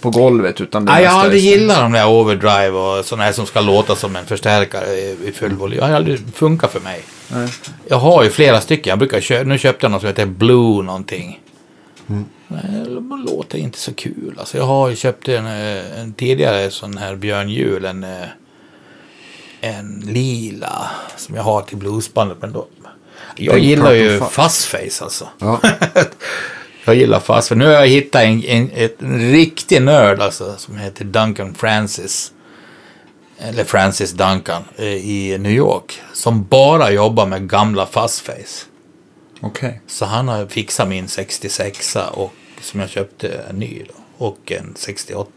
[0.00, 0.60] på golvet.
[0.60, 3.60] Utan det Nej, jag har aldrig gillat de där overdrive och sådana här som ska
[3.60, 4.94] låta som en förstärkare
[5.28, 5.80] i full volym.
[5.80, 7.02] Det har aldrig funkat för mig.
[7.32, 7.48] Nej.
[7.88, 8.90] Jag har ju flera stycken.
[8.90, 11.40] Jag brukar köpa, nu köpte jag något som heter Blue någonting.
[12.06, 14.34] Nej, de låter inte så kul.
[14.38, 18.28] Alltså jag har ju köpt en, eh, en tidigare sån här Björn Juhl, en, eh,
[19.64, 22.38] en lila som jag har till bluesbandet.
[22.40, 22.66] Men då,
[23.36, 25.28] jag Pink gillar ju Fuzzface alltså.
[25.38, 25.60] Ja.
[26.86, 31.04] Jag gillar för nu har jag hittat en, en, en riktig nörd alltså som heter
[31.04, 32.32] Duncan Francis.
[33.38, 36.00] Eller Francis Duncan eh, i New York.
[36.12, 38.66] Som bara jobbar med gamla Fuzzface.
[39.40, 39.80] Okej.
[39.86, 44.26] Så han har fixat min 66 och som jag köpte en ny då.
[44.26, 45.30] Och en 68.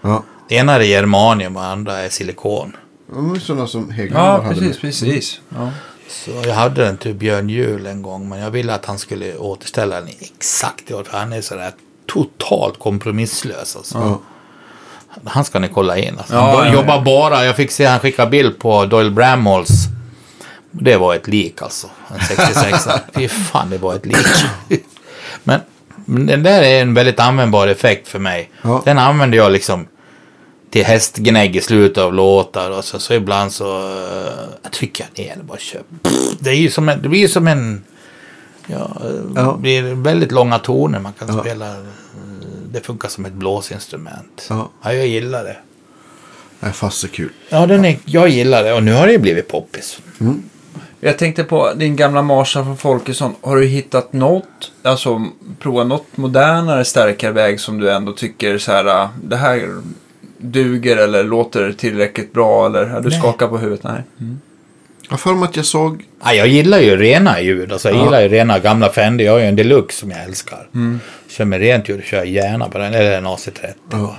[0.00, 0.22] Ja.
[0.48, 2.76] Det ena är germanium och andra är silikon.
[3.14, 4.54] De är sådana som Hegeland Ja, hade.
[4.60, 5.40] precis, precis.
[5.48, 5.70] Ja.
[6.08, 9.36] Så jag hade den till Björn Juhl en gång men jag ville att han skulle
[9.36, 11.04] återställa den exakt i år.
[11.04, 11.72] För han är sådär
[12.06, 13.98] totalt kompromisslös alltså.
[13.98, 14.20] Ja.
[15.24, 16.18] Han ska ni kolla in.
[16.18, 16.34] Alltså.
[16.34, 16.80] Ja, han bara, ja, ja.
[16.80, 19.70] jobbar bara, jag fick se han skicka bild på Doyle Bramhalls.
[20.70, 21.86] Det var ett lik alltså.
[22.14, 22.88] En 66.
[23.14, 24.16] Fy fan, det var ett lik.
[25.42, 25.60] Men
[26.06, 28.50] men den där är en väldigt användbar effekt för mig.
[28.62, 28.82] Ja.
[28.84, 29.86] Den använder jag liksom
[30.74, 33.88] till hästgnägg i slutet av låtar och så, så ibland så uh,
[34.62, 35.82] jag trycker jag ner och bara kör.
[36.40, 37.84] Det, är ju som en, det blir ju som en...
[38.66, 39.52] Ja, eh, Ja.
[39.56, 41.40] det blir väldigt långa toner man kan Ja.
[41.40, 41.70] spela.
[41.70, 41.76] eh,
[42.72, 44.46] Det funkar som ett blåsinstrument.
[44.50, 44.70] Ja.
[44.82, 45.56] Ja, jag gillar det.
[46.60, 47.32] Nej, fast är kul.
[47.48, 49.98] Ja, den är, jag gillar det och nu har det ju blivit poppis.
[51.00, 53.34] Jag tänkte på din gamla Marshall från Folkesson.
[53.40, 55.26] Har du hittat något, alltså
[55.58, 59.80] provat något modernare stärkarväg som du ändå tycker så här, det här
[60.38, 63.00] duger eller låter tillräckligt bra eller?
[63.00, 63.18] Du Nej.
[63.18, 63.84] skakar på huvudet?
[63.84, 64.02] Nej.
[65.02, 66.04] Jag har för mig att jag såg...
[66.24, 67.72] Ja, jag gillar ju rena ljud.
[67.72, 68.04] Alltså, jag Ja.
[68.04, 69.24] gillar ju rena gamla Fender.
[69.24, 70.68] Jag har ju en Deluxe som jag älskar.
[71.28, 72.94] Kör med rent ljud kör gärna på den.
[72.94, 73.74] Eller en AC30.
[73.90, 74.16] Ja.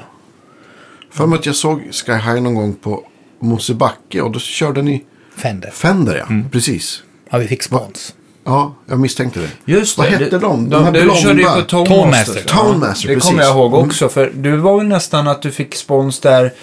[1.11, 3.07] För mig att jag såg Sky High någon gång på
[3.39, 5.03] Mosebacke och då körde ni
[5.37, 5.69] Fender.
[5.71, 6.35] Fender, ja.
[6.51, 7.03] Precis.
[7.29, 8.15] Ja, vi fick spons.
[8.45, 9.49] Ja, jag misstänkte det.
[9.71, 10.11] Just Vad det.
[10.11, 10.69] hette du, de?
[10.69, 12.33] De De, här du körde ju på Tone Tone Master.
[12.33, 12.41] Master.
[12.49, 13.29] Tone Master, Det precis.
[13.29, 14.09] kommer jag ihåg också.
[14.09, 16.53] För du var väl nästan att du fick spons där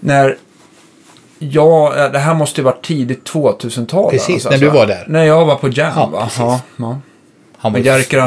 [0.00, 0.36] när...
[1.38, 4.10] Ja, det här måste ju varit tidigt 2000-tal.
[4.10, 5.04] Precis, när du var där.
[5.08, 6.24] När jag var på Jam, Ja, va?
[6.24, 6.38] precis.
[6.40, 6.98] Ja, ja.
[7.58, 8.20] Han var Men Jerker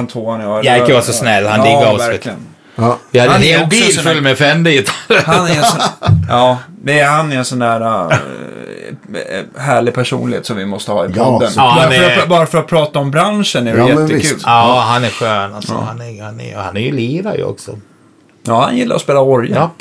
[0.62, 2.38] det Jerker var så snäll, han diggade oss, verkligen.
[2.76, 2.98] Ja.
[3.12, 5.22] Vi hade Han en är hel bil full med Fender-gitarrer.
[5.26, 5.82] Han är en sån,
[6.30, 8.18] ja, det är, han är en sån där äh,
[9.58, 11.52] härlig personlighet som vi måste ha i Ja, podden.
[11.56, 14.18] Ja, bara, för att, bara för att prata om branschen är det Ja, men jättekul.
[14.18, 14.46] visst.
[14.46, 15.54] Ja, han är skön.
[15.56, 17.80] Alltså, han, är, han, är, han är ju lirare ju också.
[18.44, 19.56] Ja, han gillar att spela orgel.
[19.56, 19.72] Japp.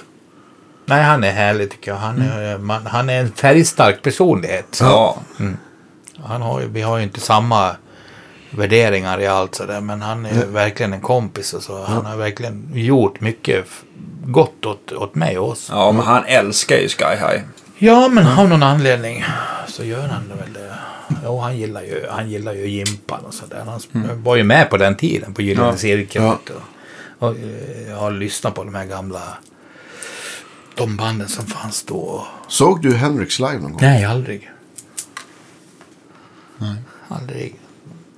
[0.86, 1.98] Nej, han är härlig tycker jag.
[1.98, 4.78] Han är, man, han är en färgstark personlighet.
[4.80, 5.16] Ja.
[6.24, 7.70] Han har vi har ju inte samma
[8.50, 9.80] värderingar i allt sådär.
[9.80, 11.84] Men han är verkligen en kompis och så.
[11.84, 13.64] Han har verkligen gjort mycket
[14.24, 15.68] gott åt, åt mig och oss.
[15.72, 17.42] ja, men han älskar ju Sky High.
[17.84, 19.24] Ja, men av någon anledning
[19.68, 20.74] så gör han det väl det.
[21.24, 23.64] Jo, han gillar ju, han gillar ju Jimpan och sådär.
[23.66, 25.76] Han sp- var ju med på den tiden på Gyllene Ja.
[25.76, 26.24] Cirkeln.
[26.24, 26.38] Ja.
[27.18, 29.22] Och, och, eh, jag har lyssnat på de här gamla
[30.74, 32.26] de banden som fanns då.
[32.48, 33.80] Såg du Hendrix live någon gång?
[33.82, 34.50] Nej, aldrig.
[37.08, 37.60] Aldrig.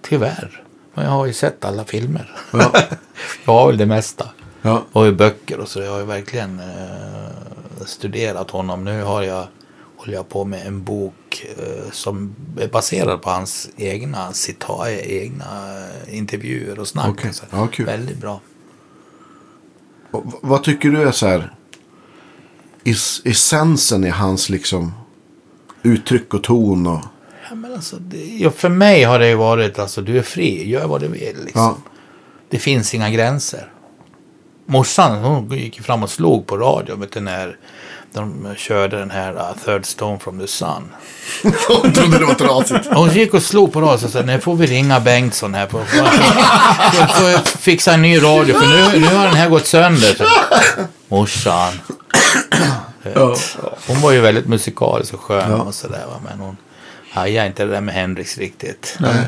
[0.02, 0.62] Tyvärr.
[0.94, 2.36] Men jag har ju sett alla filmer.
[2.52, 2.72] Ja.
[3.44, 4.28] jag har väl det mesta.
[4.62, 4.84] Ja.
[4.92, 5.80] Och i böcker och så.
[5.80, 8.84] Jag har ju verkligen eh, studerat honom.
[8.84, 9.46] Nu har jag,
[10.06, 15.78] håller jag på med en bok eh, som är baserad på hans egna citat, egna
[16.06, 17.34] eh, intervjuer och snack.
[17.34, 17.68] Så Ja.
[17.78, 18.40] Väldigt bra.
[20.10, 21.52] Och vad tycker du är så här
[23.24, 24.92] essensen i hans liksom
[25.82, 27.00] uttryck och ton och...
[27.48, 30.70] Ja, men alltså, det, ja, för mig har det ju varit alltså du är fri,
[30.70, 31.44] gör vad du vill.
[31.44, 31.62] Liksom.
[31.62, 31.76] Ja.
[32.50, 33.72] Det finns inga gränser.
[34.66, 37.58] Morsan hon gick fram och slog på radio vet du, när
[38.16, 40.92] de körde den här uh, Third Stone from the Sun.
[41.42, 41.52] Hon
[41.92, 42.86] trodde det var trasigt.
[42.94, 45.66] Hon gick och slog på radion och sa nu får vi ringa Bengtsson här.
[45.66, 50.14] På, för, att fixa en ny radio för nu, nu har den här gått sönder.
[50.14, 50.24] Så,
[51.08, 51.72] Morsan.
[53.86, 55.56] Hon var ju väldigt musikalisk och skön Ja.
[55.56, 56.04] och sådär.
[56.28, 56.56] Men hon
[57.10, 58.96] hajade inte det där med Hendrix riktigt.
[59.00, 59.26] Nej,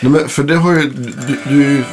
[0.00, 1.84] men för det har ju, du, du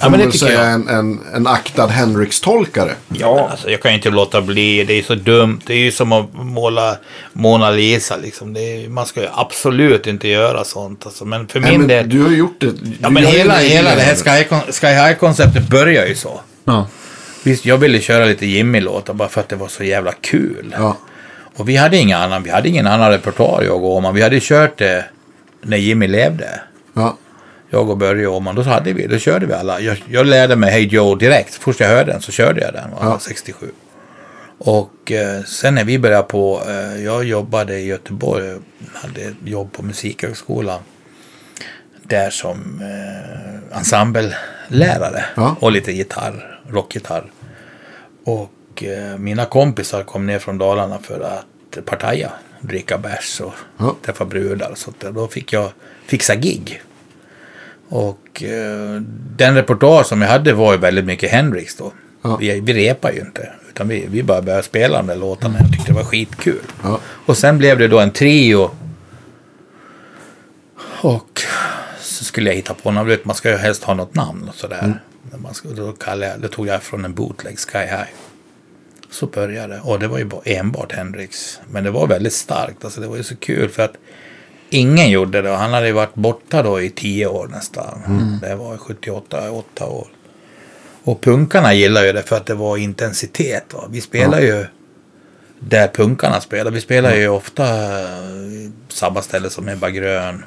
[0.00, 0.72] Ja, men det tycker säga, jag.
[0.72, 2.92] en, en, en aktad Henriks-tolkare.
[3.08, 3.48] Ja.
[3.50, 4.84] Alltså, jag kan ju inte låta bli.
[4.84, 5.60] Det är så dumt.
[5.66, 6.96] Det är ju som att måla
[7.32, 8.16] Mona Lisa.
[8.16, 8.52] Liksom.
[8.52, 11.06] Det är, man ska ju absolut inte göra sånt.
[11.06, 11.24] Alltså.
[11.24, 12.08] Men för min men del.
[12.08, 12.74] Du har gjort det.
[13.00, 14.14] Ja, men hela, det hela det här
[14.72, 16.40] Sky High-konceptet börjar ju så.
[16.64, 16.86] Ja.
[17.42, 20.74] Visst, jag ville köra lite Jimmy-låtar bara för att det var så jävla kul.
[20.78, 20.96] Ja.
[21.56, 24.14] Och vi hade ingen annan, vi hade ingen annan repertoar jag och Åman.
[24.14, 25.04] Vi hade kört det
[25.62, 26.60] när Jimmy levde.
[26.94, 27.16] Ja.
[27.70, 29.80] Jag och Börje och Åman, då hade vi, då körde vi alla.
[29.80, 31.54] Jag, jag lärde mig Hey Joe direkt.
[31.54, 33.18] Först jag hörde den så körde jag den, var Ja.
[33.20, 33.70] 67.
[34.58, 38.54] Och eh, sen när vi började på, eh, jag jobbade i Göteborg,
[38.94, 40.80] hade jobb på Musikhögskolan.
[42.02, 45.56] Där som eh, ensemblelärare Ja.
[45.60, 47.24] och lite gitarr, rockgitarr.
[48.24, 53.96] Och eh, mina kompisar kom ner från Dalarna för att partaja, dricka bärs och Ja.
[54.04, 55.12] träffa brudar och sånt där.
[55.12, 55.70] Då fick jag
[56.06, 56.82] fixa gig.
[57.88, 59.00] Och eh,
[59.36, 61.92] den repertoar som jag hade var ju väldigt mycket Hendrix då.
[62.22, 62.36] Ja.
[62.36, 63.52] Vi, vi repar ju inte.
[63.68, 65.58] Utan vi, vi bara började spela de där låtarna.
[65.60, 66.62] Jag tyckte det var skitkul.
[66.82, 67.00] Ja.
[67.26, 68.70] Och sen blev det då en trio.
[71.02, 71.42] Och
[72.00, 73.24] så skulle jag hitta på något.
[73.24, 75.00] Man ska ju helst ha något namn och sådär.
[75.30, 78.08] Men Man ska, då, kallade jag, det tog jag från en bootleg, Sky High.
[79.10, 79.80] Så började det.
[79.80, 81.60] Och det var ju enbart Hendrix.
[81.70, 82.84] Men det var väldigt starkt.
[82.84, 83.94] Alltså det var ju så kul för att
[84.70, 85.50] ingen gjorde det.
[85.50, 88.02] Han hade ju varit borta då i tio år nästan.
[88.42, 90.06] Det var 78, 8 år.
[91.04, 93.74] Och punkarna gillar ju det för att det var intensitet.
[93.74, 93.84] Va?
[93.90, 94.66] Vi spelar ju
[95.60, 96.70] där punkarna spelar.
[96.70, 97.64] Vi spelar ju ofta
[98.00, 100.44] eh, samma ställe som Ebba Grön.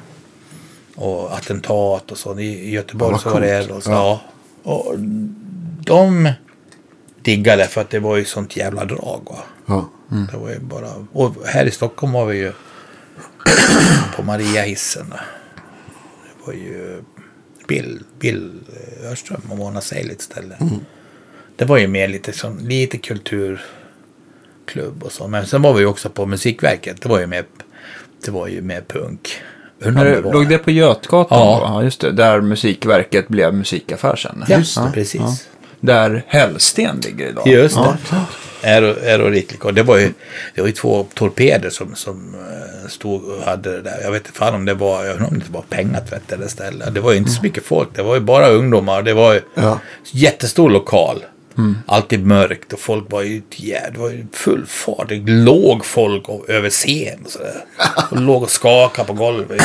[0.96, 2.40] Och attentat och så.
[2.40, 3.92] I Göteborg Ja, så var det och så.
[3.92, 4.22] Ja.
[4.64, 5.00] Och
[5.86, 6.32] de
[7.22, 9.22] diggade för att det var ju sånt jävla drag.
[9.26, 9.40] Va?
[9.66, 9.90] Ja.
[10.32, 10.90] Det var ju bara...
[11.14, 12.54] Och här i Stockholm var vi ju
[14.16, 15.10] på Mariahissen.
[15.10, 17.04] Det var ju
[17.68, 18.52] Bill, Bill
[19.12, 20.58] Örström och Mona Seilits ställe.
[21.56, 25.28] Det var ju mer lite, som, lite kulturklubb och så.
[25.28, 27.02] Men sen var vi ju också på Musikverket.
[27.02, 27.46] Det var ju mer,
[28.26, 29.42] det var ju mer punk.
[29.82, 31.60] Undrar det var- låg det på Götgatan Ja.
[31.60, 31.66] då?
[31.66, 32.12] Ja, just det.
[32.12, 34.44] Där Musikverket blev musikaffär sen.
[34.48, 35.50] Ja, just det, precis.
[35.80, 37.48] Där Hellsten ligger idag.
[37.48, 37.98] Just Ja.
[38.10, 38.16] det.
[38.16, 38.26] Aero,
[38.64, 39.66] Aeroriklik.
[39.66, 40.14] Och det var ju,
[40.56, 44.00] det var ju två torpeder som, som eh, stod och hade det där.
[44.04, 46.90] Jag vet inte fan om det var, jag om det var pengatvätt eller ställe.
[46.90, 47.90] Det var ju inte så mycket folk.
[47.96, 49.02] Det var ju bara ungdomar.
[49.02, 49.80] Det var ju Ja.
[50.12, 51.24] jättestor lokal.
[51.86, 55.10] Alltid mörkt och folk var ju, ja, det var ju full fart.
[55.10, 57.66] Det låg folk över scen och sådär.
[58.12, 59.62] Och låg och skakade på golvet.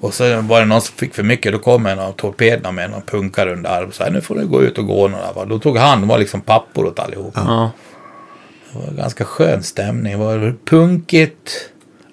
[0.00, 1.52] Och så var det någon som fick för mycket.
[1.52, 3.92] Då kom en av torpederna med någon punkare under armen.
[3.92, 5.44] Så här, nu får du gå ut och gå några.
[5.44, 7.32] Då tog han, var liksom pappor åt allihop.
[7.36, 7.70] Ja.
[8.72, 10.12] Det var ganska skön stämning.
[10.12, 11.70] Det var punkigt,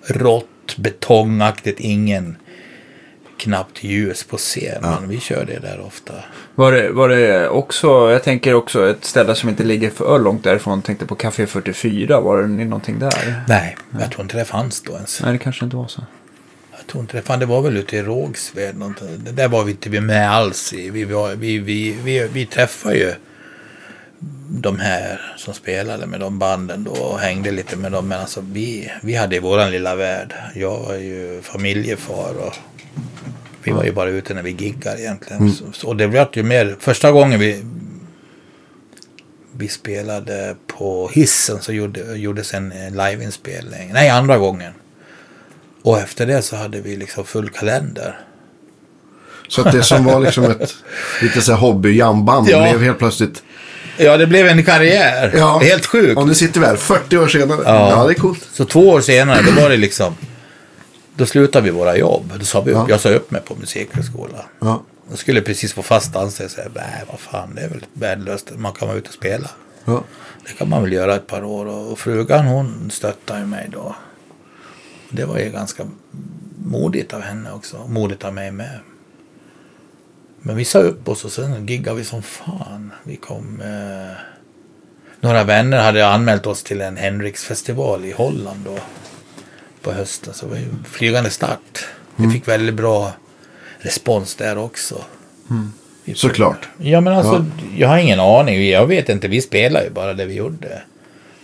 [0.08, 1.80] rått, betongaktigt.
[1.80, 2.38] Ingen
[3.38, 4.82] knappt ljus på scen.
[4.82, 6.14] Men vi körde det där ofta.
[6.56, 10.44] Var det, var det också, jag tänker också ett ställe som inte ligger för långt
[10.44, 10.82] därifrån.
[10.82, 12.22] Tänkte på Café 44.
[12.22, 13.44] Var det någonting där?
[13.48, 15.22] Nej, jag tror inte det fanns då ens.
[15.24, 16.02] Nej, det kanske inte var så.
[16.86, 17.22] Jag tror inte det.
[17.22, 18.76] Fan, det var väl ute i Rågsved.
[19.18, 20.90] Det där var vi inte med alls i.
[20.90, 23.14] Vi, var, vi, vi, vi, vi träffade ju
[24.50, 28.08] de här som spelade med de banden då och hängde lite med dem.
[28.08, 30.34] Men alltså vi, vi hade våran lilla värld.
[30.56, 32.54] Jag var ju familjefar och
[33.64, 35.52] vi var ju bara ute när vi giggade egentligen.
[35.52, 37.64] Så, så, och det blev ju mer, första gången vi
[39.58, 43.94] vi spelade på hissen så gjorde, gjordes en liveinspelning.
[43.94, 44.74] Nej, andra gången.
[45.86, 48.20] Och efter det så hade vi liksom full kalender.
[49.48, 50.76] Så att det som var liksom ett
[51.22, 52.62] lite så här hobby-jamband Ja.
[52.72, 53.44] blev helt plötsligt.
[53.98, 55.34] Ja, det blev en karriär.
[55.38, 55.60] Ja.
[55.64, 56.18] Helt sjukt.
[56.18, 57.60] Och nu sitter vi här 40 år senare.
[57.66, 57.90] Ja.
[57.90, 58.48] Ja, det är coolt.
[58.54, 60.16] Så två år senare, då var det liksom...
[61.16, 62.34] Då slutade vi våra jobb.
[62.40, 62.86] Då sa vi upp, Ja.
[62.90, 64.42] Jag sa upp mig på musikhögskolan.
[64.60, 64.84] Ja.
[65.10, 66.56] Jag skulle precis få fast anställning.
[66.58, 68.52] Jag, nej, vad fan, det är väl värdelöst.
[68.58, 69.50] Man kan vara ute och spela.
[69.86, 70.04] Ja.
[70.48, 71.66] Det kan man väl göra ett par år.
[71.66, 73.96] Och frugan hon stöttade mig då.
[75.16, 75.86] Det var ju ganska
[76.66, 77.88] modigt av henne också.
[77.88, 78.80] Modigt av mig med.
[80.42, 82.92] Men vi sa upp oss och sen giggade vi som fan.
[83.04, 83.62] Vi kom...
[83.62, 84.18] Eh,
[85.22, 88.78] några vänner hade anmält oss till en Henriksfestival i Holland då.
[89.82, 90.34] på hösten.
[90.34, 91.88] Så det var ju flygande start.
[92.16, 93.14] Vi fick väldigt bra
[93.80, 95.02] respons där också.
[96.16, 96.70] Såklart.
[96.78, 97.46] Ja men alltså,
[97.78, 98.70] jag har ingen aning.
[98.70, 100.82] Jag vet inte, vi spelar ju bara det vi gjorde.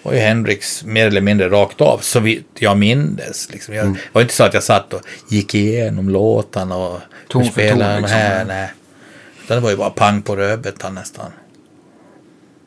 [0.03, 3.49] Var ju Hendrix mer eller mindre rakt av, så vitt jag mindes.
[3.51, 3.73] Liksom.
[3.75, 7.51] Jag, Det var inte så att jag satt och gick igenom låtarna och Ton hur
[7.51, 8.05] för ton, liksom.
[8.05, 8.71] här, nej.
[9.43, 11.31] Utan det var ju bara pang på rödbetan nästan.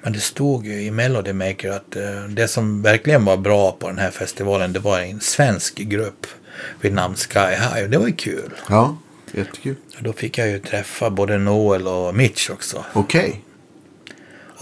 [0.03, 3.89] Men det stod ju i Melody Maker att eh, det som verkligen var bra på
[3.89, 6.27] den här festivalen, det var en svensk grupp
[6.81, 7.83] vid namn Sky High.
[7.85, 8.51] Och det var ju kul.
[8.69, 8.97] Ja,
[9.33, 9.77] jättekul.
[9.97, 12.85] Och då fick jag ju träffa både Noel och Mitch också.
[12.93, 13.41] Okej.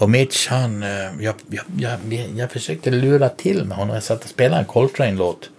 [0.03, 0.89] Och Mitch han, eh,
[1.19, 1.99] jag, jag, jag,
[2.35, 3.93] jag försökte lura till med honom.
[3.93, 5.49] Jag satt och spelade en Coltrane-låt.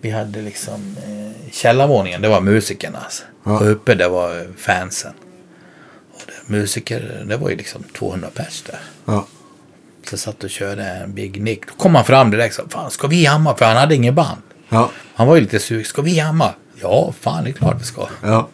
[0.00, 2.98] Vi hade liksom eh, källarvåningen, det var musikerna.
[2.98, 3.24] Alltså.
[3.44, 3.60] Ja.
[3.60, 5.12] Och uppe det var eh, fansen.
[6.12, 8.78] Och det, musiker, det var ju liksom 200 pers där.
[9.04, 9.26] Ja.
[10.10, 11.66] Så satt och körde en Big Nick.
[11.68, 13.56] Då kom han fram direkt och sa, fan ska vi jamma?
[13.56, 14.42] För han hade ingen band.
[14.68, 14.90] Ja.
[15.14, 16.54] Han var ju lite sugen, ska vi jamma?
[16.82, 18.08] Ja, fan det är klart vi ska.
[18.22, 18.48] Ja.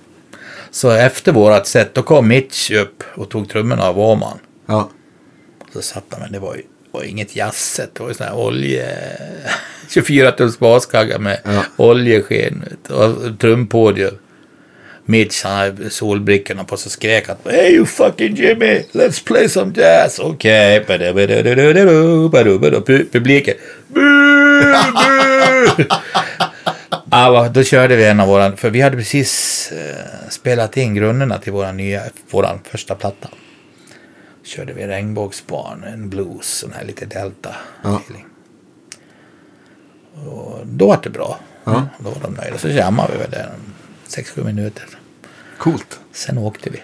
[0.71, 4.39] Så efter vårat set, då kom Mitch upp och tog trummorna av Åman.
[4.67, 4.91] Ja.
[5.73, 6.63] Så satt han, men det var ju
[6.93, 7.91] var inget jazzet.
[7.95, 8.97] Det var ju sån här olje...
[9.89, 11.65] 24 tums baskagga med Ja.
[11.77, 14.15] oljesken och trumpodium.
[15.05, 19.49] Mitch, han hade solbrickorna på sig och skrek att Hey you fucking Jimmy, let's play
[19.49, 20.19] some jazz.
[20.19, 20.81] Okej.
[20.81, 21.05] Okay.
[23.13, 23.55] Publiken.
[27.11, 31.39] Va, då körde vi en av våra, för vi hade precis eh, spelat in grunderna
[31.39, 33.29] till våra nya, våran första platta.
[34.45, 38.01] Körde vi Regnbågsbarn, en blues, sån här lite delta Ja.
[40.15, 41.39] Och då var det bra.
[41.65, 41.89] Ja.
[41.99, 42.59] Då var de nöjda.
[42.59, 43.51] Så jammade vi väl där
[44.09, 44.85] 6-7 minuter.
[45.59, 46.01] Coolt.
[46.13, 46.81] Sen åkte vi.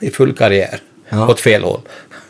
[0.06, 0.80] I full karriär.
[1.08, 1.28] Ja.
[1.28, 1.80] Åt fel håll.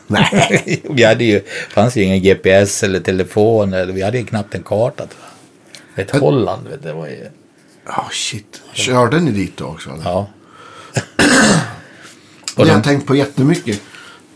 [0.07, 0.81] Nej.
[0.89, 3.73] vi hade ju, fanns ju ingen GPS eller telefon.
[3.73, 5.07] Eller, vi hade ju knappt en karta.
[5.95, 7.29] Ett Holland, vet du, det var ju...
[7.85, 8.61] Ja, shit.
[8.73, 9.89] Körde ni dit då också?
[9.89, 10.03] Eller?
[10.03, 10.27] Ja.
[12.55, 13.81] Det har jag tänkt på jättemycket.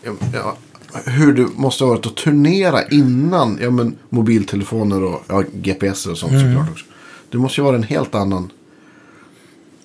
[0.04, 0.58] Ja, ja,
[1.06, 6.18] hur du måste ha varit och turnera innan ja, men, mobiltelefoner och ja, GPS och
[6.18, 6.44] sånt Mm.
[6.54, 6.86] såklart också.
[7.30, 8.52] Det måste ju vara en helt annan...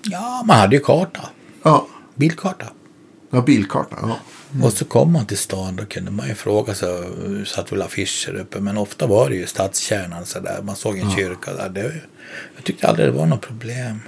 [0.02, 1.20] ja, man hade ju karta.
[1.62, 2.66] Ja, Bilkarta.
[3.30, 3.96] ja bilkarta.
[4.02, 4.16] Ja.
[4.66, 6.88] Och så kom man till stan, då kunde man ju fråga sig,
[7.46, 10.62] satt väl affischer uppe, men ofta var det ju stadskärnan så där.
[10.62, 11.68] Man såg en kyrka där.
[11.68, 11.94] Det,
[12.56, 14.00] jag tyckte aldrig det var något problem.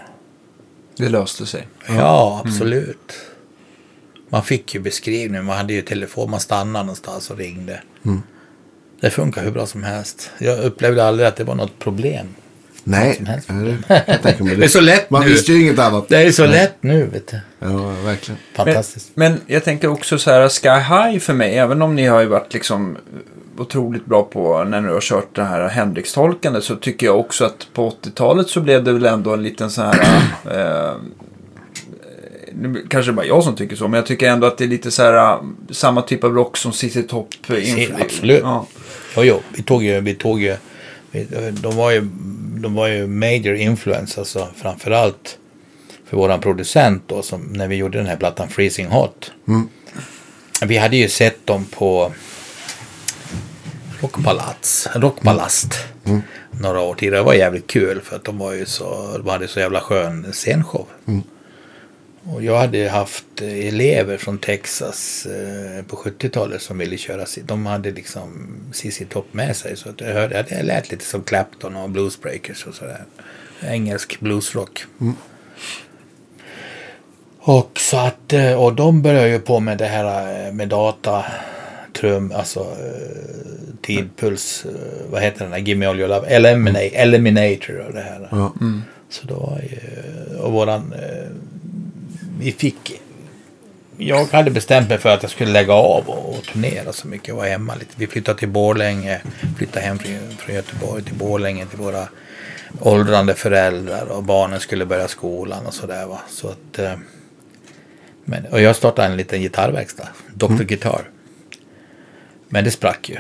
[0.97, 1.69] Det löste sig.
[1.89, 3.13] Ja, absolut.
[4.31, 7.81] Man fick ju beskrivning, man hade ju telefon, man stannade någonstans och ringde.
[9.01, 10.31] Det funkar hur bra som helst.
[10.39, 12.27] Jag upplevde aldrig att det var något problem.
[12.85, 13.49] Nej, som helst.
[13.49, 13.55] ja,
[14.23, 15.29] det, Det är så lätt Man nu.
[15.29, 16.09] visste ju inget annat.
[16.09, 17.41] Det är så lätt nu, vet du.
[17.59, 18.39] Ja, verkligen.
[18.55, 19.11] Fantastiskt.
[19.15, 22.21] Men, men jag tänker också så här, Sky High för mig, även om ni har
[22.21, 22.99] ju varit liksom
[23.59, 27.69] otroligt bra på när ni har kört det här Hendrix-tolkande så tycker jag också att
[27.73, 30.01] på 80-talet så blev det väl ändå en liten så här...
[30.51, 30.95] Eh,
[32.55, 34.69] nu kanske det bara jag som tycker så, men jag tycker ändå att det är
[34.69, 35.41] lite så här eh,
[35.71, 37.29] samma typ av rock som CC Top.
[37.47, 38.41] influ- absolut.
[38.43, 38.67] Ja.
[39.17, 40.57] Jo, jo, vi tog ju, vi tog ju,
[41.11, 42.01] vi, de var ju,
[42.61, 45.39] de var ju major influence, alltså framförallt
[46.07, 49.33] för våran producent då, som när vi gjorde den här plattan Freezing Hot.
[50.63, 52.13] Vi hade ju sett dem på
[54.01, 55.75] Rockpalats, Rockpalast
[56.51, 57.17] några år tidigare.
[57.17, 60.27] Det var jävligt kul för att de var ju så, de hade så jävla skön
[60.33, 60.87] scenshow.
[62.25, 67.27] Och jag hade haft elever från Texas eh, på 70-talet som ville köra.
[67.43, 69.77] De hade liksom CC Top med sig.
[69.77, 73.05] Så att jag hörde det lät lite som Clapton och Bluesbreakers och sådär.
[73.63, 74.85] Engelsk bluesrock.
[77.39, 81.25] Och så att, eh, och de började ju på med det här eh, med data,
[81.93, 82.77] trum, alltså
[83.83, 84.67] tidpuls,
[85.11, 88.29] vad heter den där, Gimme All Your Love, Eliminate, Eliminator och det här.
[88.31, 88.53] Ja.
[89.09, 89.79] Så då var ju,
[90.39, 90.95] och våran,
[92.41, 93.01] vi fick,
[93.97, 97.35] jag hade bestämt mig för att jag skulle lägga av och, och turnera så mycket,
[97.35, 97.93] vara hemma lite.
[97.97, 99.21] Vi flyttade till Borlänge,
[99.59, 102.09] flyttade hem från, från Göteborg till Borlänge till våra
[102.81, 106.21] åldrande föräldrar och barnen skulle börja skolan och sådär va.
[106.29, 106.95] Så att, eh,
[108.25, 110.63] men, och jag startade en liten gitarrverkstad, Dr.
[110.63, 111.11] Guitar.
[112.49, 113.17] Men det sprack ju.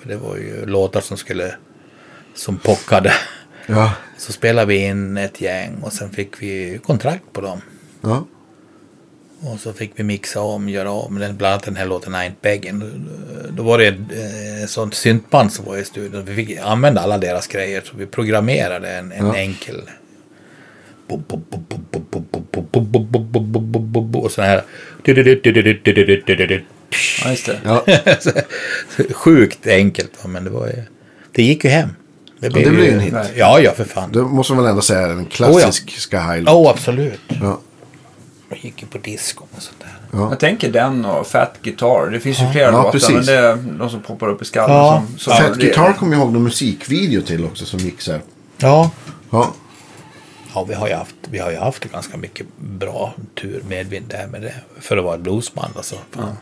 [0.00, 1.54] För det var ju låtar som skulle,
[2.34, 3.12] som pockade.
[3.66, 3.92] Ja.
[4.18, 7.60] Så spelade vi in ett gäng och sen fick vi kontrakt på dem.
[8.02, 8.24] Ja.
[9.44, 12.16] Och så fick vi mixa om, göra om, den, bland annat den här låten I
[12.16, 12.82] ain't begging.
[13.50, 16.24] Då, var det ett eh, sånt syntband som var i studion.
[16.24, 17.82] Vi fick använda alla deras grejer.
[17.84, 19.36] Så vi programmerade en, en Ja.
[19.36, 19.82] enkel...
[24.14, 24.62] Och så här...
[27.24, 27.60] ja, just det.
[27.64, 27.84] Ja.
[29.12, 30.82] Sjukt enkelt, men det var ju...
[31.32, 31.88] Det gick ju hem.
[32.38, 33.14] Det det blir en hit.
[33.36, 34.12] Ja, ja för fan.
[34.12, 36.42] Det måste man väl ändå säga är en klassisk Sky High.
[36.46, 37.20] Ja, oh, absolut.
[37.40, 37.60] Ja.
[38.52, 39.96] Jag gick ju på disco och sånt där.
[40.18, 40.28] Ja.
[40.30, 42.10] Jag tänker den och Fat Guitar.
[42.10, 43.10] Det finns ju flera Ja, låtar, precis.
[43.10, 44.76] men det är de som poppar upp i skallen.
[44.76, 45.02] Ja.
[45.08, 48.12] Som, som Fat det- Guitar kommer jag ihåg någon musikvideo till också som gick så
[48.12, 48.20] här.
[48.58, 48.90] Ja.
[49.30, 49.52] Ja,
[50.54, 54.26] Ja, vi har ju haft, vi har ju haft ganska mycket bra tur medvind där
[54.26, 54.54] med det.
[54.80, 55.96] För att vara ett bluesband alltså.
[56.10, 56.36] Fan.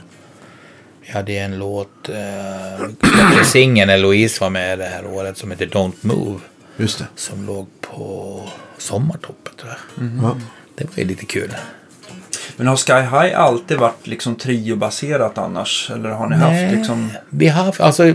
[1.06, 5.66] Vi hade en låt, eh, singeln när Louise var med det här året som heter
[5.66, 6.38] Don't Move.
[6.76, 7.06] just det.
[7.16, 8.40] Som låg på
[8.78, 10.08] Sommartoppen tror jag.
[10.22, 10.36] Ja.
[10.74, 11.54] Det var ju lite kul.
[12.60, 15.90] Men har Sky High alltid varit liksom triobaserat annars?
[15.94, 17.10] Eller har ni haft liksom...
[17.30, 18.14] Vi har haft, alltså.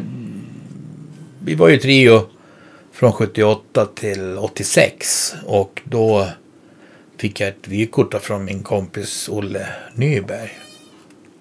[1.40, 2.28] Vi var ju trio
[2.94, 6.28] från 78 till 86 och då
[7.18, 10.60] fick jag ett vykort från min kompis Olle Nyberg.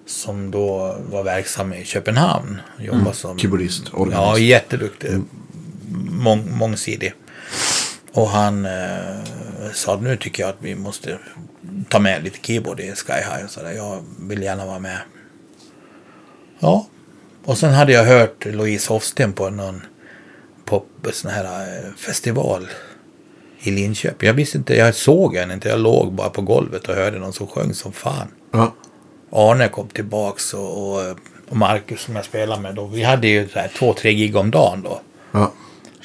[0.05, 2.61] Som då var verksam i Köpenhamn.
[2.79, 5.09] Jobbade som Keyboardist, Ja, jätteduktig.
[6.09, 7.13] Mång, mångsidig.
[8.15, 11.17] Och han eh, sa nu tycker jag att vi måste
[11.89, 13.45] ta med lite keyboard i Sky High.
[13.45, 13.71] Och så där.
[13.71, 14.97] Jag vill gärna vara med.
[16.59, 16.87] Ja.
[17.45, 19.81] Och sen hade jag hört Louise Hofsten på någon
[20.65, 22.67] pop, sån här eh, festival
[23.59, 24.27] i Linköping.
[24.27, 25.69] Jag visste inte, jag såg henne inte.
[25.69, 28.27] Jag låg bara på golvet och hörde någon som sjöng som fan.
[28.51, 28.73] Ja.
[29.31, 31.01] Arne kom tillbaks och, och,
[31.49, 32.85] och Marcus som jag spelade med då.
[32.85, 35.01] Vi hade ju så här två, tre gig om dagen då.
[35.31, 35.51] Ja.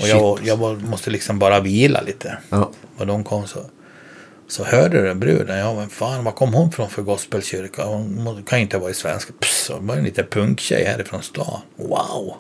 [0.01, 2.39] Och jag, jag måste liksom bara vila lite.
[2.51, 2.71] Ja.
[2.97, 3.61] Och de kom så.
[4.49, 5.59] Så hörde den bruden.
[5.59, 7.85] Ja men fan var kom hon från för gospelkyrka?
[7.85, 9.33] Hon kan inte vara i svenska.
[9.41, 11.61] Pss, hon var en liten punktjej härifrån stan.
[11.77, 12.35] Wow.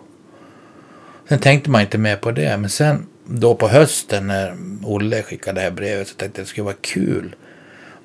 [1.28, 2.56] Sen tänkte man inte mer på det.
[2.56, 6.46] Men sen då på hösten när Olle skickade det här brevet så tänkte jag att
[6.46, 7.34] det skulle vara kul.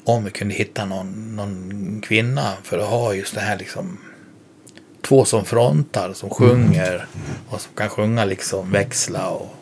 [0.03, 3.97] Om vi kunde hitta någon, någon kvinna för att ha just det här liksom.
[5.07, 7.07] Två som frontar, som sjunger.
[7.49, 9.55] Och som kan sjunga liksom växla och.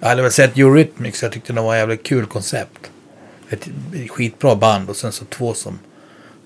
[0.00, 1.22] Jag hade väl sett Eurythmics.
[1.22, 2.90] Jag tyckte det var ett jävligt kul koncept.
[3.50, 3.68] Ett
[4.10, 5.78] skitbra band och sen så två som,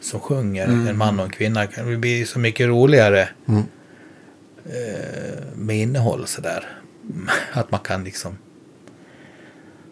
[0.01, 0.67] som sjunger.
[0.69, 1.67] En man och en kvinna.
[1.77, 3.29] Det blir så mycket roligare.
[4.65, 6.67] Eh, med innehåll och sådär.
[7.53, 8.39] Att man kan liksom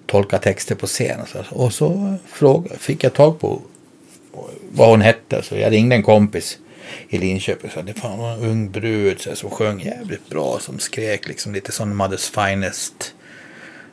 [0.07, 1.21] tolka texter på scen.
[1.21, 3.63] Och så, och så fråga, fick jag tag på
[4.73, 5.43] vad hon hette.
[5.43, 6.59] Så jag ringde en kompis
[7.09, 10.59] i Linköping sa det fan var en ung brud så här, som sjöng jävligt bra.
[10.61, 13.15] Som skrek liksom lite som Mother's Finest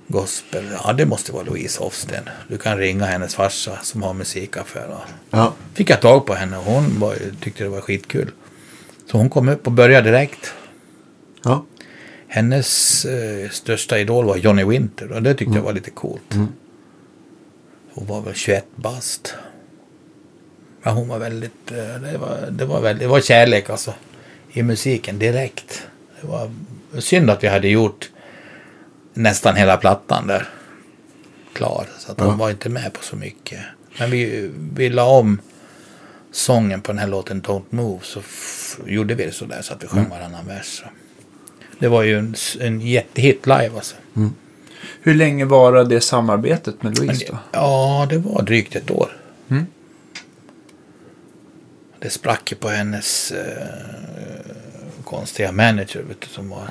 [0.07, 0.63] gospel.
[0.84, 2.30] Ja, det måste vara Louise Hofsten.
[2.47, 4.97] Du kan ringa hennes farsa som har musikaffär.
[5.30, 5.53] Ja.
[5.73, 8.31] fick jag tag på henne och hon var, tyckte det var skitkul.
[9.11, 10.53] Så hon kom upp och började direkt.
[11.43, 11.65] Ja.
[12.27, 16.34] Hennes eh, största idol var Johnny Winter och det tyckte jag var lite coolt.
[17.93, 19.35] Hon var väl 21 bast.
[20.86, 23.94] Ja, hon var väldigt, eh, det var, det var väldigt, det var kärlek alltså.
[24.52, 25.88] I musiken direkt.
[26.22, 26.52] Det var
[26.99, 28.10] synd att vi hade gjort
[29.14, 30.49] nästan hela plattan där.
[31.53, 31.88] Klar.
[31.98, 33.60] Så att hon var inte med på så mycket.
[33.99, 35.40] Men vi, vi la om
[36.32, 38.22] sången på den här låten Don't Move så
[38.86, 40.66] gjorde vi det sådär så att vi sjöng varannan vers.
[40.66, 40.86] Så.
[41.80, 43.95] Det var ju en, en jättehit live alltså.
[45.02, 49.18] Hur länge var det samarbetet med Men Louise det, ja, det var drygt ett år.
[49.49, 49.66] Mm.
[51.99, 53.67] Det sprack ju på hennes eh,
[55.03, 56.69] konstiga manager vet du, som var,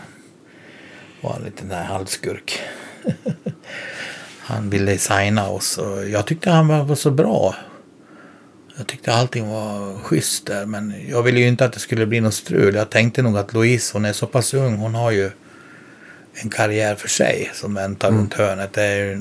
[1.20, 2.60] var en liten där halvskurk.
[4.38, 7.54] han ville signa oss och jag tyckte han var, var så bra.
[8.76, 12.20] Jag tyckte allting var schysst där men jag ville ju inte att det skulle bli
[12.20, 12.74] något strul.
[12.74, 14.76] Jag tänkte nog att Louise hon är så pass ung.
[14.76, 15.30] Hon har ju
[16.34, 18.72] en karriär för sig som väntar runt hörnet.
[18.72, 19.16] Det är,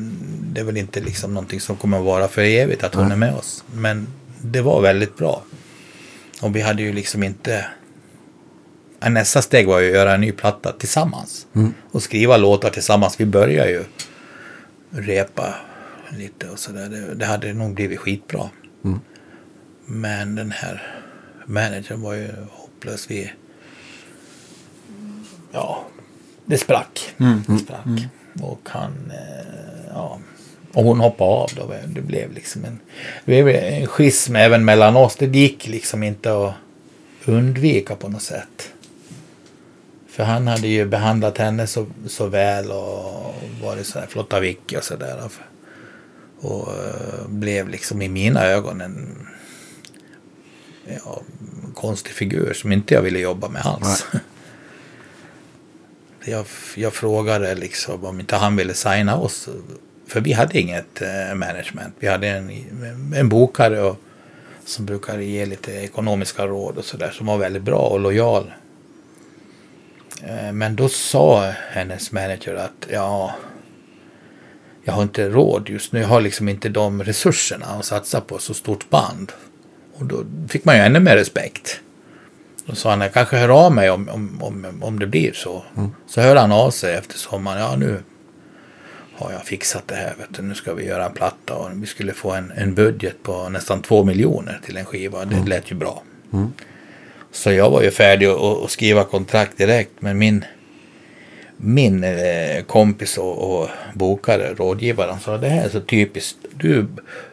[0.53, 3.15] det är väl inte liksom någonting som kommer att vara för evigt att hon är
[3.15, 3.63] med oss.
[3.73, 4.07] Men
[4.41, 5.43] det var väldigt bra.
[6.43, 7.65] Och vi hade ju liksom inte...
[9.09, 11.47] Nästa steg var ju att göra en ny platta tillsammans.
[11.91, 13.19] Och skriva låtar tillsammans.
[13.19, 13.83] Vi började ju
[14.89, 15.55] repa
[16.17, 16.89] lite och sådär.
[16.89, 18.49] Det, det hade nog blivit skitbra.
[19.85, 21.01] Men den här
[21.45, 23.11] managern var ju hopplös.
[23.11, 23.31] Vi...
[25.51, 25.85] Ja,
[26.45, 27.15] det sprack.
[27.47, 27.85] Det sprack.
[28.41, 29.11] Och han...
[29.11, 30.19] Eh, ja.
[30.73, 31.73] Och hon hoppade av då.
[31.87, 32.79] Det blev liksom en,
[33.25, 35.15] det blev en schism även mellan oss.
[35.15, 36.53] Det gick liksom inte att
[37.25, 38.73] undvika på något sätt.
[40.07, 44.77] För han hade ju behandlat henne så, så väl och varit så här flotta Vicky
[44.77, 45.29] och sådär.
[46.39, 49.27] Och eh, blev liksom i mina ögon en
[51.05, 51.21] ja,
[51.73, 54.05] konstig figur som inte jag ville jobba med alls.
[56.25, 56.45] Jag,
[56.75, 59.49] jag frågade liksom om inte han ville signa oss.
[60.07, 61.95] För vi hade inget eh, management.
[61.99, 62.51] Vi hade en,
[63.15, 63.97] en bokare och,
[64.65, 67.11] som brukar ge lite ekonomiska råd och sådär.
[67.11, 68.53] Som var väldigt bra och lojal.
[70.23, 73.35] Eh, men då sa hennes manager att ja,
[74.83, 75.99] jag har inte råd just nu.
[75.99, 79.31] Jag har liksom inte de resurserna att satsa på så stort band.
[79.93, 81.79] Och då fick man ju ännu mer respekt.
[82.65, 85.63] Då sa han, jag kanske hör av mig om, om, om, om det blir så.
[86.07, 87.61] Så hör han av sig efter sommaren.
[87.61, 88.03] Ja, nu
[89.15, 90.13] har jag fixat det här.
[90.19, 90.41] Vet du.
[90.41, 93.81] Nu ska vi göra en platta och vi skulle få en, en budget på nästan
[93.81, 95.25] två miljoner till en skiva.
[95.25, 96.03] Det lät ju bra.
[97.31, 99.91] Så jag var ju färdig att skriva kontrakt direkt.
[99.99, 100.45] Men min,
[101.57, 106.37] min eh, kompis och, och bokare, rådgivaren, sa det här är så typiskt.
[106.53, 106.87] Du,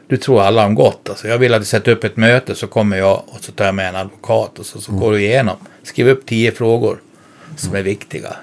[0.07, 1.09] du tror alla om gott.
[1.09, 3.65] Alltså, jag vill att du sätter upp ett möte så kommer jag och så tar
[3.65, 5.57] jag med en advokat och så, så går du igenom.
[5.83, 7.01] Skriv upp tio frågor
[7.57, 8.37] som är viktiga.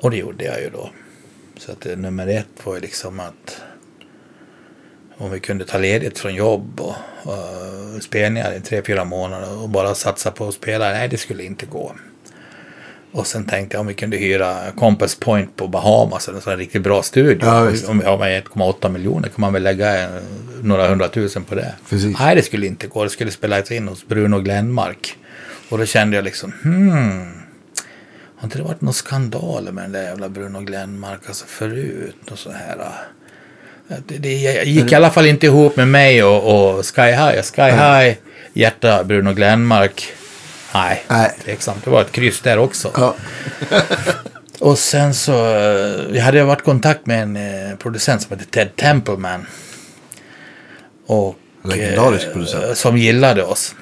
[0.00, 0.90] Och det gjorde jag ju då.
[1.66, 3.62] Så att nummer ett var ju liksom att
[5.16, 9.68] om vi kunde ta ledigt från jobb och, och spelningar i tre, fyra månader och
[9.68, 10.88] bara satsa på att spela.
[10.88, 11.92] Nej, det skulle inte gå.
[13.12, 16.82] Och sen tänkte jag om vi kunde hyra Compass Point på Bahamas, en sån riktigt
[16.82, 17.46] bra studio.
[17.46, 20.22] Ja, om vi har med 1,8 miljoner kan man väl lägga eh,
[20.62, 21.74] några hundratusen på det.
[21.88, 22.18] Precis.
[22.18, 23.04] Nej, det skulle inte gå.
[23.04, 25.18] Det skulle spelas in hos Bruno Glenmark.
[25.68, 27.41] Och då kände jag liksom, hmm.
[28.42, 32.30] Har inte det varit någon skandaler med den där jävla Bruno Glenmark alltså förut?
[32.30, 32.88] Och så här.
[34.06, 37.42] Det, det jag gick i alla fall inte ihop med mig och, och Sky High.
[37.42, 38.16] Sky High,
[38.52, 40.12] hjärta, Bruno Glenmark.
[40.74, 41.30] Nej, Nej.
[41.44, 41.84] tveksamt.
[41.84, 42.90] Det var ett kryss där också.
[42.96, 43.14] Ja.
[44.58, 48.50] Och sen så, eh, jag hade varit i kontakt med en eh, producent som heter
[48.50, 49.46] Ted Templeman.
[51.06, 52.78] Och, Legendarisk eh, producent.
[52.78, 53.74] Som gillade oss.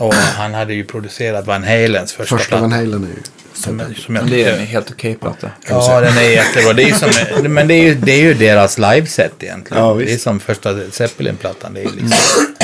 [0.00, 2.62] Och han hade ju producerat Van Halens första, Första platta.
[2.62, 3.22] Van Halen är ju...
[3.58, 5.50] Som, som jag Det är en helt okej platta.
[5.68, 6.72] Ja, den är jättebra.
[6.72, 9.82] Det är som, men det är ju, det är ju deras liveset egentligen.
[9.82, 11.74] Ja, det är som första Zeppelin-plattan.
[11.74, 12.54] Det är ju liksom.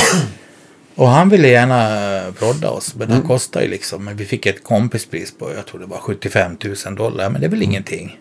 [0.94, 4.04] Och han ville gärna prodda oss, men den kostar ju liksom.
[4.04, 6.56] Men vi fick ett kompispris på, jag tror det var 75
[6.86, 7.30] 000 dollar.
[7.30, 8.18] Men det är väl ingenting.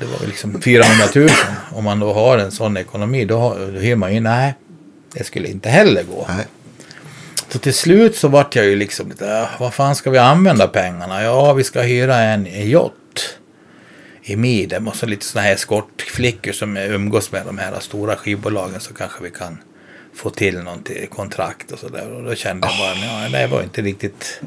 [0.00, 1.28] Det var väl liksom 400 000.
[1.72, 4.54] Om man då har en sån ekonomi, då, har, då hyr man ju, nej,
[5.12, 6.26] det skulle inte heller gå.
[6.28, 6.46] Nej.
[7.48, 10.68] Så till slut så vart jag ju liksom lite, äh, vad fan ska vi använda
[10.68, 11.22] pengarna?
[11.22, 13.38] Ja, vi ska hyra en yacht
[14.22, 18.80] i Midem och så lite sådana här eskortflickor som umgås med de här stora skivbolagen
[18.80, 19.58] så kanske vi kan
[20.14, 22.12] få till något kontrakt och sådär.
[22.12, 24.40] Och då kände jag bara, ja, det var inte riktigt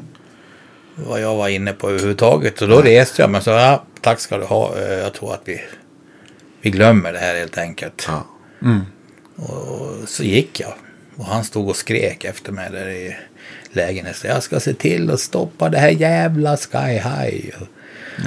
[0.94, 2.62] vad jag var inne på överhuvudtaget.
[2.62, 4.76] Och då reste jag och sa, ja, tack ska du ha.
[4.78, 5.60] Eh, Jag tror att vi,
[6.60, 8.08] vi glömmer det här helt enkelt.
[8.08, 8.26] Ja.
[9.36, 10.74] Och så gick jag.
[11.20, 13.16] Och han stod och skrek efter mig där i
[13.72, 14.30] lägenheten.
[14.30, 17.54] Jag ska se till att stoppa det här jävla Sky High.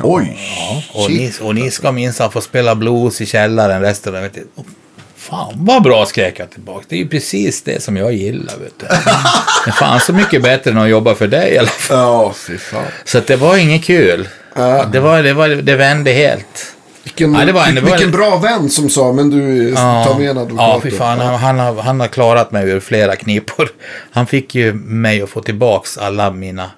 [0.04, 0.38] Oj!
[0.58, 4.30] Ja, och, ni, och ni ska minsann få spela blues i källaren resten av.
[4.56, 4.66] Och
[5.16, 6.86] Fan vad bra skrek jag tillbaka.
[6.90, 8.86] Det är ju precis det som jag gillar vet du.
[8.86, 11.98] Det är fan så mycket bättre än att jobba för dig i alla fall.
[11.98, 12.86] Ja, fy fan.
[13.06, 14.28] Så det var inget kul.
[14.56, 14.86] Ja.
[14.92, 16.76] Det, var, det, var, det vände helt.
[17.04, 20.16] Vilken, Ja, det var en- det var vilken bra vän som sa, men du, ta
[20.20, 20.68] med en advokat.
[20.68, 21.20] Ja, fy fan.
[21.20, 23.70] Han, han, har, han har klarat mig ur flera knipor.
[24.12, 26.72] Han fick ju mig att få tillbaks alla mina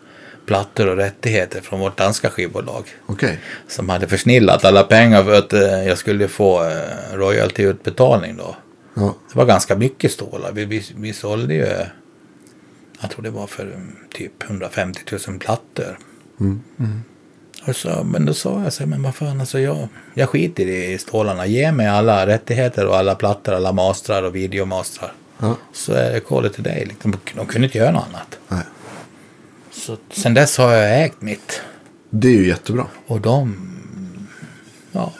[0.46, 2.84] plattor och rättigheter från vårt danska skivbolag.
[3.06, 3.40] Okej.
[3.68, 6.70] Som hade försnillat alla pengar för att eh, jag skulle få eh,
[7.18, 8.56] royaltyutbetalning då.
[8.94, 9.16] Ja.
[9.32, 10.52] Det var ganska mycket stålar.
[10.52, 11.68] Vi, vi, vi sålde ju,
[13.02, 15.98] jag tror det var för mm, typ 150 000 plattor.
[17.68, 20.68] Och så, men då sa jag så här, men vad fan alltså jag, jag skiter
[20.68, 21.46] i stålarna.
[21.46, 25.14] Ge mig alla rättigheter och alla plattor, alla mastrar och videomastrar.
[25.40, 25.56] Ja.
[25.74, 26.86] Så är det kolet till dig.
[26.86, 28.40] Liksom, de kunde inte göra något annat.
[28.48, 28.64] Nej.
[29.72, 31.62] Så sen dess har jag ägt mitt.
[32.10, 32.88] Det är ju jättebra.
[33.08, 33.58] Och de,
[34.92, 35.14] ja,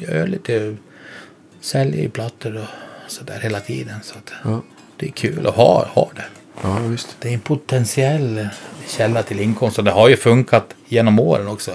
[0.00, 0.76] jag gör lite,
[1.60, 3.98] säljer ju plattor och sådär hela tiden.
[4.02, 4.62] Så att Ja,
[4.96, 6.24] det är kul att ha, ha det.
[6.62, 7.16] Ja visst.
[7.20, 8.48] Det är en potentiell
[8.88, 11.70] källa till inkomst och det har ju funkat genom åren också.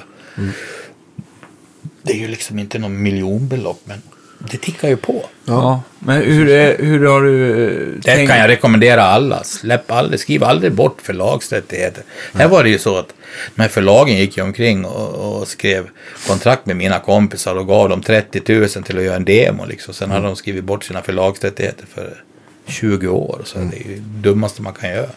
[2.02, 4.02] Det är ju liksom inte någon miljonbelopp men
[4.40, 5.26] det tickar ju på.
[5.46, 5.82] Ja.
[6.00, 8.30] Men hur, är, hur har du eh, Det tänkt?
[8.30, 9.44] kan jag rekommendera alla.
[9.44, 12.04] Släpp aldrig, skriv aldrig bort förlagsrättigheter.
[12.34, 13.14] Här var det ju så att
[13.56, 15.88] de här förlagen gick ju omkring och, och skrev
[16.28, 19.66] kontrakt med mina kompisar och gav dem 30 000 till att göra en demo.
[19.66, 19.94] Liksom.
[19.94, 22.24] Sen hade de skrivit bort sina förlagsrättigheter för
[22.68, 23.42] 20 år.
[23.44, 25.10] Så det är ju det dummaste man kan göra.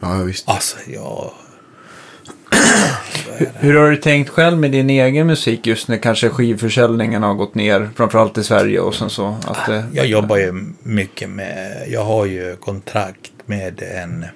[0.00, 0.48] Ja, visst.
[0.48, 1.30] Alltså, jag...
[3.54, 7.54] Hur har du tänkt själv med din egen musik just när kanske skivförsäljningen har gått
[7.54, 12.04] ner, framförallt i Sverige och sen så att eh, Jag jobbar ju mycket med, jag
[12.04, 14.26] har ju kontrakt med en,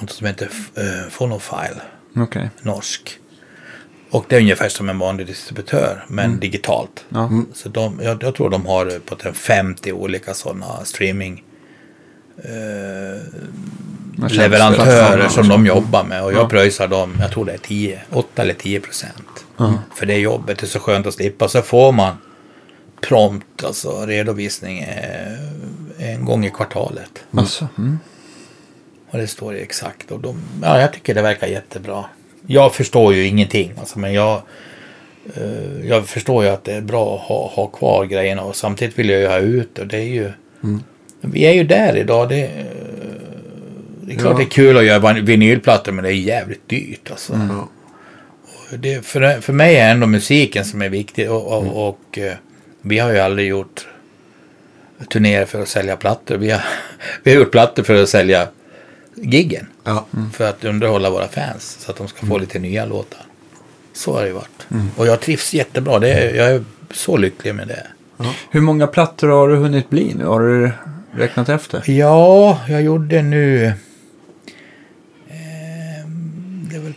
[0.00, 0.44] något som heter
[0.78, 1.80] uh, Phonofile,
[2.16, 2.50] Okej.
[2.62, 3.18] norsk.
[4.14, 7.04] Och det är ungefär som en vanlig distributör, men digitalt.
[7.08, 7.30] Ja.
[7.54, 11.44] Så de, jag, jag tror de har på en 50 olika sådana streaming
[12.38, 13.22] eh,
[14.30, 18.42] leverantörer som de jobbar med och jag pröjsar dem, jag tror det är 10, 8
[18.42, 19.44] eller 10 procent.
[19.94, 21.48] För det jobbet är så skönt att slippa.
[21.48, 22.16] Så får man
[23.00, 27.24] prompt, alltså redovisning eh, en gång i kvartalet.
[27.30, 27.98] Alltså, mm.
[29.10, 30.10] Och det står ju exakt.
[30.10, 32.04] Och de, ja, jag tycker det verkar jättebra.
[32.46, 33.72] Jag förstår ju ingenting.
[33.78, 34.42] Alltså, men jag,
[35.36, 38.42] eh, jag förstår ju att det är bra att ha, ha kvar grejerna.
[38.42, 40.30] Och samtidigt vill jag ju ha ut och det är ju...
[41.20, 42.28] Vi är ju där idag.
[42.28, 42.64] Det, eh,
[44.00, 44.38] det är klart Ja.
[44.38, 47.10] det är kul att göra vinylplattor men det är jävligt dyrt.
[47.10, 47.32] Alltså.
[48.72, 51.30] Och Det, för, för mig är ändå musiken som är viktig.
[51.30, 52.32] Och, och, och eh,
[52.82, 53.86] vi har ju aldrig gjort
[55.10, 56.36] turnéer för att sälja plattor.
[56.36, 56.60] Vi har,
[57.22, 58.48] vi har gjort plattor för att sälja
[59.24, 59.66] giggen.
[59.84, 60.06] Ja.
[60.32, 61.76] För att underhålla våra fans.
[61.80, 63.22] Så att de ska få lite nya låtar.
[63.92, 64.66] Så har det varit.
[64.96, 65.98] Och jag trivs jättebra.
[65.98, 67.86] Det är, jag är så lycklig med det.
[68.50, 70.24] Hur många plattor har du hunnit bli nu?
[70.24, 70.72] Har du
[71.12, 71.90] räknat efter?
[71.90, 73.66] Ja, jag gjorde nu...
[75.28, 76.94] ehm, det är väl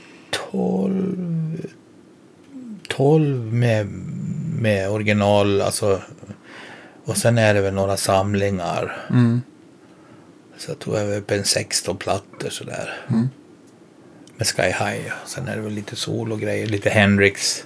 [0.52, 1.62] 12...
[2.88, 3.88] 12 med,
[4.60, 6.02] med original, alltså...
[7.06, 8.98] Och sen är det väl några samlingar.
[9.10, 9.42] Mm.
[10.58, 12.94] Så jag tror jag är uppe en 16 plattor sådär.
[14.38, 15.12] Med Sky High.
[15.26, 16.68] Sen är det väl lite solo-grejer.
[16.68, 17.64] Lite Hendrix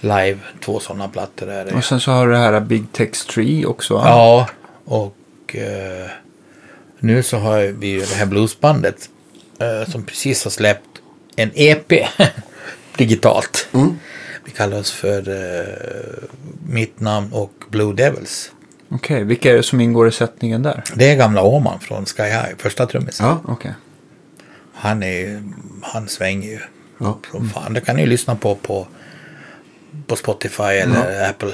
[0.00, 0.38] live.
[0.60, 1.72] Två sådana plattor är det.
[1.72, 3.94] Och sen så har du det här Big Tex Tree också.
[3.94, 4.48] Ja,
[4.84, 6.10] och eh,
[6.98, 9.08] nu så har vi ju det här bluesbandet
[9.58, 10.88] eh, som precis har släppt
[11.36, 11.92] en EP
[12.96, 13.68] digitalt.
[14.44, 16.28] Vi kallar oss för eh,
[16.68, 18.50] Mitt namn och Blue Devils.
[18.94, 20.84] Okej, vilka är det som ingår i sättningen där?
[20.94, 23.26] Det är gamla Åman från Sky High, första trummisen.
[23.26, 23.40] Ja.
[23.48, 23.72] Okej.
[24.74, 25.42] Han, är,
[25.82, 26.58] han svänger ju
[26.98, 27.18] Ja.
[27.30, 27.72] som fan.
[27.74, 28.86] Det kan ni ju lyssna på på,
[30.06, 31.52] på Spotify eller Apple.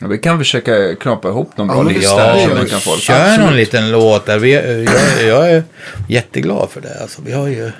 [0.00, 2.96] Ja, vi kan försöka knapa ihop någon Ja, bra lista kan få.
[2.96, 3.40] Kör Absolut.
[3.40, 4.38] någon liten låt där.
[4.38, 4.52] Vi,
[4.84, 5.64] jag, jag är
[6.08, 7.00] jätteglad för det.
[7.00, 7.72] Alltså, vi har ju,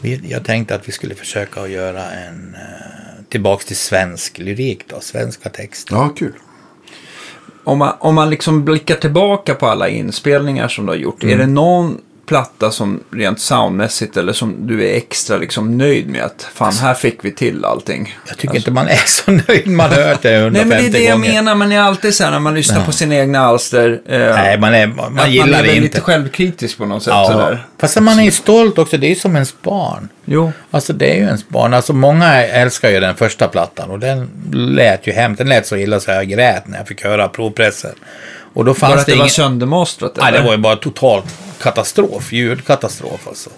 [0.00, 4.84] vi, jag tänkte att vi skulle försöka att göra en eh, tillbaks till svensk lyrik
[4.88, 5.00] då.
[5.00, 5.94] Svenska texter.
[5.94, 6.32] ja, kul.
[7.66, 11.22] Om man, om man liksom blickar tillbaka på alla inspelningar som du har gjort.
[11.22, 11.34] Mm.
[11.34, 16.22] Är det någon platta som rent soundmässigt eller som du är extra liksom nöjd med
[16.24, 18.18] att fan här fick vi till allting?
[18.28, 19.66] Jag tycker inte man är så nöjd.
[19.66, 21.32] Man har hört det 150 Nej men det är det jag gånger.
[21.32, 24.00] menar, man är alltid så här när man lyssnar på sina egna alster.
[24.06, 25.80] Eh, Nej, man, är, man, att gillar man är det inte.
[25.80, 27.26] lite självkritisk på något sätt ja.
[27.32, 27.66] sådär.
[27.78, 28.96] Fast man är ju stolt också.
[28.98, 30.08] Det är ju som ens barn.
[30.24, 31.74] Jo, Alltså det är ju ens barn.
[31.74, 35.38] Alltså många älskar ju den första plattan och den lät ju hemskt.
[35.38, 37.94] Den lät så illa så jag grät när jag fick höra provpressen.
[38.56, 41.22] Och då fanns bara att det det var söndermastrat Nej, det var ju bara total
[41.60, 42.32] katastrof.
[42.32, 43.50] Ljudkatastrof alltså.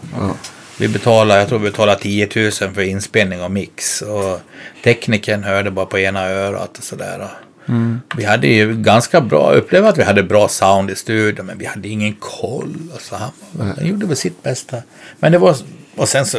[0.78, 4.02] Vi betalade, jag tror vi betalade 10 000 för inspelning och mix.
[4.02, 4.40] Och
[4.84, 7.28] teknikern hörde bara på ena örat och sådär.
[8.16, 11.46] Vi hade ju ganska bra, upplevde att vi hade bra sound i studion.
[11.46, 12.74] Men vi hade ingen koll.
[12.92, 13.30] Alltså, han,
[13.76, 14.76] han gjorde väl sitt bästa.
[15.18, 15.56] Men det var,
[15.96, 16.38] och sen så,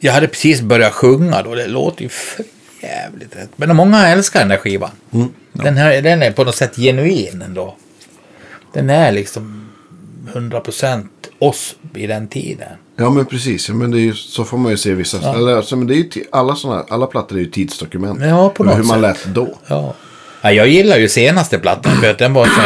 [0.00, 1.54] jag hade precis börjat sjunga då.
[1.54, 2.08] Det låter ju
[2.82, 3.50] jävligt rätt.
[3.56, 4.90] Men många älskar den där skivan.
[5.52, 7.76] Den, här, den är på något sätt genuin ändå.
[8.72, 9.68] Den är liksom
[10.32, 12.68] 100% oss i den tiden.
[12.96, 13.68] Ja, men precis.
[13.68, 15.34] Ja, men det är ju, så får man ju se vissa.
[15.34, 18.20] Eller, alltså, men det är ju alla, såna, alla plattor är ju tidsdokument.
[18.22, 19.26] Ja, på något Hur man sätt.
[19.26, 19.58] lät då.
[19.66, 19.94] Ja.
[20.42, 22.60] ja jag gillar ju senaste plattan för att den var så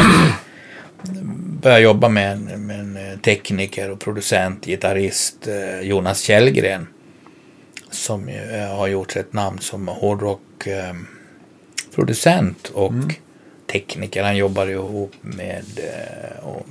[1.63, 6.87] började jobba med en, med en eh, tekniker och producent, gitarrist, eh, Jonas Källgren.
[7.93, 10.95] Som eh, har gjort sig ett namn som hårdrock eh,
[12.71, 12.95] och
[13.73, 14.23] tekniker.
[14.23, 16.67] Han jobbar ihop med eh, och,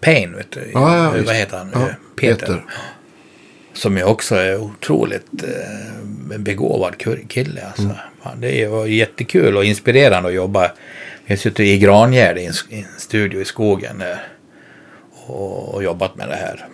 [0.00, 0.70] Payne, vet du.
[0.74, 1.22] Ja, ja.
[1.26, 1.70] Vad heter han?
[1.72, 2.46] Ja, Peter.
[2.46, 2.64] Peter.
[3.72, 5.26] Som ju också är otroligt
[6.38, 6.94] begåvad
[7.28, 7.62] kille.
[7.66, 7.96] Alltså.
[8.22, 10.72] Fan, det ju jättekul och inspirerande att jobba.
[11.24, 14.02] Vi har suttit i Grangärde i en, studio i skogen.
[15.26, 16.68] Och, jobbat med det här.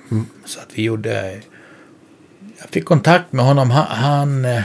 [0.44, 1.40] Så att vi gjorde...
[2.60, 3.70] Jag fick kontakt med honom.
[3.70, 4.62] Han, han eh,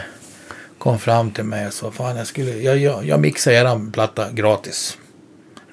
[0.77, 2.51] kom fram till mig och sa fan jag skulle...
[2.51, 4.97] Jag, jag, jag mixar eran platta gratis.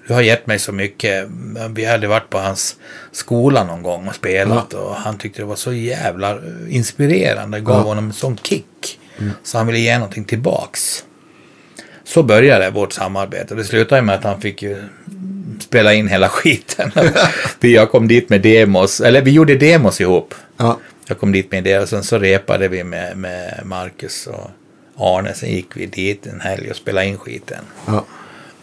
[0.09, 1.29] Du har gett mig så mycket.
[1.71, 2.77] Vi hade varit på hans
[3.13, 7.59] skola någon gång och spelat och han tyckte det var så jävla eh, inspirerande.
[7.59, 7.83] Det gav Ja.
[7.83, 8.99] honom en sån kick.
[9.43, 11.05] Så han ville ge någonting tillbaks.
[12.05, 13.55] Så började vårt samarbete.
[13.55, 14.83] Det slutade med att han fick ju
[15.61, 16.93] spela in hela skiten.
[17.61, 20.35] Jag kom dit med demos, eller vi gjorde demos ihop.
[20.57, 20.79] Ja.
[21.11, 24.51] Jag kom dit med det och sen så repade vi med, med Marcus och
[24.97, 25.35] Arne.
[25.35, 27.65] Sen gick vi dit en helg och spelade in skiten.
[27.87, 28.05] Ja.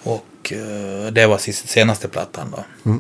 [0.04, 2.92] Och eh, det var sist, senaste plattan då.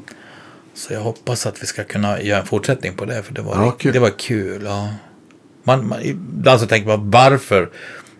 [0.74, 3.24] Så jag hoppas att vi ska kunna göra en fortsättning på det.
[3.24, 3.94] För det var, Ja, kul.
[3.94, 4.64] Det var kul.
[4.65, 4.90] Ja.
[5.64, 7.69] Man, man, ibland så tänker man varför.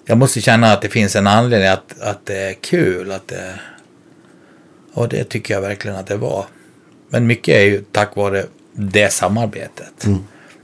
[0.06, 3.12] Jag måste känna att det finns en anledning att, att det är kul.
[3.12, 3.60] Att det,
[4.94, 6.46] och det tycker jag verkligen att det var.
[7.10, 10.08] Men mycket är ju tack vare det samarbetet.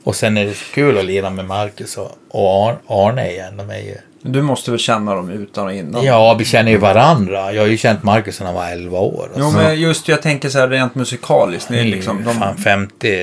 [0.04, 3.58] Och sen är det så kul att lira med Marcus och, och Ar- Arne igen.
[3.58, 6.04] De är ju, Du måste väl känna dem utan och innan?
[6.06, 7.54] ja, vi känner ju varandra.
[7.54, 9.30] Jag har ju känt Marcus sedan han var 11 år.
[9.38, 11.70] Jo, men just jag tänker så här rent musikaliskt.
[11.70, 12.34] Ni är liksom, de...
[12.40, 13.18] Fan 50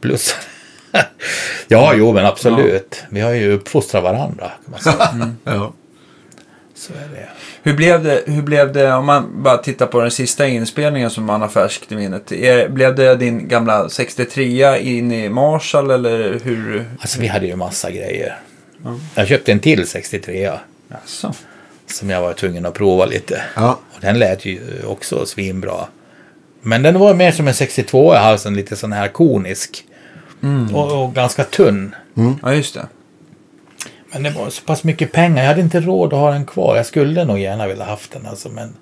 [0.00, 0.34] plus.
[1.68, 3.02] ja, jo, men absolut.
[3.10, 4.50] Vi har ju uppfostrat varandra.
[4.64, 5.34] Kan man säga.
[5.44, 5.72] Ja.
[6.74, 7.28] Så är det.
[7.62, 11.24] Hur, blev det, hur blev det, om man bara tittar på den sista inspelningen som
[11.24, 12.32] man har färskt i minnet.
[12.32, 16.84] Är, blev det din gamla 63 in i Marshall eller hur?
[17.00, 18.38] Alltså vi hade ju massa grejer.
[19.14, 20.50] Jag köpte en till 63
[20.88, 21.34] Jaså?
[21.86, 23.42] som jag var tvungen att prova lite.
[23.54, 23.80] Ja.
[23.94, 25.86] Och den lät ju också svinbra.
[26.62, 29.84] Men den var mer som en 62 i halsen, lite sån här konisk.
[30.74, 31.94] Och, och ganska tunn.
[32.42, 32.86] Ja, just det.
[34.12, 36.76] Men det var så pass mycket pengar, jag hade inte råd att ha den kvar.
[36.76, 38.76] Jag skulle nog gärna vilja haft den alltså, men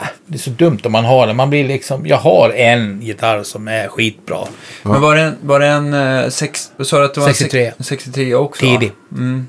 [0.00, 1.36] äh, det är så dumt om man har den.
[1.36, 4.38] Man blir liksom, jag har en gitarr som är skitbra.
[4.82, 7.34] Men var det en, var det en eh, sex, sa du att det var en
[7.34, 7.72] 63.
[7.78, 8.60] sex- 63 också?
[8.66, 8.92] Tidig.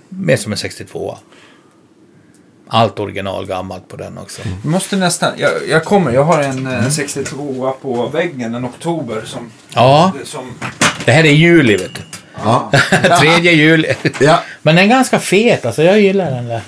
[0.09, 1.17] Mer som en 62
[2.73, 4.41] Allt original gammalt på den också.
[4.63, 9.21] Vi måste nästan, jag, jag kommer, jag har en eh, 62 på väggen, en oktober
[9.25, 9.51] som...
[9.73, 10.53] Ja, som
[11.05, 12.01] det här är juli vet du.
[12.43, 12.71] Ja.
[13.19, 13.93] Tredje juli.
[14.19, 14.39] ja.
[14.61, 16.61] Men den är ganska fet alltså, jag gillar den där.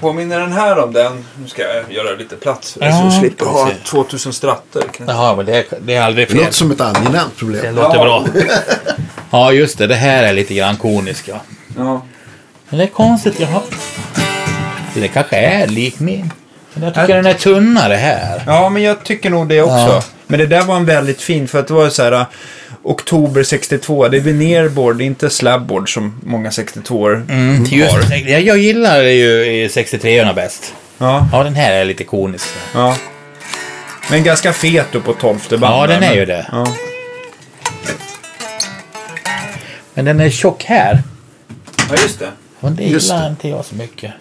[0.00, 1.24] Påminner den här om den?
[1.42, 3.82] Nu ska jag göra lite plats för det Ja, så jag slipper ha precis.
[3.84, 4.82] 2000 stratter.
[5.06, 6.40] Jaha, men det är, det är aldrig Det fel.
[6.42, 7.74] låter som ett angenämt Det problem.
[7.74, 8.04] låter Ja.
[8.04, 8.26] bra.
[9.30, 9.86] Ja, just det.
[9.86, 11.40] Det här är lite grann konisk, ja.
[11.76, 12.02] Ja.
[12.68, 13.62] Men det är konstigt, jag har...
[14.94, 16.32] Det kanske är lik min.
[16.74, 18.42] Men jag tycker den är tunnare här.
[18.46, 19.74] ja, men jag tycker nog det också.
[19.76, 20.02] Ja.
[20.26, 22.26] Men det där var en väldigt fin, för att det var så här...
[22.90, 27.96] Oktober 62, det är venerboard, det är inte slabboard som många 62 or Mm, just,
[28.26, 30.74] jag, jag gillar ju 63 bäst.
[30.98, 32.48] Ja, Ja, den här är lite konisk.
[32.74, 32.96] ja.
[34.10, 35.62] Men ganska fet då på 12 band.
[35.62, 36.46] Ja, den är men- ju det.
[36.52, 36.72] Ja.
[39.94, 41.02] Men den är tjock här.
[41.90, 42.28] ja, just det.
[42.60, 43.28] Och det Just gillar det.
[43.30, 44.12] inte jag så mycket.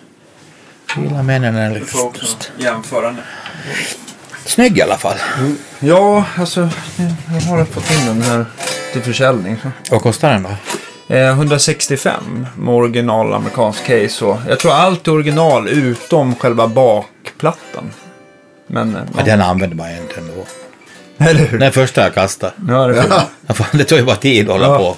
[0.96, 3.22] Jag gillar mer när den är Du får också lite jämföra nu.
[4.48, 5.16] Snygg i alla fall.
[5.80, 6.70] Ja, alltså,
[7.28, 8.46] jag har fått in den här
[8.94, 9.58] till försäljning.
[9.64, 9.72] Så.
[9.92, 10.50] Vad kostar den då?
[11.16, 14.26] Eh, 165 med original amerikansk case.
[14.26, 17.92] Och jag tror allt är original utom själva bakplattan.
[18.68, 19.24] Men, eh, Ja.
[19.24, 20.34] Den använder man ju inte ändå.
[21.18, 21.60] eller hur?
[21.60, 22.54] Den första jag kastade.
[22.68, 23.06] Ja, det.
[23.48, 24.78] Ja, Det tar ju bara tid att hålla Ja.
[24.78, 24.96] på.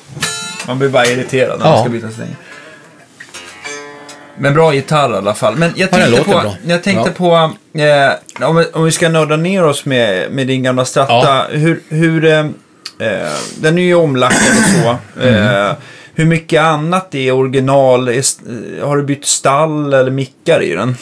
[0.68, 1.72] Man blir bara irriterad när Ja.
[1.72, 2.36] man ska byta stänger.
[4.40, 5.56] Men bra gitarr i alla fall.
[5.56, 6.56] Men jag Ja, tänkte låter på, bra.
[6.68, 10.64] jag tänkte på eh, om, vi, om vi ska nörda ner oss med, med din
[10.64, 11.14] gamla Stratta.
[11.14, 11.46] Ja.
[11.52, 13.30] Hur, hur, eh, eh,
[13.62, 14.98] den är ju omlackad och så.
[15.28, 15.66] Mm.
[15.66, 15.72] Eh,
[16.14, 18.08] hur mycket annat är original?
[18.08, 20.96] Är, eh, har du bytt stall eller mickar i den?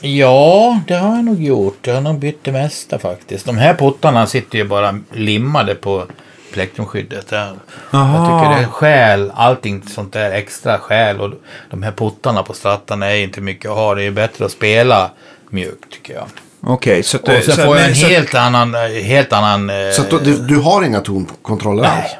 [0.00, 1.78] Ja, det har jag nog gjort.
[1.86, 3.46] Jag har nog bytt det mesta faktiskt.
[3.46, 6.04] De här pottarna sitter ju bara limmade på
[6.52, 7.26] plektrumskyddet.
[7.32, 7.48] Jag,
[7.90, 11.20] tycker det är skäl, allting sånt där extra skäl.
[11.20, 11.30] Och
[11.70, 13.94] de här pottarna på strattan är inte mycket att ha.
[13.94, 15.10] Det är bättre att spela
[15.50, 16.24] mjukt tycker jag.
[16.60, 18.74] Okej, så att Och sen så- får jag en så- helt annan,
[19.04, 19.70] helt annan...
[19.70, 21.92] eh, Så att du, du, du har inga tonkontroller Nej.
[22.02, 22.12] alls?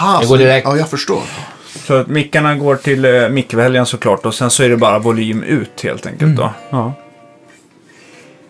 [0.00, 0.66] Aha, Det går direkt.
[0.66, 1.22] Ja, jag förstår.
[1.86, 5.42] Så att mickarna går till uh, mickväljaren såklart och sen så är det bara volym
[5.42, 6.36] ut helt enkelt Mm.
[6.36, 6.50] då.
[6.70, 6.92] Ja.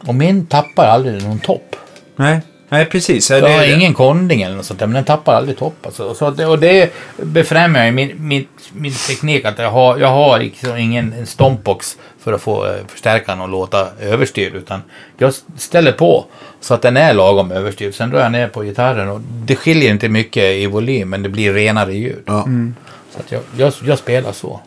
[0.06, 1.76] Och min tappar aldrig någon topp.
[2.16, 2.40] Nej,
[2.72, 3.30] nej precis.
[3.30, 5.86] Jag det, har ingen konding eller något sånt där, men den tappar aldrig topp.
[5.86, 6.14] Alltså.
[6.14, 9.44] Så det, och det befrämjar ju min, min, min teknik.
[9.44, 13.50] Att jag har, jag har liksom ingen en stompbox för att få eh, förstärkaren att
[13.50, 14.54] låta överstyrd.
[14.54, 14.82] Utan
[15.18, 16.24] jag ställer på
[16.60, 17.94] så att den är lagom överstyrd.
[17.94, 21.28] Sen drar jag ner på gitarren och det skiljer inte mycket i volym, men det
[21.28, 22.22] blir renare ljud.
[22.26, 22.46] Ja.
[23.10, 24.60] Så att jag, jag, jag spelar så.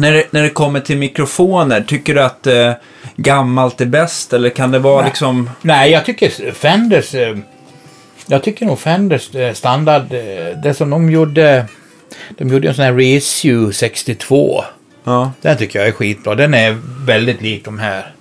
[0.00, 2.72] När det, när det kommer till mikrofoner, tycker du att eh,
[3.16, 4.32] gammalt är bäst?
[4.32, 5.50] Eller kan det vara liksom...
[5.62, 7.14] Nej, jag tycker Fenders...
[7.14, 7.36] eh,
[8.26, 11.64] Jag tycker nog Fenders eh, standard, eh, det som de gjorde...
[12.38, 14.64] De gjorde en sån här Reissue 62.
[15.04, 16.34] Ja, Den tycker jag är skitbra.
[16.34, 18.12] Den är väldigt lik de här.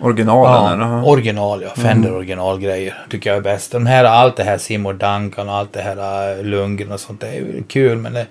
[0.00, 0.80] Originalen?
[0.80, 0.96] eller?
[0.96, 1.04] Ja.
[1.04, 1.82] original, ja.
[1.82, 3.72] Fender originalgrejer tycker jag är bäst.
[3.72, 7.20] De här, allt det här Seymour Duncan och allt det här eh, Lundgren och sånt,
[7.20, 7.98] det är kul.
[7.98, 8.26] Men det,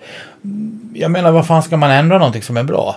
[0.93, 2.95] jag menar, vad fan ska man ändra någonting som är bra?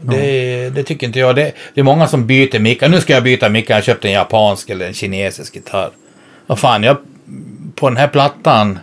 [0.00, 1.36] Det, det tycker inte jag.
[1.36, 2.88] Det, det är många som byter mickar.
[2.88, 3.74] Nu ska jag byta mickar.
[3.74, 5.90] Jag köpte en japansk eller en kinesisk gitarr.
[6.46, 6.96] Vad fan, jag,
[7.74, 8.78] på den här plattan,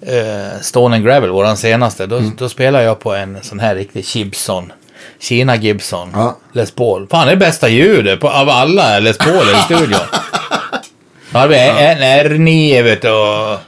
[0.00, 4.04] eh, Stone and Gravel, våran senaste, då, då spelar jag på en sån här riktig
[4.04, 4.72] Gibson.
[5.20, 6.10] Kina Gibson.
[6.14, 6.36] Ja.
[6.52, 7.06] Les Paul.
[7.10, 10.00] Fan, det är bästa ljudet på, av alla Les Paul i studion.
[11.30, 13.58] Då hade vi en R9 vet du och...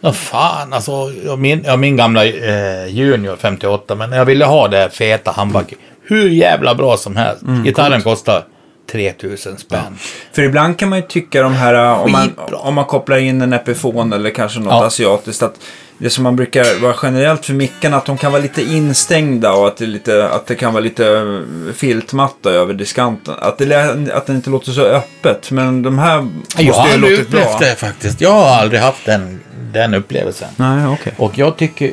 [0.00, 0.92] Vad fan alltså.
[1.24, 3.94] jag Min, ja, min gamla eh, Junior 58.
[3.94, 5.72] Men jag ville ha det feta handback.
[6.02, 7.42] Hur jävla bra som helst.
[7.64, 8.44] Gitarren kostar
[8.92, 9.98] 3000 spänn.
[10.32, 13.42] För ibland kan man ju tycka de här, äh, om man, om man kopplar in
[13.42, 14.86] en Epiphone eller kanske något Ja.
[14.86, 15.54] asiatiskt, att
[15.98, 19.66] det som man brukar vara generellt för mickarna, att de kan vara lite instängda och
[19.66, 23.34] att det, lite, att det kan vara lite äh, filtmatta över diskanten.
[23.38, 25.50] Att, det, att det inte låter så öppet.
[25.50, 27.58] Men de här måste Jag har aldrig upplevt bra.
[27.60, 28.20] det faktiskt.
[28.20, 29.40] Jag har aldrig haft den,
[29.72, 30.48] den upplevelsen.
[30.56, 31.12] Nej, okej.
[31.16, 31.86] Och jag tycker...
[31.86, 31.92] eh,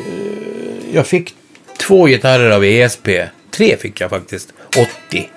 [0.94, 1.36] Jag fick
[1.88, 3.08] två gitarrer av ESP.
[3.52, 4.54] Tre fick jag faktiskt.
[5.10, 5.30] 80.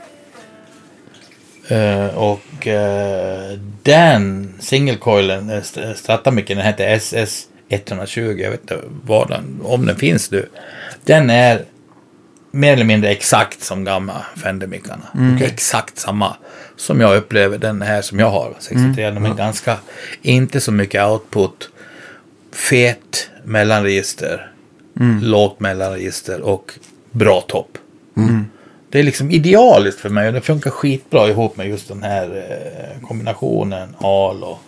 [1.68, 5.62] Eh, och uh, den singelcoilen, uh,
[5.94, 8.36] Stratamicken, den hette SS 120.
[8.38, 10.48] Jag vet inte vad den, om den finns nu.
[11.04, 11.64] Den är
[12.50, 15.02] mer eller mindre exakt som gamla Fender-mickarna.
[15.40, 16.36] Exakt samma
[16.76, 18.54] som jag upplever den här som jag har.
[18.58, 19.10] 63.
[19.10, 19.76] De är ganska,
[20.22, 21.70] inte så mycket output.
[22.52, 24.52] Fet mellanregister.
[25.22, 26.72] Lågt mellanregister och
[27.10, 27.78] bra topp.
[28.90, 32.44] Det är liksom idealiskt för mig och det funkar skitbra ihop med just den här
[33.00, 34.58] eh, kombinationen Al och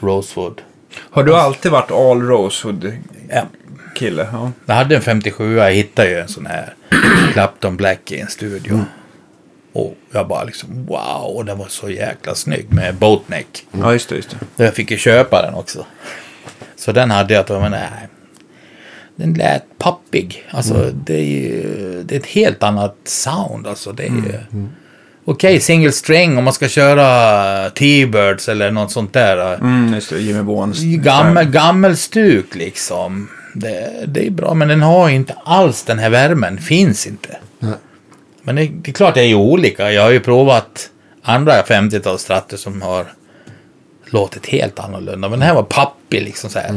[0.00, 0.60] Rosewood.
[0.98, 2.92] Har du alltid varit all rosewood
[3.30, 3.42] Ja.
[3.94, 4.28] kille?
[4.32, 4.52] Ja.
[4.66, 6.74] Jag hade en 57, jag hittade ju en sån här
[7.32, 8.84] Clapton Black i en studio.
[9.72, 13.66] Och jag bara liksom wow, den var så jäkla snygg med boatneck.
[13.72, 14.14] ja, just det.
[14.16, 14.64] Just det.
[14.64, 15.86] Jag fick ju köpa den också.
[16.76, 18.08] Så den hade jag, men nej.
[19.16, 20.44] Den lät pappig.
[20.50, 23.66] Alltså det är ju det är ett helt annat sound.
[23.66, 24.38] Alltså det är ju...
[25.24, 29.54] Okej, single string om man ska köra T-Birds eller något sånt där.
[29.54, 30.20] Mm, just det.
[30.20, 30.80] Jimmy Bones.
[30.82, 33.28] Gammel, gammelstuk liksom.
[33.54, 36.58] Det, det är bra, men den har inte alls den här värmen.
[36.58, 37.36] Finns inte.
[37.58, 37.74] Nej.
[38.42, 39.92] Men det, det är klart det är ju olika.
[39.92, 40.90] Jag har ju provat
[41.22, 43.06] andra 50-talsstratter som har
[44.06, 45.28] låtit helt annorlunda.
[45.28, 46.72] Men den här var pappig liksom så här.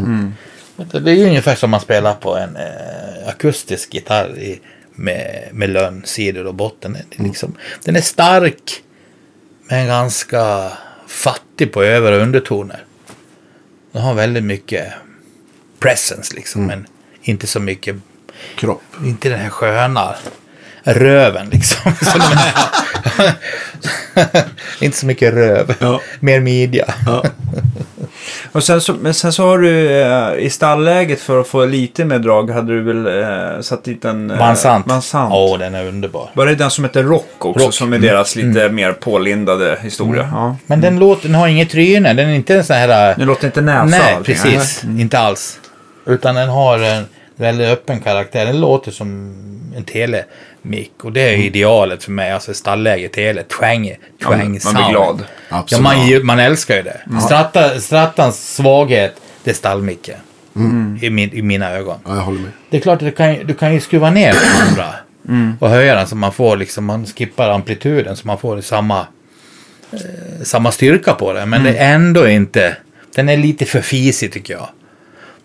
[0.91, 4.59] Du, Det är ju ungefär som man spelar på en eh, akustisk gitarr i,
[4.95, 6.97] med, med lönn, sidor och botten.
[7.09, 8.83] Det är liksom, Den är stark,
[9.69, 10.71] men ganska
[11.07, 12.83] fattig på över och undertoner.
[13.91, 14.93] Den har väldigt mycket
[15.79, 16.87] presence liksom, men
[17.21, 17.95] inte så mycket
[18.55, 18.81] Kropp.
[19.05, 20.15] inte den här sköna
[20.85, 21.91] röven liksom.
[22.01, 22.53] Som den här.
[24.79, 25.73] inte så mycket röv.
[25.79, 26.01] Ja.
[26.19, 26.85] Mer midja.
[28.51, 32.05] Och sen så, men sen så har du eh, i stallläget för att få lite
[32.05, 34.31] mer drag hade du väl eh, satt dit en...
[34.31, 34.85] Eh, Mansant.
[34.85, 35.33] Mansant.
[35.33, 36.29] Åh, den är underbar.
[36.33, 37.65] Var det den som heter Rock också?
[37.65, 37.73] Rock.
[37.73, 40.29] Som är deras lite mer pålindade historia?
[40.31, 40.55] Ja.
[40.67, 42.13] Men den låter, den har inget tryne.
[42.13, 43.09] Den är inte en sån här...
[43.11, 44.83] äh, Det låter inte näsa Nej, precis.
[44.83, 45.59] Inte alls.
[46.05, 47.05] Utan den har en
[47.35, 48.45] väldigt öppen karaktär.
[48.45, 49.35] Den låter som
[49.77, 50.91] en telemick.
[51.03, 52.31] Och det är idealet för mig.
[52.31, 53.95] Alltså stallläge, tele, twang, Ja,
[54.27, 54.89] twang man blir sound.
[54.89, 55.23] glad.
[55.49, 55.83] Ja, Absolut.
[55.83, 57.01] man, ju- man älskar ju det.
[57.25, 60.17] Stratta, strattans svaghet, det är stallmicken.
[61.01, 61.99] I, min, I mina ögon.
[62.05, 62.51] Ja, jag håller med.
[62.69, 64.93] Det är klart att du kan, du kan ju skruva ner den andra.
[65.59, 68.99] Och höja den så man får liksom, man skippar amplituden så man får samma,
[69.91, 69.99] eh,
[70.43, 71.49] samma styrka på den.
[71.49, 72.77] Men det är ändå inte,
[73.15, 74.67] den är lite för fisig tycker jag.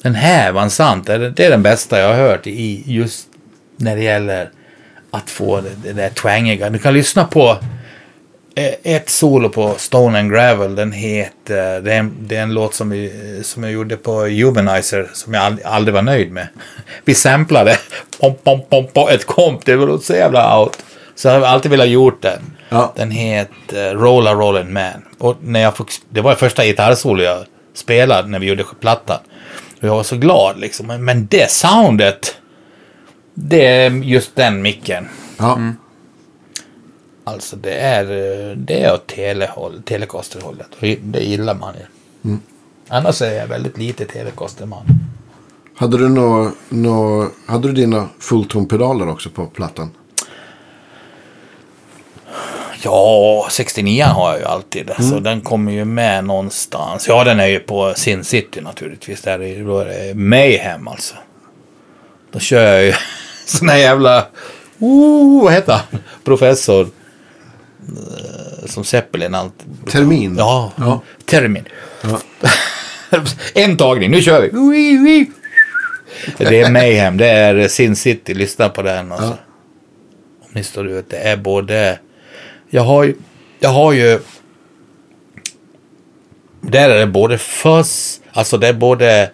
[0.02, 3.28] Den här var sant, det är, den bästa jag har hört i just
[3.76, 4.50] när det gäller
[5.10, 6.70] att få det, där twangiga.
[6.70, 7.56] Du kan lyssna på
[8.54, 10.74] eh, ett solo på Stone and Gravel.
[10.74, 14.12] Den heter, det är en, det är en låt som, vi, som jag gjorde på
[14.26, 16.48] Humanizer som jag aldrig, aldrig var nöjd med.
[17.04, 17.76] Vi samplade
[18.20, 20.78] pom, pom, pom, pom, ett komp, det var så jävla out.
[21.14, 22.56] Så jag har alltid velat gjort den.
[22.68, 22.92] Ja.
[22.96, 25.04] Den heter Rolla Rollin' Man.
[25.18, 27.44] Och när jag fick, det var första gitarrsolo jag
[27.74, 29.18] spelade när vi gjorde plattan.
[29.80, 30.86] Och jag var så glad liksom.
[30.86, 32.36] Men- Men det soundet,
[33.34, 35.08] det är just den micken.
[35.38, 35.58] Ja.
[37.24, 38.04] Alltså det är,
[38.56, 40.68] det är åt telehåll, telecaster-hållet.
[40.74, 42.36] Och det gillar man ju.
[42.88, 44.86] Annars är jag väldigt lite telecaster-man.
[45.74, 49.90] Hade du nå, nå, hade du dina fulltonpedaler också på plattan?
[52.82, 54.90] Ja, 69 har jag ju alltid.
[54.98, 57.08] Så den kommer ju med någonstans.
[57.08, 59.22] Ja, den är ju på Sin City naturligtvis.
[59.22, 61.14] Där är, då är det Mayhem alltså.
[62.32, 62.92] Då kör jag ju
[63.46, 64.26] sån här jävla...
[64.78, 66.00] Oh, vad heter han?
[66.24, 66.80] Professor.
[67.88, 69.54] eh, Som Zeppelin allt.
[69.90, 70.34] Termin?
[70.38, 71.00] Ja, Ja.
[71.26, 71.64] termin.
[72.02, 72.18] Ja.
[73.54, 75.26] en tagning, nu kör vi.
[76.38, 79.12] Det är Mayhem, det är Sin City, lyssna på den.
[79.12, 79.28] Alltså.
[80.42, 81.98] Om ni står ut, det är både...
[82.70, 83.14] Jag har ju...
[83.60, 84.20] Jag har ju...
[86.60, 89.30] Där är det både fuzz, alltså det är både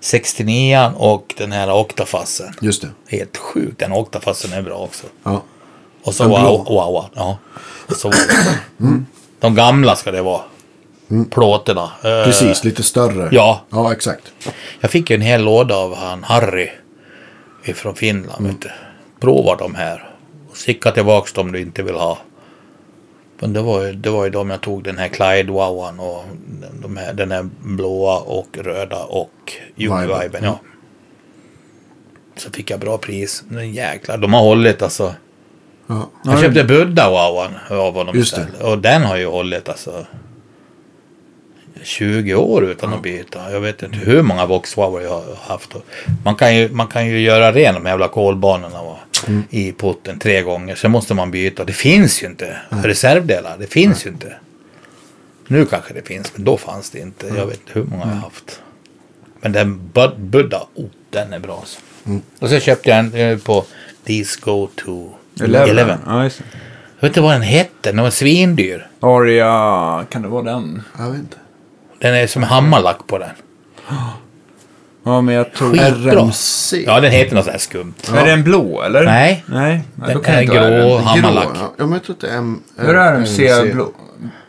[0.00, 2.54] 69 och den här oktafassen.
[2.60, 3.16] Just det.
[3.16, 5.06] Helt sjukt, den oktafassen är bra också.
[5.22, 5.42] Ja.
[6.02, 7.38] Och så wow, wow, wow, ja.
[7.88, 8.12] Och så,
[9.40, 10.40] De gamla ska det vara.
[11.30, 11.90] Plåterna.
[12.04, 13.28] Eh, Precis, lite större.
[13.32, 14.32] Ja, Ja, exakt.
[14.80, 16.70] jag fick ju en hel låda av han Harry
[17.64, 18.56] ifrån Finland.
[18.60, 18.70] Du.
[19.20, 20.10] Prova de här.
[20.50, 22.18] Och skicka tillbaka dem du inte vill ha.
[23.40, 26.24] Men det var, ju, det var ju de jag tog den här Clyde Wowan och
[26.82, 29.98] de här, den här blåa och röda och Viben.
[29.98, 30.44] Uni-Viben.
[30.44, 30.60] Ja.
[32.36, 33.44] Så fick jag bra pris.
[33.48, 35.14] Men jäklar, de har hållit alltså.
[35.86, 36.10] Ja.
[36.24, 38.40] Jag köpte Buddha Wowan av honom Just det.
[38.40, 38.62] istället.
[38.62, 40.06] Och den har ju hållit alltså
[41.82, 43.52] 20 år utan att byta.
[43.52, 45.74] Jag vet inte hur många Voxwower jag har haft.
[46.24, 49.42] Man kan ju, man kan ju göra ren de jävla kolbanorna va, Mm.
[49.50, 50.74] i putten tre gånger.
[50.74, 51.64] Sen måste man byta.
[51.64, 53.56] Det finns ju inte reservdelar.
[53.58, 54.36] Det finns ju inte.
[55.46, 57.26] Nu kanske det finns, men då fanns det inte.
[57.26, 58.60] Jag vet inte hur många jag har haft.
[59.40, 61.56] Men den Bud- Buddha, oh, den är bra.
[61.58, 61.80] Alltså.
[62.06, 62.22] Mm.
[62.38, 63.64] Och så köpte jag en eh, på
[64.04, 65.70] These Go To Eleven.
[65.70, 65.98] Eleven.
[66.06, 66.44] Ja, just det.
[67.00, 67.92] Jag vet inte vad den hette.
[67.92, 68.86] Den var svindyr.
[69.00, 70.82] Aria, kan det vara den?
[70.98, 71.36] Jag vet inte.
[71.98, 73.30] Den är som hammarlack på den.
[75.08, 75.70] Ja, men jag tror...
[75.72, 76.12] Skitbra.
[76.12, 76.82] RMC.
[76.86, 77.94] Ja, den heter något sånt här skumt.
[78.16, 79.04] Är det en blå, eller?
[79.04, 79.44] Nej.
[79.46, 80.96] Nej, nej då Den kan är det inte vara grå.
[80.96, 81.04] den.
[81.04, 81.48] Hammarlack.
[81.54, 81.72] Ja.
[81.76, 82.60] Ja, men jag tror att det är M...
[82.76, 83.88] Hur är RMC blå?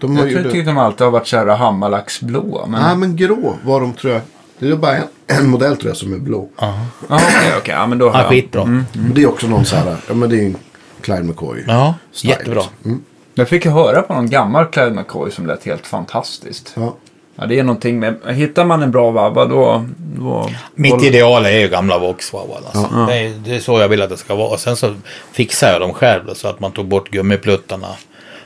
[0.02, 0.52] De har Jag ju...
[0.52, 2.66] tyckte de alltid har varit så här hammarlacksblå.
[2.70, 2.82] Men...
[2.82, 4.22] Nej, men grå var de tror jag.
[4.60, 6.50] Det är bara en, en modell tror jag som är blå.
[6.60, 6.80] Ja,
[7.10, 7.74] Ja, okej, okej.
[7.78, 8.30] Ja, men då har ja jag.
[8.30, 8.66] skitbra.
[8.66, 10.56] Men Det är också någon så här, ja men det är ju en
[11.02, 11.64] Clyde McCoy.
[11.68, 12.54] Ja, style, jättebra.
[12.62, 12.74] liksom.
[12.86, 13.02] Mm.
[13.34, 16.74] Jag fick ju höra på någon gammal Clyde McCoy som lät helt fantastiskt.
[16.76, 16.96] Ja.
[17.40, 18.16] Ja, det är någonting med...
[18.28, 19.86] Hittar man en bra vabba då...
[19.98, 22.64] då Mitt ideal är ju gamla Volkswagen.
[22.74, 23.06] Alltså.
[23.08, 24.48] Det, är, det är så jag vill att det ska vara.
[24.50, 24.96] Och sen så
[25.32, 27.88] fixade jag dem själv då, så att man tog bort gummipluttarna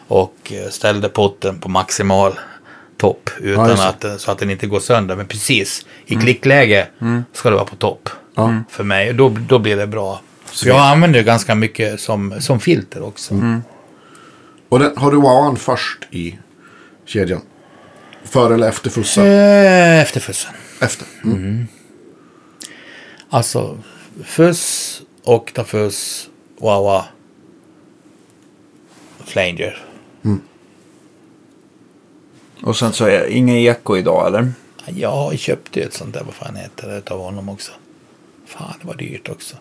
[0.08, 2.34] och eh, ställde potten på maximal
[2.98, 3.88] topp utan det.
[3.88, 5.16] att, eh, så att den inte går sönder.
[5.16, 6.88] Men precis i klickläge
[7.34, 8.56] ska det vara på topp Ja.
[8.70, 9.10] för mig.
[9.10, 10.22] Och Då, då blir det bra.
[10.46, 13.34] För jag använder ju ganska mycket som, som filter också.
[14.70, 16.38] Och den, har du wowan först i
[17.06, 17.42] kedjan?
[18.24, 19.26] Före eller efter fussa?
[19.28, 20.52] Eh, Efter fussen.
[20.82, 21.08] Efter.
[21.24, 21.68] Mm.
[23.30, 23.78] Alltså,
[24.24, 27.06] fuss, oktafus, wawa,
[29.26, 29.86] flanger.
[32.64, 34.52] Och sen så är ingen eko idag, eller?
[34.86, 37.72] Jag köpte ju ett sånt där, vad fan heter det, utav honom också.
[38.46, 39.56] Fan, det var dyrt också.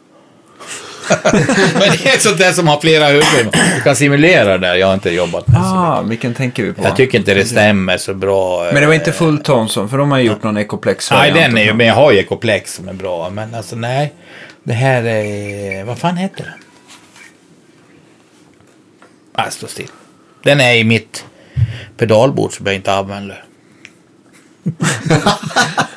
[1.73, 3.51] Men det är ett sånt där som har flera huvuden.
[3.77, 5.79] Du kan simulera det där, jag har inte jobbat med så mycket.
[5.79, 6.83] Ah, vilken tänker vi på?
[6.83, 8.65] Jag tycker inte det stämmer så bra.
[8.73, 11.57] Men det var inte full Thomson, för de har ju gjort någon Ecoplex Nej, den
[11.57, 13.31] är ju, men jag har ju Ecoplex som är bra.
[13.31, 14.13] Men alltså nej.
[14.65, 16.55] Det här är, vad fan heter det?
[19.39, 19.89] Nej, stå still.
[20.43, 21.25] Den är i mitt
[21.97, 23.45] pedalbord som jag inte använder.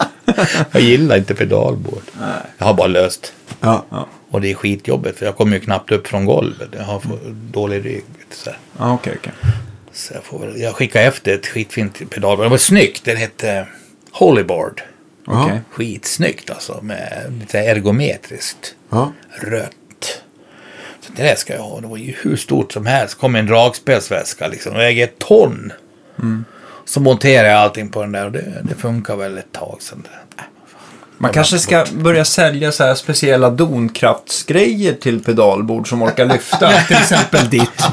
[0.72, 2.03] jag gillar inte pedalbord.
[2.57, 3.34] Jag har bara löst.
[3.60, 4.07] Ja.
[4.30, 6.69] Och det är skitjobbigt för jag kommer ju knappt upp från golvet.
[6.72, 7.02] Jag har
[7.52, 8.03] dålig rygg.
[8.31, 8.49] Så.
[8.77, 9.34] Ja, okej, okej.
[9.91, 12.45] så jag, får jag skickar efter ett skitfint pedalbord.
[12.45, 13.06] Det var snyggt.
[13.06, 13.68] Den hette
[14.11, 14.81] Holyboard.
[15.27, 15.61] Okej.
[15.72, 16.80] Skitsnyggt alltså.
[16.81, 18.76] Med lite ergometriskt.
[18.89, 19.14] Ja.
[19.30, 20.22] Rött.
[20.99, 21.80] Så det där ska jag ha.
[21.80, 23.15] Det var ju hur stort som helst.
[23.15, 24.73] kom en dragspelsväska liksom.
[24.73, 25.73] Och väger ett ton.
[26.86, 28.26] Så monterade jag allting på den där.
[28.26, 30.07] Och det, det funkar väl ett tag sedan.
[30.12, 30.45] Äh, fan.
[31.18, 36.72] Man kanske ska börja sälja så här speciella donkraftsgrejer till pedalbord som orkar lyfta.
[36.88, 37.84] till exempel ditt.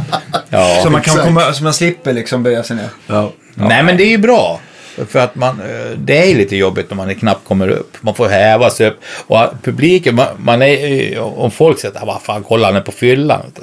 [0.48, 0.81] Ja.
[0.82, 1.27] så, man kan exakt.
[1.28, 2.89] komma, så man slipper liksom böja sig ner.
[3.06, 3.32] Ja.
[3.55, 4.60] Nej men det är ju bra.
[5.09, 7.97] För att man, eh, det är lite jobbigt när man knappt kommer upp.
[8.01, 9.01] Man får häva sig upp.
[9.27, 12.93] Och publiken, man, man är, om folk säger att vad fan, kolla han är på
[12.93, 13.43] fyllan.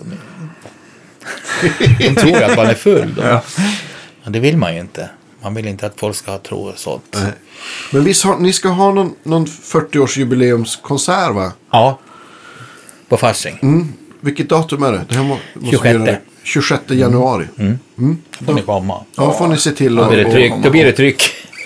[1.99, 3.13] De tror att man är full.
[3.15, 3.23] Då.
[3.23, 3.41] Ja.
[4.23, 5.09] Men det vill man ju inte.
[5.41, 7.03] Man vill inte att folk ska tro sånt.
[7.11, 7.31] Nej.
[7.91, 11.51] Men visst har, ni ska ha någon, någon 40-årsjubileumskonsert va?
[11.71, 11.99] Ja.
[13.09, 13.59] På Fasching.
[13.61, 13.93] Mm.
[14.21, 15.05] Vilket datum är det?
[15.09, 15.93] det här må, måste vi 26.
[15.93, 16.19] göra det.
[16.43, 17.45] 26 januari.
[17.57, 17.77] Mm.
[18.39, 19.03] Då får ni komma.
[19.15, 20.09] Ja, får ni se till Då att...
[20.09, 20.53] blir det tryck.
[20.63, 21.21] Då blir det tryck.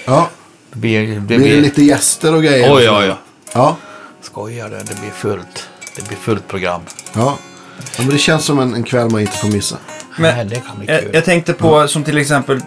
[0.06, 0.30] Ja,
[0.72, 2.76] Det blir, det blir det lite gäster och grejer?
[2.76, 3.16] Oj, oj, oj.
[3.54, 3.78] Ja,
[4.22, 4.76] Skojar du?
[4.78, 5.68] Det blir fullt.
[5.96, 6.82] Det blir fullt program.
[7.16, 7.38] ja.
[7.98, 9.78] ja men det känns som en, en kväll man inte får missa.
[10.18, 11.10] Men Nej, det kan bli jag, kul.
[11.14, 12.62] jag tänkte på som till exempel eh,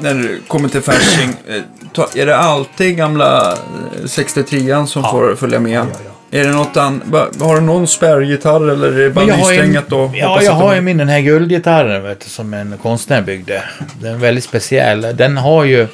[0.00, 1.30] när du kommer till Fasching.
[1.48, 1.62] Eh,
[1.92, 3.58] ta, är det alltid gamla eh,
[4.06, 5.10] 63 som Ja.
[5.10, 5.72] får följa med?
[5.72, 5.86] Ja,
[6.30, 7.02] ja, Är det något an,
[7.40, 9.84] Har du någon spärrgitarr eller är det bara jag har nysträngat
[10.14, 13.62] ja, jag har ju min den här guldgitarren vet du, som en konstnär byggde.
[14.00, 15.00] Den är väldigt speciell.
[15.14, 15.86] Den har ju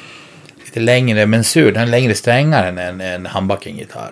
[0.65, 1.71] lite längre mensur.
[1.71, 4.11] Den är längre strängar än en, en handbackengitarr.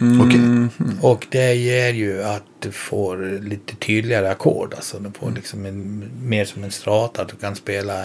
[0.00, 0.68] Okej.
[1.00, 4.74] Och det ger ju att du får lite tydligare ackord.
[4.74, 7.22] Alltså du får liksom en, mer som en strata.
[7.22, 8.04] Att du kan spela,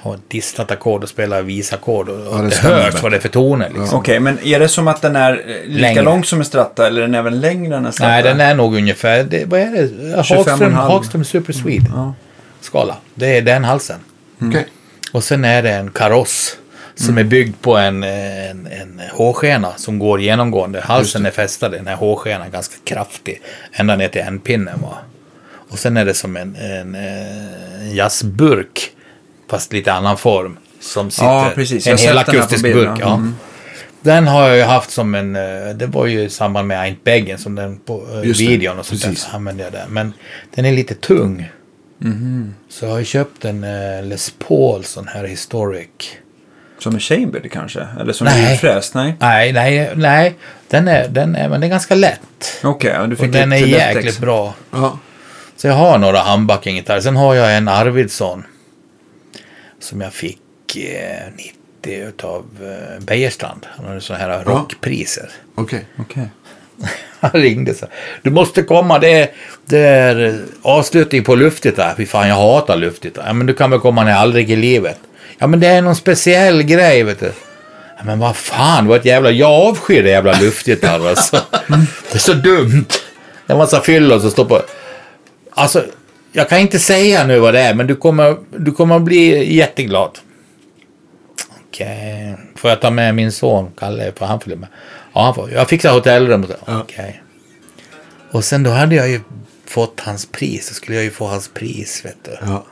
[0.00, 2.08] ha ett distat ackord och spela visackord.
[2.08, 3.02] Och, och det det hörs bättre.
[3.02, 3.68] vad det är för toner.
[3.68, 3.98] Liksom.
[3.98, 6.02] Okej, men är det som att den är lika Längre.
[6.02, 8.10] lång som en stratta eller är den även längre än en stratta?
[8.10, 9.82] Nej, den är nog ungefär, det, vad är det?
[9.82, 10.16] 25,5.
[10.16, 11.86] Hagström, Hagström Super Swede.
[11.94, 12.14] Ja.
[12.60, 12.96] Skala.
[13.14, 14.00] Det är den halsen.
[14.42, 14.66] Okej.
[15.12, 16.56] Och sen är det en kaross
[16.96, 20.80] som är byggd på en, en, en hårskena som går genomgående.
[20.80, 23.42] Halsen är fästad i den här hårskenan ganska kraftig.
[23.72, 24.80] Ända ner till ändpinnen.
[24.82, 24.98] Va?
[25.70, 28.90] Och sen är det som en, en, eh, en jazzburk.
[29.50, 30.58] Fast lite annan form.
[30.80, 31.26] Som sitter.
[31.26, 31.86] Ja, precis.
[31.86, 32.98] En helakustisk burk.
[33.00, 33.14] Ja.
[33.14, 33.34] Mm.
[34.00, 37.04] Den har jag ju haft som en, eh, det var ju i samband med Aint
[37.04, 39.08] Beggen som den på eh, Just videon och sånt där.
[39.08, 39.28] precis.
[39.32, 39.90] Använde jag den.
[39.90, 40.12] Men
[40.54, 41.50] den är lite tung.
[41.98, 42.54] Mhm.
[42.68, 46.18] Så jag har ju köpt en eh, Les Paul sån här historic.
[46.78, 47.86] Som en chamber kanske?
[48.00, 48.44] Eller som Nej.
[48.44, 48.94] en ljudfräs?
[48.94, 49.14] Nej.
[49.20, 50.34] Nej, nej, nej.
[50.68, 52.60] Den är, den är, men den är ganska lätt.
[52.64, 54.54] Okej, ja, du Och fick den är jäkligt ex- bra.
[54.70, 54.98] Ja.
[55.56, 57.00] Så jag har några handbacken-gitarrer.
[57.00, 58.44] Sen har jag en Arvidsson.
[59.80, 63.66] Som jag fick eh, 90 utav eh, Beijerstrand.
[63.76, 65.30] Han hade sådana här rockpriser.
[65.54, 65.84] Okej.
[65.98, 66.28] Okej.
[67.20, 67.86] Han ringde så.
[68.22, 69.28] Du måste komma, det är,
[69.64, 71.94] det är avslutning på luftgitarr.
[71.96, 73.24] Fy fan, jag hatar luftgitarr.
[73.26, 74.98] Ja, men du kan väl komma ner aldrig i livet.
[75.38, 77.32] Ja, men det är någon speciell grej, vet du.
[77.98, 79.30] Ja, men vad fan, var ett jävla...
[79.30, 81.36] Jag avskyr det jävla luftgitarr alltså.
[82.10, 82.86] Det är så dumt.
[83.46, 84.62] Det är en massa fyllor som står på...
[85.50, 85.84] Alltså,
[86.32, 90.18] jag kan inte säga nu vad det är, men du kommer, du kommer bli jätteglad.
[91.68, 92.36] Okej.
[92.56, 94.68] Får jag ta med min son, Kalle, för han följer med?
[95.12, 95.50] Ja, han får.
[95.52, 96.44] Jag fixar hotellrum.
[96.44, 96.80] och så.
[96.80, 97.22] Okej.
[98.30, 99.20] Och sen då hade jag ju
[99.66, 100.68] fått hans pris.
[100.68, 102.36] Så skulle jag ju få hans pris, vet du.
[102.40, 102.64] Ja.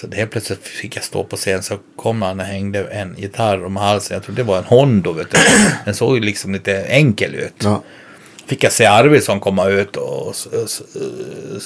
[0.00, 3.14] Så det helt plötsligt fick jag stå på scen så kom han och hängde en
[3.18, 4.14] gitarr om halsen.
[4.14, 5.38] Jag trodde det var en Hondo, vet du.
[5.84, 7.54] Den såg ju liksom lite enkel ut.
[7.58, 7.82] Ja.
[8.46, 10.34] Fick jag se Arvidsson komma ut och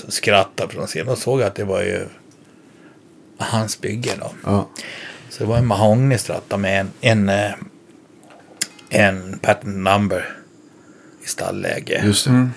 [0.09, 1.07] skratta från scenen.
[1.07, 2.07] Då såg jag att det var ju
[3.39, 4.33] hans bygge då.
[4.45, 4.69] Ja.
[5.31, 7.51] Så det var en mahognystratta med en, en, eh,
[8.91, 10.37] en patent number
[11.25, 12.03] i stallläge.
[12.05, 12.31] Just det.
[12.31, 12.51] Mm.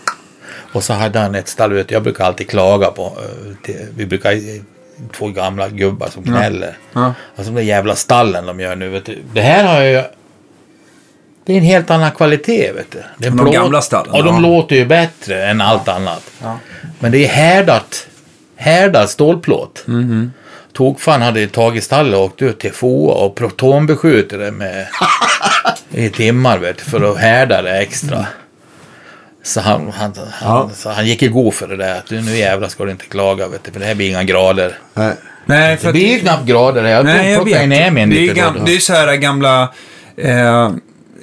[0.74, 1.94] Och så hade han ett stall ute.
[1.94, 3.18] Jag brukar alltid klaga på.
[3.68, 4.32] eh, Vi brukar
[5.18, 6.78] två gamla gubbar som gnäller.
[6.94, 7.14] Ja.
[7.36, 8.90] Alltså de där jävla stallen de gör nu.
[8.90, 9.18] Vet du.
[9.34, 10.04] Det här har jag ju...
[11.46, 13.04] Det är en helt annan kvalitet vet du.
[13.18, 14.40] Det är De plåt- gamla stallen, Ja, de ja.
[14.42, 16.24] låter ju bättre än allt annat.
[16.42, 16.58] Ja.
[17.00, 18.08] Men det är härdat.
[18.56, 19.84] Härdad stålplåt.
[19.88, 20.32] Mhm.
[20.74, 24.88] Tokfan hade tagit stallet och åkt ut till FOA och protonbeskjutit det med
[25.92, 28.26] i timmar vet du, för att härda det extra.
[29.44, 30.70] Så han, han, han, Ja.
[30.74, 31.98] så han gick i god för det där.
[31.98, 34.78] Att nu jävlar ska du inte klaga vet du, för det här blir inga grader.
[34.94, 35.14] Nej.
[35.46, 36.84] Nej, för Det blir ju knappt grader.
[36.84, 37.64] Jag Nej, jag vet.
[37.64, 38.64] ju ner mig en det, är gam, då.
[38.66, 39.70] det är så här gamla...
[40.18, 40.72] Eh,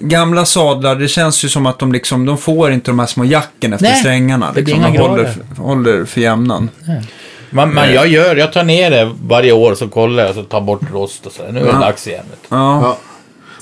[0.00, 3.24] gamla sadlar, det känns ju som att de liksom, de får inte de här små
[3.24, 4.52] jacken efter Nej, strängarna.
[4.56, 4.82] Liksom.
[4.82, 5.34] De håller, grader.
[5.56, 6.70] håller för jämnan.
[7.50, 10.42] Man, man, jag, gör, jag tar ner det varje år så kollar jag och så
[10.42, 11.42] tar bort rost och så.
[11.52, 11.78] Nu är det Ja.
[11.80, 12.24] dags igen.
[12.48, 12.56] Ja.
[12.82, 12.98] Ja.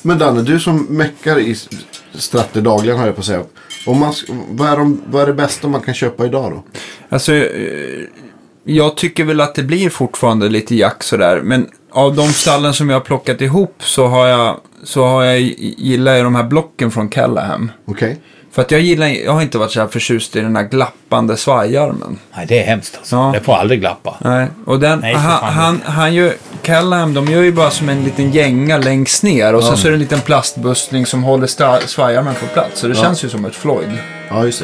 [0.03, 1.57] Men Danne, du som meckar i
[2.15, 3.43] stratter dagligen har jag på att säga.
[3.87, 4.13] Om man,
[4.51, 6.63] vad, är de, vad är det bästa man kan köpa idag då?
[7.09, 8.05] Alltså, eh,
[8.65, 11.41] jag tycker väl att det blir fortfarande lite jack sådär.
[11.45, 15.41] Men av de stallen som jag har plockat ihop så har jag, så har jag,
[15.41, 17.71] gillar jag de här blocken från Callahan.
[17.85, 18.21] Okej.
[18.57, 21.37] För att jag gillar, jag har inte varit så här förtjust i den här glappande
[21.37, 22.19] svajarmen.
[22.37, 23.17] Nej, det är hemskt alltså.
[23.17, 23.31] Ja.
[23.35, 24.17] Det får aldrig glappa.
[24.21, 28.05] Nej, och den, Nej, han, han, han gör, Callahan, de gör ju bara som en
[28.05, 29.55] liten gänga längst ner.
[29.55, 32.81] Och sen så är det en liten plastbustling som håller svajarmen på plats.
[32.81, 33.99] Så det känns ju som ett Floyd.
[34.29, 34.63] Ja, just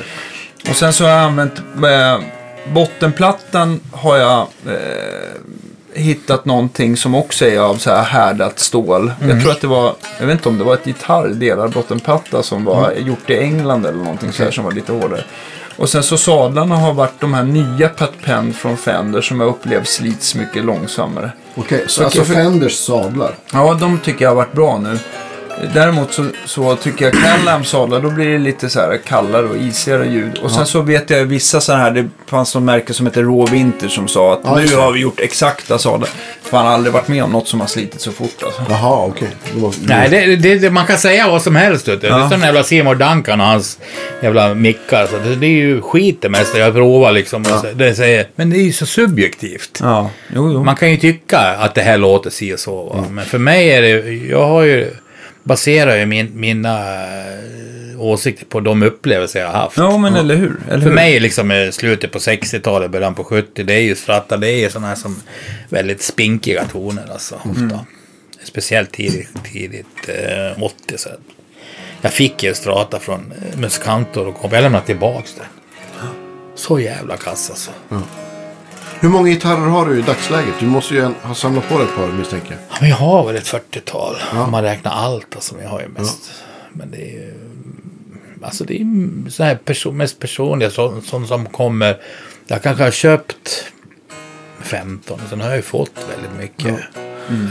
[0.65, 0.71] det.
[0.71, 2.21] Och sen så har jag använt eh,
[2.73, 4.75] bottenplattan har jag eh,
[5.95, 9.13] hittat någonting som också är av så här härdat stål.
[9.29, 12.65] Jag tror att det var, jag vet inte om det var ett gitarrdelar bottenplatta som
[12.65, 15.25] var gjort i England eller någonting så här som var lite hårdare.
[15.77, 18.13] Och sen så sadlarna har varit de här nya Pat
[18.57, 21.31] från Fender som jag upplevt slits mycket långsammare.
[21.55, 23.35] Okej, så Okej, alltså för- Fenders sadlar.
[23.53, 24.99] Ja, de tycker jag har varit bra nu.
[25.75, 29.57] Däremot så, så tycker jag Callam sadlar, då blir det lite så här kallare och
[29.57, 30.39] isigare ljud.
[30.43, 33.53] Och sen så vet jag vissa sådana här, det fanns någon märke som heter Raw
[33.57, 36.09] Winter som sa att Ja, nu har vi gjort exakta sadlar.
[36.43, 38.63] Fan, har aldrig varit med om något som har slitit så fort alltså.
[38.71, 39.29] Jaha, okej.
[39.55, 41.89] Det var- Nej, det, det, det, man kan säga vad som helst.
[41.89, 42.09] Vet du.
[42.09, 42.21] Det är Ja.
[42.31, 43.79] som den jävla Seymour Duncan och hans
[44.23, 45.07] jävla mickar.
[45.07, 46.59] Så det, det är ju skit det mesta.
[46.59, 47.43] Jag provar liksom.
[47.43, 49.79] och så- Det säger, men det är ju så subjektivt.
[49.83, 50.65] Ja, jo, jo.
[50.65, 52.83] Man kan ju tycka att det här låter si och så.
[52.85, 53.05] Va?
[53.11, 54.91] Men för mig är det, jag har ju,
[55.43, 59.77] baserar ju min, mina eh, åsikter på de upplevelser jag har haft.
[59.77, 60.57] Ja, men eller hur?
[60.69, 60.95] Eller För hur?
[60.95, 64.59] mig liksom eh, slutet på 60-talet, början på 70, det är ju stratta, det är
[64.59, 65.17] ju sådana här som
[65.69, 67.87] väldigt spinkiga toner alltså, ofta.
[68.45, 71.09] Speciellt tidigt, tidigt eh, 80 så.
[72.01, 75.47] Jag fick ju strata från eh, Muskantor och kom, jag lämnade tillbaks den.
[76.55, 77.71] Så jävla kass alltså.
[79.03, 80.55] Hur många gitarrer har du i dagsläget?
[80.61, 82.59] Du måste ju ha samlat på dig ett par misstänker jag.
[82.71, 84.17] Ja, men jag har väl ett 40-tal.
[84.33, 85.35] Om man räknar allt.
[85.35, 86.31] Alltså, jag har ju mest.
[86.73, 87.35] Men det är ju...
[88.43, 90.71] Alltså det är så här person, mest personliga.
[90.71, 91.97] Sånt så, som kommer...
[92.47, 93.65] Jag kanske har köpt
[94.61, 95.21] 15.
[95.25, 96.81] Och sen har jag ju fått väldigt mycket.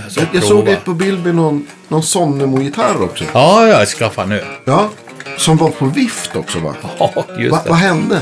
[0.10, 3.24] Så Jag, jag såg ett på bild med någon, någon Sonnemo-gitarr också.
[3.34, 4.44] Ja, jag skaffar nu.
[4.66, 4.90] Ja,
[5.38, 6.76] som var på vift också va?
[7.00, 7.70] Ja, just Va, det.
[7.70, 8.22] vad hände?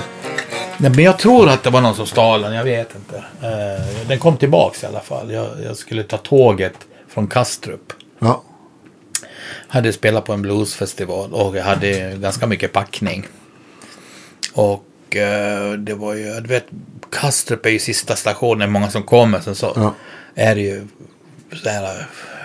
[0.82, 3.18] Nej, men jag tror att det var någon som stal den, jag vet inte.
[3.18, 5.32] Eh, den kom tillbaks i alla fall.
[5.32, 6.74] Jag, jag skulle ta tåget
[7.08, 7.94] från Kastrup.
[8.20, 8.44] Ja.
[9.68, 13.28] hade spelat på en bluesfestival och jag hade ganska mycket packning.
[14.54, 16.66] Och eh, det var ju, du vet,
[17.12, 19.40] Kastrup är ju sista stationen, många som kommer.
[19.40, 19.94] Sen så Ja.
[20.36, 20.88] är det ju
[21.64, 21.84] så här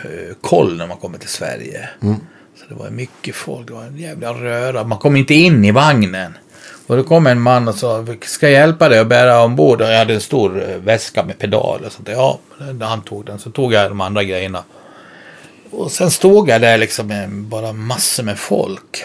[0.05, 1.89] eh, koll när man kommer till Sverige.
[2.56, 4.85] Så det var mycket folk, det var en jävla röra.
[4.85, 6.32] Man kom inte in i vagnen.
[6.86, 9.81] Och då kom en man och sa, ska jag hjälpa dig att bära ombord?
[9.81, 12.09] Och jag hade en stor eh, väska med pedal och sånt.
[12.12, 12.39] Ja,
[12.81, 13.39] han tog den.
[13.39, 14.65] Så tog jag de andra grejerna.
[15.70, 19.05] Och sen stod jag där liksom med bara massor med folk.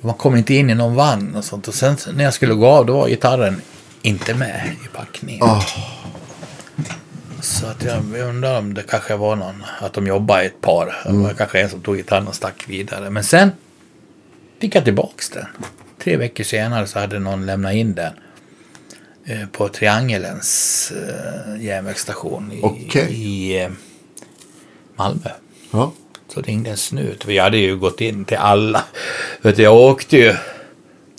[0.00, 1.68] Man kom inte in i någon vagn och sånt.
[1.68, 3.60] Och sen när jag skulle gå av då var gitarren
[4.02, 5.44] inte med i packningen.
[5.44, 5.62] Ah.
[7.40, 10.96] Så att jag, undrar om det kanske var någon, att de jobbade ett par.
[11.04, 13.10] Det var kanske en som tog gitarren och stack vidare.
[13.10, 13.50] Men sen
[14.58, 15.46] fick jag tillbaks den.
[16.04, 18.12] Tre veckor senare så hade någon lämnat in den.
[19.26, 23.06] eh, På Triangelens eh, järnvägsstation i, Okej.
[23.12, 23.70] i eh,
[24.96, 25.30] Malmö.
[25.70, 25.92] Ja.
[26.34, 27.24] Så ringde en snut.
[27.26, 28.84] Vi hade ju gått in till alla.
[29.42, 30.34] Vet du, jag åkte ju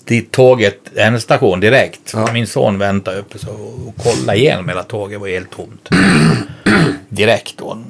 [0.04, 2.10] dit tåget, en station direkt.
[2.14, 2.32] Ja.
[2.32, 3.50] Min son väntade uppe så,
[3.86, 5.20] och kollade igenom hela tåget.
[5.20, 5.88] var helt tomt.
[7.08, 7.84] direkt då.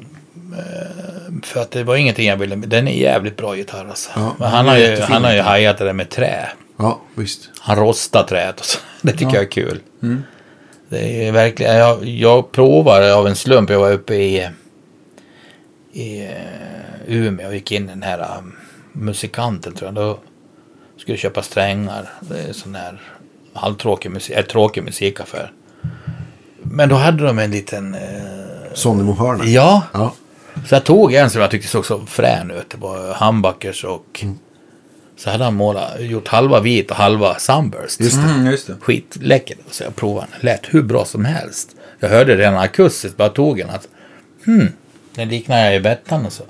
[1.43, 2.57] För att det var ingenting jag ville.
[2.57, 4.11] Den är jävligt bra gitarr alltså.
[4.15, 6.49] Ja, han har, ju, han har ju hajat det där med trä.
[6.81, 7.51] Ja, visst.
[7.61, 8.79] Han rostar träet och så.
[9.03, 9.81] Det tycker jag är kul.
[10.89, 13.71] Det är verkligen, jag, jag provade av en slump.
[13.71, 14.49] Jag var uppe i,
[15.93, 16.31] i eh,
[17.07, 18.57] Umeå och gick in i den här um,
[18.93, 19.95] musikanten tror jag.
[19.95, 20.19] Då
[20.97, 22.09] skulle jag köpa strängar.
[22.21, 23.01] Det är sån här
[23.55, 25.53] halvtråkig musik, äh, tråkig musikaffär.
[26.63, 27.95] Men då hade de en liten...
[27.95, 28.01] Eh,
[28.75, 29.45] Sonny Mohörner.
[29.45, 30.13] ja, Ja.
[30.69, 32.71] så jag tog en som jag tyckte såg så frän ut.
[32.71, 34.25] Det var humbuckers och...
[35.21, 38.01] Så hade han målat, gjort halva vit och halva sunburst.
[38.01, 38.23] Just det.
[38.23, 38.77] Mm, just det.
[38.81, 39.57] Skitläcker.
[39.71, 40.41] Så jag provade den.
[40.41, 41.77] Lät hur bra som helst.
[41.99, 43.89] Jag hörde redan akustiskt, bara tog den att...
[44.45, 44.69] Hmm,
[45.15, 46.45] den liknar jag i Bettan och så.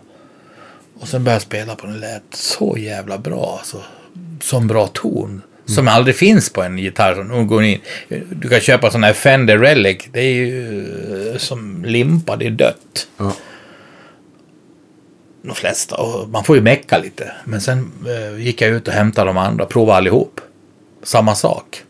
[1.01, 2.01] Och sen började jag spela på den.
[2.01, 3.56] lät så jävla bra.
[3.59, 3.82] Alltså,
[4.40, 5.42] som bra ton.
[5.66, 7.80] Som aldrig finns på en gitarr som nu går in.
[8.30, 10.09] Du kan köpa sån här Fender Relic.
[10.12, 13.09] Det är ju eh, som limpa, det är dött.
[13.16, 13.32] Ja.
[15.42, 15.96] De flesta.
[15.96, 17.32] Och man får ju mecka lite.
[17.44, 19.66] Men sen eh, gick jag ut och hämtade de andra.
[19.66, 20.40] Provade allihop.
[21.02, 21.84] Samma sak.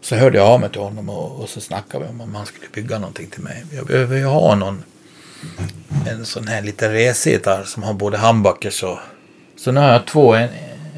[0.00, 2.46] Så hörde jag av mig till honom och, och så snackade vi om om han
[2.46, 3.64] skulle bygga någonting till mig.
[3.72, 4.82] Jag behöver ju ha någon.
[6.08, 8.98] En sån här liten resgitarr som har både handbackers och...
[9.56, 10.34] Så nu har jag två.
[10.34, 10.48] En,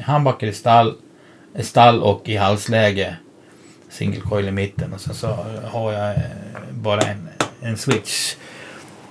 [0.07, 0.95] en i stall,
[1.57, 3.17] i stall och i halsläge.
[3.89, 4.93] Single coil i mitten.
[4.93, 5.27] Och sen så
[5.63, 6.21] har jag eh,
[6.71, 7.29] bara en,
[7.61, 8.35] en switch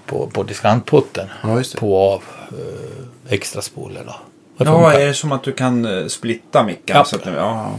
[0.06, 1.26] på, på diskantputten.
[1.42, 1.62] Ja.
[1.78, 4.14] På av eh, extra spoler då.
[4.58, 5.00] Det Ja, funkar.
[5.00, 6.96] är det som att du kan eh, splitta micken?
[6.96, 7.04] Ja.
[7.04, 7.70] Så, att, den- ja.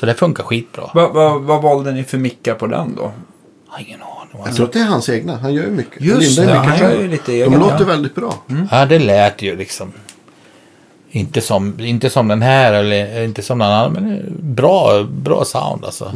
[0.00, 0.90] Så det funkar skitbra.
[0.94, 3.12] Vad vad- vad valde ni för mickar på den då?
[3.78, 4.42] Ingen aning.
[4.46, 5.36] Jag tror att det är hans egna.
[5.36, 6.02] Han gör ju mycket.
[6.02, 7.84] Just det, mycket han gör ju lite De egen, låter ja.
[7.84, 8.34] väldigt bra.
[8.70, 9.92] Ja, det lät ju liksom.
[11.10, 13.92] Inte som, inte som den här eller inte som någon annan.
[13.92, 16.12] Men bra, bra sound alltså.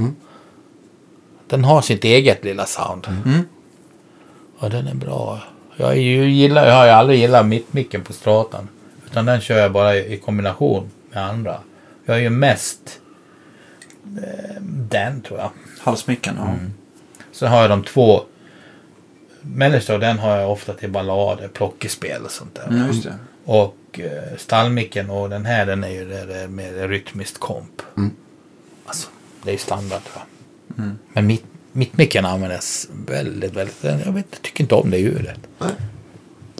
[1.48, 3.06] Den har sitt eget lilla sound.
[4.62, 5.42] Och den är bra.
[5.76, 8.68] Jag, är ju, gillar, jag har ju aldrig gillat mittmicken på stratan.
[9.06, 11.58] Utan den kör jag bara i, kombination med andra.
[12.04, 13.00] Jag är ju mest
[14.04, 15.50] eh, den tror jag.
[15.80, 16.54] Halsmicken, ja.
[17.32, 18.22] Sen har jag de två.
[19.40, 22.68] Mellersta och den har jag ofta till ballader, plockespel och sånt där.
[22.68, 23.14] Mm, just det.
[23.44, 27.82] Och eh, stallmicken och den här den är ju det där med rytmiskt komp.
[28.86, 29.08] Alltså,
[29.42, 30.26] det är ju standard tror jag.
[31.12, 33.76] Men mitt, mittmicken används väldigt, väldigt.
[33.82, 35.38] Jag, vet, jag tycker inte om det ljudet.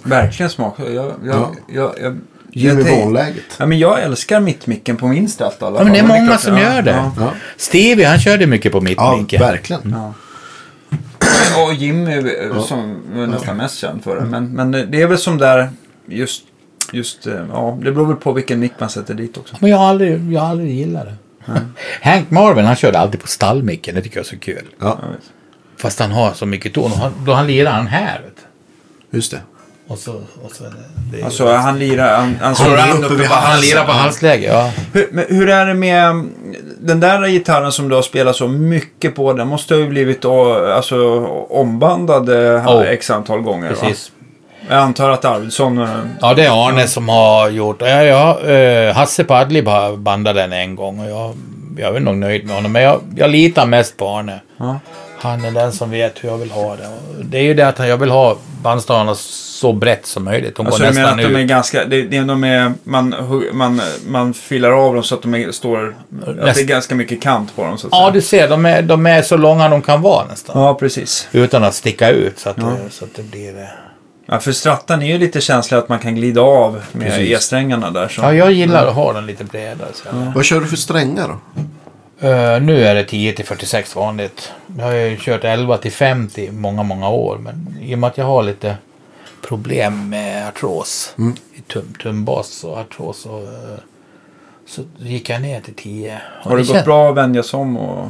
[0.02, 0.74] Verkligen smak.
[0.78, 1.52] Jag, jag, Ja.
[1.68, 2.16] jag, jag,
[2.52, 3.34] jag.
[3.58, 6.18] Ja, men jag älskar mittmicken på min ställt i alla Ja, men det är fall.
[6.20, 6.90] många som ja, gör det.
[6.90, 7.12] Ja.
[7.18, 8.82] Ja, Stevie han körde mycket på ja
[9.16, 9.40] mittmicken.
[9.40, 9.90] verkligen.
[9.96, 10.14] Ja.
[11.66, 12.22] Och Jimmy
[12.68, 14.24] som är nästan mest känd för det.
[14.24, 15.70] Men, men det är väl som där
[16.06, 16.42] just,
[16.92, 19.56] just, eh, ja, det beror väl på vilken mick man sätter dit också.
[19.60, 21.14] Men jag har aldrig, jag har aldrig gillat det.
[22.02, 23.94] Hank Marvin han körde alltid på stallmicken.
[23.94, 24.64] Det tycker jag är så kul.
[24.80, 24.98] Ja.
[25.78, 26.92] Fast han har så mycket ton.
[26.92, 28.20] Och han, då han lirar han här.
[28.24, 28.36] Vet
[29.10, 29.16] du.
[29.16, 29.40] just det.
[29.88, 30.12] Och så,
[30.42, 30.64] och så
[31.12, 33.68] det, är- Alltså han lirar, han, han slår an uppe vid han halsen.
[33.70, 34.70] lirar på halsläge, ja.
[34.92, 36.32] Hur, men hur är det med mm,
[36.80, 39.32] den där gitarren som du har spelat så mycket på?
[39.32, 40.96] Den måste ha blivit å- alltså,
[41.50, 42.82] ombandad eh, Oh.
[42.88, 44.12] x antal gånger Precis.
[44.68, 45.78] Jag antar att Arvidsson...
[45.78, 45.88] eh,
[46.20, 47.76] Ja, det är Arne som har gjort.
[47.80, 51.34] Ja, ja, eh, Hasse har bandat den en gång och jag,
[51.78, 52.72] jag är nog nöjd med honom.
[52.72, 54.40] Men jag, jag litar mest på Arne.
[54.56, 54.78] Ja.
[55.18, 56.86] Han är den som vet hur jag vill ha det.
[57.18, 60.56] Och det är ju det att jag vill ha bandstavarna så brett som möjligt.
[60.56, 63.14] De Alltså går nästan att de är ganska, det, det, de är, man,
[63.52, 67.22] man, man filar av dem så att de är, står, att det är ganska mycket
[67.22, 68.10] kant på dem så att Ja, säga.
[68.10, 68.48] du ser.
[68.48, 70.62] De är, de är så långa de kan vara nästan.
[70.62, 71.28] Ja, precis.
[71.32, 73.68] Utan att sticka ut så att, det, så att det blir...
[74.32, 77.30] Ja, för strattan är ju lite känslig att man kan glida av med Precis.
[77.38, 78.08] E-strängarna där.
[78.08, 78.20] Så.
[78.22, 79.88] Ja, jag gillar att ha den lite bredare.
[79.94, 81.62] Så jag- Vad kör du för strängar då?
[82.28, 84.52] Eh, nu är det 10 till 46 vanligt.
[84.78, 87.38] Jag har ju kört 11 till 50 i många, många år.
[87.38, 88.76] Men i och med att jag har lite
[89.48, 91.14] problem med artros
[91.54, 93.78] i tum, tumbas och artros och, eh,
[94.68, 96.20] så gick jag ner till 10.
[96.44, 97.76] Och Har det gått bra att vänja sig om?
[97.76, 98.08] Och...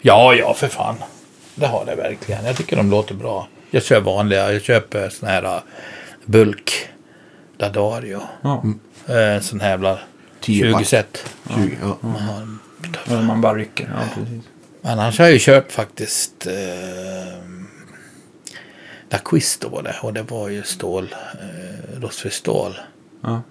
[0.00, 0.94] Ja, ja, för fan.
[1.54, 2.44] Det har det verkligen.
[2.44, 3.46] Jag tycker de låter bra.
[3.70, 4.52] Jag kör vanliga.
[4.52, 5.60] Jag köper sån här uh,
[6.24, 6.88] bulk
[7.56, 8.20] Dadario.
[8.42, 8.64] Ja,
[9.06, 9.98] Eh, sån här jävla
[10.40, 10.86] 10 20 back.
[10.86, 11.24] set.
[11.54, 11.96] 20, ja.
[13.06, 13.90] när man bara rycker.
[13.94, 14.44] Ja, precis.
[14.80, 16.52] Men annars har jag ju köpt faktiskt eh,
[19.08, 19.96] Daquisto var det.
[20.02, 21.14] Och det var ju stål.
[21.40, 22.78] Eh, rostfri stål.
[23.22, 23.42] Ja.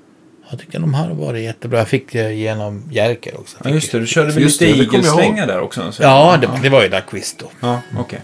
[0.50, 1.80] Jag tycker de har varit jättebra.
[1.80, 3.58] Jag fick det genom Jerker också.
[3.64, 4.00] ja, just det.
[4.00, 5.92] Du körde väl Just lite igelslänga där också?
[5.92, 6.04] Så.
[6.04, 7.48] Ja, det, det var ju Daquisto.
[7.60, 8.22] Ja, okej.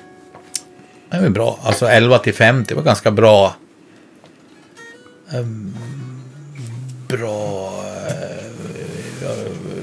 [1.10, 1.60] Det var bra.
[1.64, 3.56] Alltså 11 till 50 var ganska bra.
[5.34, 5.73] Ehm,
[7.07, 7.72] bra...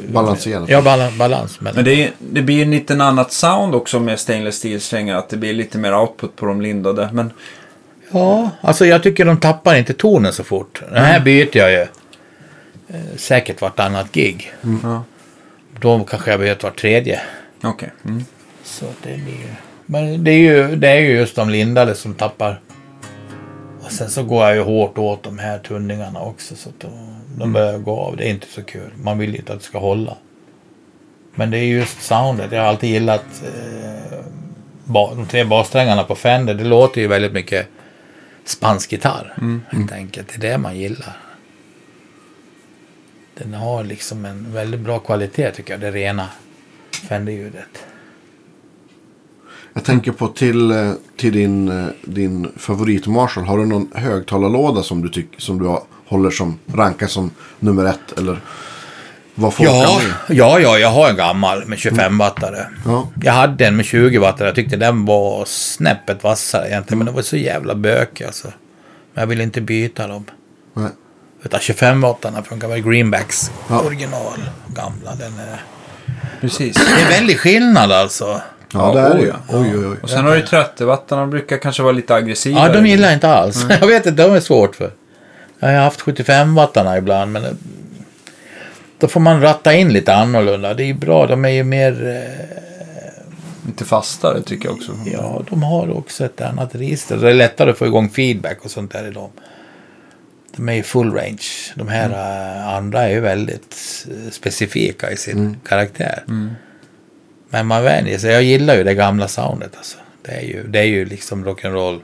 [0.09, 0.69] Balanserat.
[0.69, 1.19] Ja, balans.
[1.19, 5.17] balans men, Men det, är, det blir en liten annat sound också med stainless steel-strängar.
[5.17, 7.11] Att det blir lite mer output på de lindade.
[7.13, 7.33] Men
[8.11, 10.83] Ja, alltså jag tycker de tappar inte tonen så fort.
[10.89, 11.81] Den här byter jag ju
[12.89, 14.53] eh, säkert vartannat gig.
[14.83, 15.05] ja,
[15.81, 17.21] Då kanske jag byter vart tredje.
[17.63, 17.93] okej.
[18.05, 18.25] Mm.
[18.65, 19.49] Så det blir ju...
[19.87, 22.61] Men det är ju, det är ju just de lindade som tappar.
[23.85, 26.57] Och sen så går jag ju hårt åt de här tunningarna också.
[26.57, 26.91] Så att de,
[27.39, 28.17] de börjar gå av.
[28.17, 28.91] Det är inte så kul.
[28.97, 30.17] Man vill ju inte att det ska hålla.
[31.35, 32.53] Men det är just soundet.
[32.53, 34.19] Jag har alltid gillat eh,
[34.85, 36.55] ba, de tre bassträngarna på Fender.
[36.55, 37.69] Det låter ju väldigt mycket
[38.45, 39.35] spansk gitarr.
[39.71, 40.29] Helt enkelt.
[40.29, 41.17] Det är det man gillar.
[43.35, 45.81] Den har liksom en väldigt bra kvalitet tycker jag.
[45.81, 46.29] Det rena
[47.09, 47.87] Fender-ljudet.
[49.75, 53.45] Jag tänker på till, eh, till din, eh, din favorit Marshall.
[53.45, 55.77] Har du någon högtalarlåda som du, tyck, som du
[56.07, 58.19] håller som rankas som nummer ett?
[58.19, 58.41] Eller
[59.35, 62.67] vad folk Ja, ja, ja, jag har en gammal med 25 wattare.
[62.85, 63.09] Ja.
[63.23, 64.49] Jag hade en med 20 wattare.
[64.49, 66.99] Jag tyckte den var snäppet vassare egentligen.
[66.99, 68.49] Men den var så jävla bökig alltså.
[69.15, 70.25] Men jag ville inte byta dem.
[70.75, 70.91] Nej.
[71.45, 73.81] Utan 25 wattarna funkar väl Greenbacks Ja.
[73.81, 74.39] original.
[74.75, 75.15] Gamla.
[75.15, 75.61] Den är...
[76.41, 76.75] Precis.
[76.97, 78.41] Det är väldigt skillnad alltså.
[78.73, 79.27] Ja, det är det ju.
[79.29, 79.35] ja.
[79.49, 79.97] Oj, oj, oj.
[80.03, 81.21] Och sen har du 30-wattarna.
[81.21, 82.61] De brukar kanske vara lite aggressiva.
[82.67, 83.67] Ja, de gillar jag inte alls.
[83.81, 84.91] Jag vet inte, de är svårt för.
[85.59, 87.51] Jag har haft 75 wattarna ibland, men eh,
[88.99, 90.75] då får man ratta in lite annorlunda.
[90.75, 92.07] Det är ju bra, de är ju mer...
[92.09, 92.57] eh,
[93.67, 94.93] Lite fastare tycker jag också.
[95.13, 97.17] Ja, de har också ett annat register.
[97.17, 99.31] Det är lättare att få igång feedback och sånt där i dem.
[100.57, 101.43] De är ju full range.
[101.75, 103.77] De här eh, andra är ju väldigt
[104.31, 106.23] specifika i sin karaktär.
[107.53, 108.33] Men man vänjer sig.
[108.33, 109.99] Jag gillar ju det gamla soundet alltså.
[110.23, 112.01] Det är ju, det är ju liksom rock'n'roll.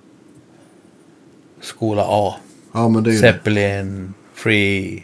[1.61, 2.35] Skola A.
[2.73, 3.19] Ja, men det är ju...
[3.19, 5.03] Zeppelin, Free,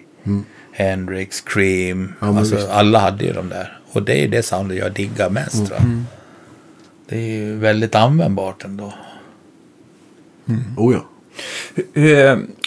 [0.72, 2.12] Hendrix, Cream.
[2.20, 2.68] Ja, alltså, visst.
[2.68, 3.78] alla hade ju de där.
[3.92, 5.66] Och det är ju det soundet jag diggar mest.
[5.66, 6.04] tror jag.
[7.08, 8.94] Det är ju väldigt användbart ändå.
[10.76, 11.04] Oh, ja.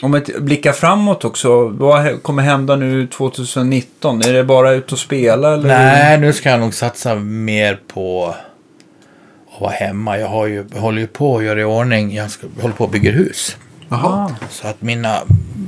[0.01, 1.67] Om vi blickar framåt också.
[1.67, 4.21] Vad kommer hända nu 2019?
[4.21, 5.53] Är det bara ut och spela?
[5.53, 5.67] Eller?
[5.67, 8.35] Nej, nu ska jag nog satsa mer på
[9.55, 10.19] att vara hemma.
[10.19, 12.15] Jag, har ju, håller ju på att göra i ordning.
[12.15, 13.57] Jag, ska, håller på att bygga hus.
[13.89, 14.35] Jaha.
[14.49, 15.21] Så att mina,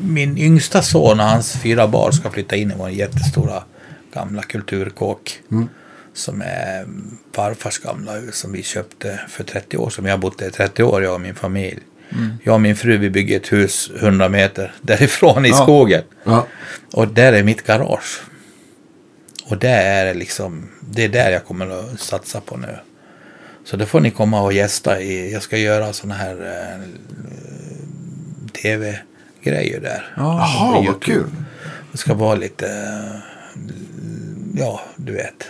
[0.04, 3.64] min yngsta son och hans fyra barn ska flytta in i vår jättestora
[4.14, 5.40] gamla kulturkåk.
[6.14, 6.86] Som är
[7.36, 10.06] farfars gamla hus som vi köpte för 30 år sedan.
[10.06, 11.80] Jag har bott där i 30 år, jag och min familj.
[12.44, 15.56] Jag och min fru vi bygger ett hus 100 meter därifrån i Ja.
[15.56, 16.04] skogen.
[16.24, 16.46] Ja.
[16.94, 18.22] Och där är mitt garage.
[19.46, 22.76] Och det är liksom, det är där jag kommer att satsa på nu.
[23.66, 25.34] Så det får ni komma och gästa i.
[25.34, 26.86] Jag ska göra såna här eh,
[28.62, 30.14] tv-grejer där.
[30.18, 31.30] Jaha, vad kul.
[31.92, 32.68] Det ska vara lite,
[34.56, 35.44] ja du vet.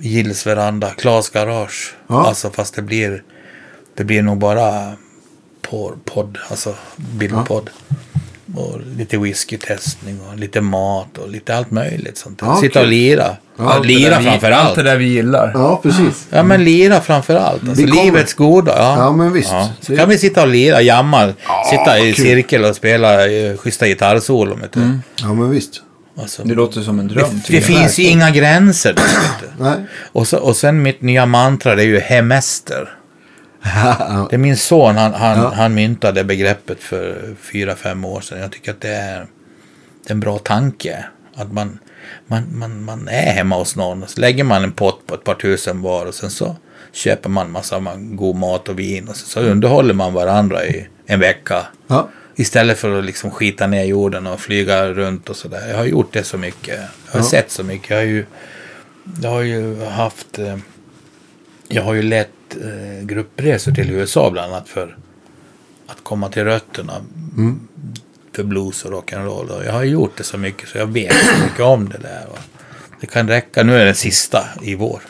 [0.00, 1.96] Gills veranda, Klas garage.
[2.06, 2.26] Ja.
[2.26, 3.22] Alltså fast det blir,
[3.94, 4.92] det blir nog bara
[6.04, 7.70] podd, alltså bildpodd.
[8.56, 12.38] Och lite whiskytestning och lite mat och lite allt möjligt sånt.
[12.42, 13.36] Ja, Sitta och lira.
[13.58, 14.76] Ja, Ja, lira Allt vi- framför Allt allt.
[14.76, 15.50] det där vi gillar.
[15.54, 16.26] Ja, precis.
[16.30, 17.68] Ja men lira framför allt.
[17.68, 18.72] Alltså, livets goda.
[18.76, 18.96] Ja.
[18.98, 19.50] Ja, men visst.
[19.52, 19.68] Ja.
[19.80, 21.32] Så kan vi sitta och lira, jamma,
[21.70, 22.24] sitta i kul.
[22.24, 24.60] cirkel och spela uh, schyssta gitarrsolon.
[24.60, 24.98] vet du.
[25.22, 25.82] Ja, men visst.
[26.20, 27.40] Alltså, Det låter som en dröm.
[27.48, 29.52] det, det finns ju inga gränser där ute.
[29.64, 29.76] Nej.
[30.12, 32.88] Och, så, och sen mitt nya mantra det är ju hemester.
[34.30, 35.52] Det är min son, han, han, Ja.
[35.54, 38.40] han myntade begreppet för fyra, fem år sedan.
[38.40, 39.26] Jag tycker att det är,
[40.06, 41.04] en bra tanke.
[41.34, 41.78] Att man,
[42.26, 44.08] man, man, man är hemma hos någon.
[44.08, 46.56] Så lägger man en pott på ett par tusen var och sen så
[46.92, 49.08] köper man massa man- god mat och vin.
[49.08, 51.66] Och så, så underhåller man varandra i en vecka.
[51.86, 52.08] Ja.
[52.36, 55.68] Istället för att liksom skita ner jorden och flyga runt och sådär.
[55.68, 56.80] Jag har gjort det så mycket.
[57.06, 57.24] Jag har Ja.
[57.24, 57.90] sett så mycket.
[57.90, 58.26] Jag har ju,
[59.22, 60.38] jag har ju haft...
[60.38, 60.56] eh,
[61.68, 64.96] Jag har ju lett eh, gruppresor till USA bland annat för
[65.86, 66.94] att komma till rötterna
[68.36, 69.48] för blues och rock'n'roll.
[69.50, 72.26] Och Jag har gjort det så mycket så jag vet så mycket om det där.
[72.30, 72.38] Och
[73.00, 73.62] det kan räcka.
[73.62, 75.00] Nu är det den sista i vår.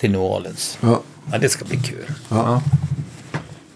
[0.00, 0.78] Till New Orleans.
[0.80, 1.02] Ja.
[1.32, 2.04] Ja, det ska bli kul.
[2.28, 2.62] Ja.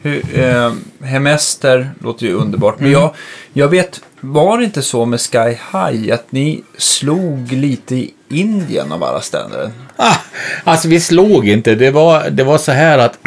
[0.01, 2.81] Hur, eh, hemester låter ju underbart.
[2.81, 2.93] Mm.
[2.93, 3.15] Men jag,
[3.53, 5.39] jag vet, var det inte så med Sky
[5.73, 9.71] High att ni slog lite i Indien av alla städer?
[9.97, 10.17] Ah,
[10.65, 11.75] alltså vi slog inte.
[11.75, 13.19] Det var, det var så här att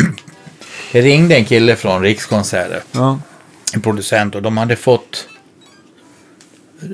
[0.91, 3.19] det ringde en kille från Rikskonserter, Ja.
[3.73, 5.27] en producent, och de hade fått...
[6.81, 6.87] eh,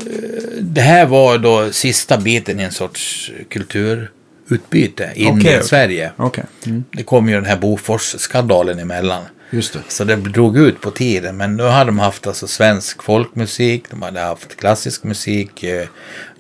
[0.61, 6.11] Det här var då sista biten i en sorts kulturutbyte, Indien-Sverige.
[6.17, 6.43] Okej.
[6.65, 6.83] Mm.
[6.91, 9.23] Det kom ju den här Bofors-skandalen emellan.
[9.49, 9.79] Just det.
[9.87, 11.37] Så det drog ut på tiden.
[11.37, 15.87] Men nu hade de haft alltså svensk folkmusik, de hade haft klassisk musik, eh,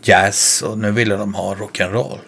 [0.03, 2.19] jazz och nu ville de ha rock'n'roll.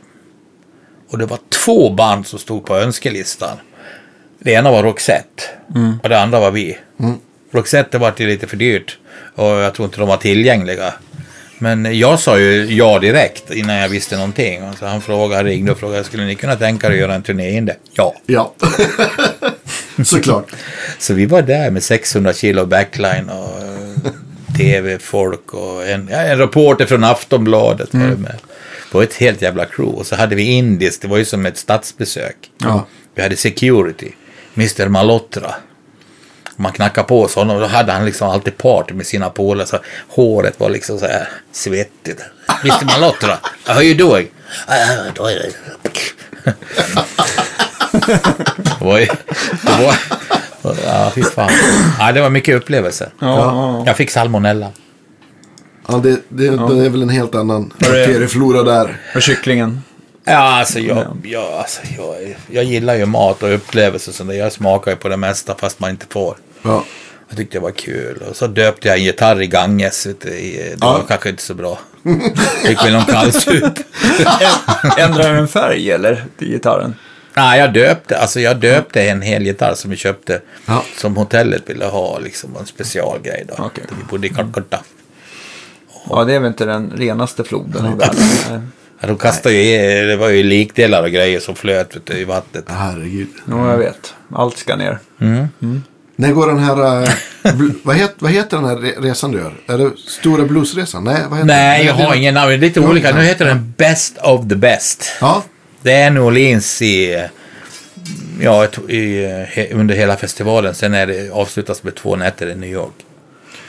[1.10, 3.58] Och det var två band som stod på önskelistan.
[4.40, 5.44] Det ena var Roxette
[6.04, 6.78] och det andra var vi.
[7.52, 8.98] Roxette det var ju lite för dyrt
[9.36, 10.94] och jag tror inte de var tillgängliga.
[11.58, 14.62] Men jag sa ju ja direkt innan jag visste någonting.
[14.80, 17.52] Så han frågade, ringde och frågade, skulle ni kunna tänka er att göra en turné
[17.52, 17.76] in det?
[17.94, 18.16] Ja.
[18.26, 18.54] Ja.
[20.06, 20.52] Såklart.
[21.00, 24.12] Så vi var där med 600 kilo backline och eh,
[24.58, 28.36] tv-folk och en, ja, en reporter från Aftonbladet var det med.
[28.92, 30.00] Det var ett helt jävla crew.
[30.00, 32.36] Och så hade vi indiskt, det var ju som ett statsbesök.
[32.58, 32.88] Ja.
[33.16, 34.12] Vi hade security,
[34.56, 35.54] Mr Malhotra.
[36.56, 39.68] Man knackade på hos honom då hade han liksom alltid party med sina polare.
[39.68, 39.78] Så
[40.08, 42.22] håret var liksom så här svettigt.
[42.64, 44.28] Mr Malhotra, how are you doing?
[47.94, 48.18] "Ah, då är
[48.80, 49.06] det-" var ju...
[49.06, 49.84] Det
[50.62, 51.50] var, ja, fy fan.
[52.00, 53.10] Ja, det var mycket upplevelser.
[53.20, 53.84] Ja, ja.
[53.86, 54.68] Jag fick salmonella.
[55.88, 58.98] Ja, det, det, det är väl en helt annan bakterieflora där.
[59.16, 59.82] Och kycklingen.
[60.26, 64.12] Ja, alltså jag, jag, alltså, jag, jag gillar ju mat och upplevelser.
[64.12, 66.36] Så jag smakar ju på det mesta fast man inte får.
[66.62, 66.84] Ja.
[67.30, 68.24] Jag tyckte det var kul.
[68.30, 70.04] Och så döpte jag en gitarr i Ganges.
[70.04, 71.04] Det var Ja.
[71.08, 71.80] kanske inte så bra.
[72.66, 73.74] Fick väl någon kallsup.
[74.98, 76.26] Ändrar den färg eller?
[76.40, 76.96] Gitarren?
[77.40, 80.42] Nej, jag döpte, alltså jag döpte en hel gitarr som vi köpte.
[80.66, 80.84] Ja.
[80.98, 83.64] Som hotellet ville ha, liksom en specialgrej då.
[83.64, 83.84] Okej.
[83.90, 84.80] Vi bodde i Calcutta.
[86.10, 88.72] Ja, det är väl inte den renaste floden i världen.
[89.02, 92.24] Ja, de kastade ju, det var ju likdelar och grejer som flöt vet du, i
[92.24, 92.66] vattnet.
[92.68, 93.28] Herregud.
[93.50, 94.14] Jo, jag vet.
[94.34, 95.00] Allt ska ner.
[96.16, 97.04] När går den här...
[97.04, 97.10] eh,
[97.84, 99.54] vad, het, vad heter den här re- resan du gör?
[99.68, 101.04] Är det Stora Bluesresan?
[101.04, 101.98] Nej, vad heter Nej, den?
[101.98, 102.50] jag har ingen namn.
[102.50, 103.12] Det är lite Ja, olika.
[103.16, 103.24] Nu ja.
[103.28, 105.12] heter den Best of the Best.
[105.22, 105.44] Ja,
[105.82, 107.26] Det är New Orleans i,
[108.42, 109.26] ja, i,
[109.56, 110.76] he- under hela festivalen.
[110.76, 112.94] Sen är det avslutas med två nätter i New York.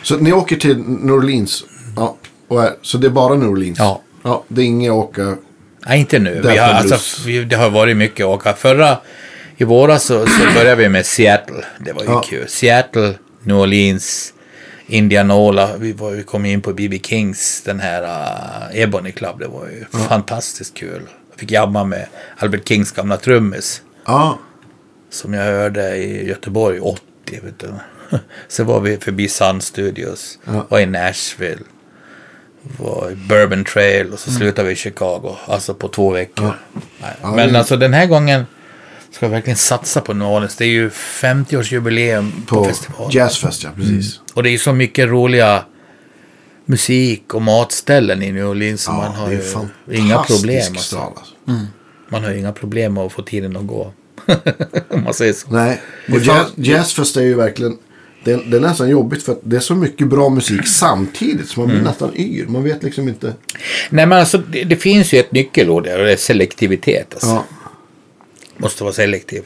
[0.02, 1.64] så ni åker till New Orleans.
[1.96, 2.16] Ja,
[2.50, 3.78] är, så det är bara New Orleans?
[3.78, 4.02] Ja.
[4.22, 5.36] Ja, det är inget åka...
[5.86, 6.40] Nej, inte nu.
[6.44, 8.52] Vi har, alltså, vi, det har varit mycket åka.
[8.52, 8.98] Förra,
[9.56, 11.64] i våras så, så började vi med Seattle.
[11.84, 12.22] Det var ju Ja.
[12.30, 12.48] kul.
[12.48, 14.32] Seattle, New Orleans,
[14.86, 15.76] Indianola.
[15.76, 17.00] Vi, var, vi kom in på B.B.
[17.02, 19.38] Kings, den här uh, Ebony Club.
[19.38, 21.02] Det var ju fantastiskt kul.
[21.40, 22.06] Fick jamma med
[22.36, 23.82] Albert Kings gamla trummis.
[24.06, 24.38] Ja,
[25.10, 27.02] Som jag hörde i Göteborg 80.
[27.26, 27.72] Vet du.
[28.48, 30.38] Så var vi förbi Sun Studios.
[30.44, 30.66] Ja.
[30.68, 31.62] Var i Nashville.
[32.62, 35.36] Var i Bourbon Trail och så slutade vi i Chicago.
[35.46, 36.44] Alltså på två veckor.
[36.44, 37.14] Mm.
[37.22, 38.46] Ja, Men alltså den här gången
[39.10, 40.56] ska jag verkligen satsa på New Orleans.
[40.56, 43.10] Det är ju 50-årsjubileum på, på festivalen.
[43.10, 43.70] Jazzfest, ja.
[43.76, 44.20] Precis.
[44.34, 45.64] Och det är ju så mycket roliga
[46.70, 48.82] musik och matställen i New Orleans.
[48.82, 50.62] så Ja, man har det är ju inga problem.
[50.68, 50.96] Alltså.
[50.96, 51.34] stad, alltså.
[52.08, 53.92] Man har ju inga problem med att få tiden att gå.
[54.88, 55.50] Om man säger så.
[55.50, 55.80] Nej,
[56.12, 57.78] och jazz, Jazzfest är ju verkligen...
[58.24, 61.48] Det är, det är nästan jobbigt för att det är så mycket bra musik samtidigt
[61.48, 62.46] så man blir nästan yr.
[62.46, 63.34] Man vet liksom inte...
[63.90, 67.14] Nej men alltså det, det finns ju ett nyckelord där och det är selektivitet.
[67.14, 67.28] Alltså.
[67.28, 67.44] Ja,
[68.56, 69.42] Måste vara selektiv.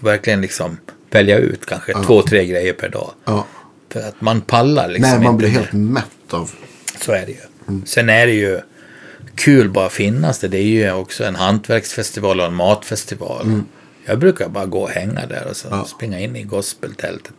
[0.00, 0.76] Verkligen liksom
[1.10, 3.10] välja ut kanske två, tre grejer per dag.
[3.24, 3.46] ja.
[3.92, 6.50] För att man pallar liksom Nej, man blir helt mätt av...
[7.00, 7.80] Så är det ju.
[7.86, 8.60] Sen är det ju
[9.34, 10.48] kul bara finnas det.
[10.48, 13.62] Det är ju också en hantverksfestival och en matfestival.
[14.06, 15.84] Jag brukar bara gå och hänga där och så Ja.
[15.84, 17.34] springa in i gospeltältet.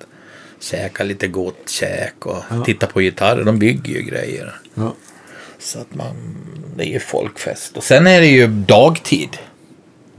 [0.59, 3.43] Käka lite gott käk och titta på gitarrer.
[3.43, 4.55] De bygger ju grejer.
[4.75, 4.93] Ja.
[5.59, 6.15] Så att man,
[6.75, 7.77] det är ju folkfest.
[7.77, 9.37] Och sen är det ju dagtid.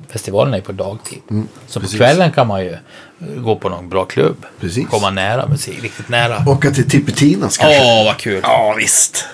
[0.09, 1.19] Festivalen är ju på dagtid.
[1.27, 1.97] så på Mm, precis.
[1.97, 2.77] kvällen kan man ju
[3.19, 4.47] gå på någon bra klubb.
[4.61, 4.89] Precis.
[4.89, 6.51] Komma nära musik, riktigt nära.
[6.51, 8.05] Åka till Tippetinas Åh, kanske.
[8.05, 8.41] vad kul!
[8.43, 9.25] Ja, visst.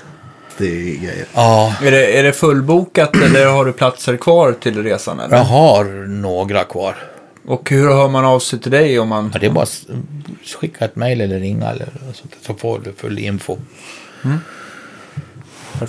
[0.58, 1.26] Det är grejer.
[1.34, 5.20] Ja, Är det, är det fullbokat eller har du platser kvar till resan?
[5.20, 5.36] Eller?
[5.36, 6.96] jag har några kvar.
[7.46, 9.30] Och hur hör man av sig till dig om man...
[9.32, 9.86] Ja, det är bara att
[10.60, 13.56] skicka ett mejl eller ringa eller sånt, så får du full info.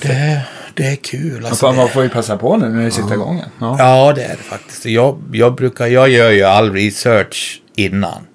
[0.01, 0.41] Det,
[0.73, 1.45] det är kul.
[1.45, 3.45] Alltså, man det, får ju passa på nu när det är sista gången.
[3.59, 3.75] Ja.
[3.79, 4.85] ja, det är det faktiskt.
[4.85, 8.27] Jag, jag, brukar, jag gör ju all research innan.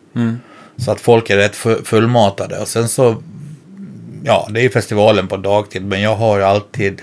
[0.76, 2.58] Så att folk är rätt fu- fullmatade.
[2.58, 3.22] Och sen så,
[4.24, 7.02] ja, det är ju festivalen på dagtid, men jag har alltid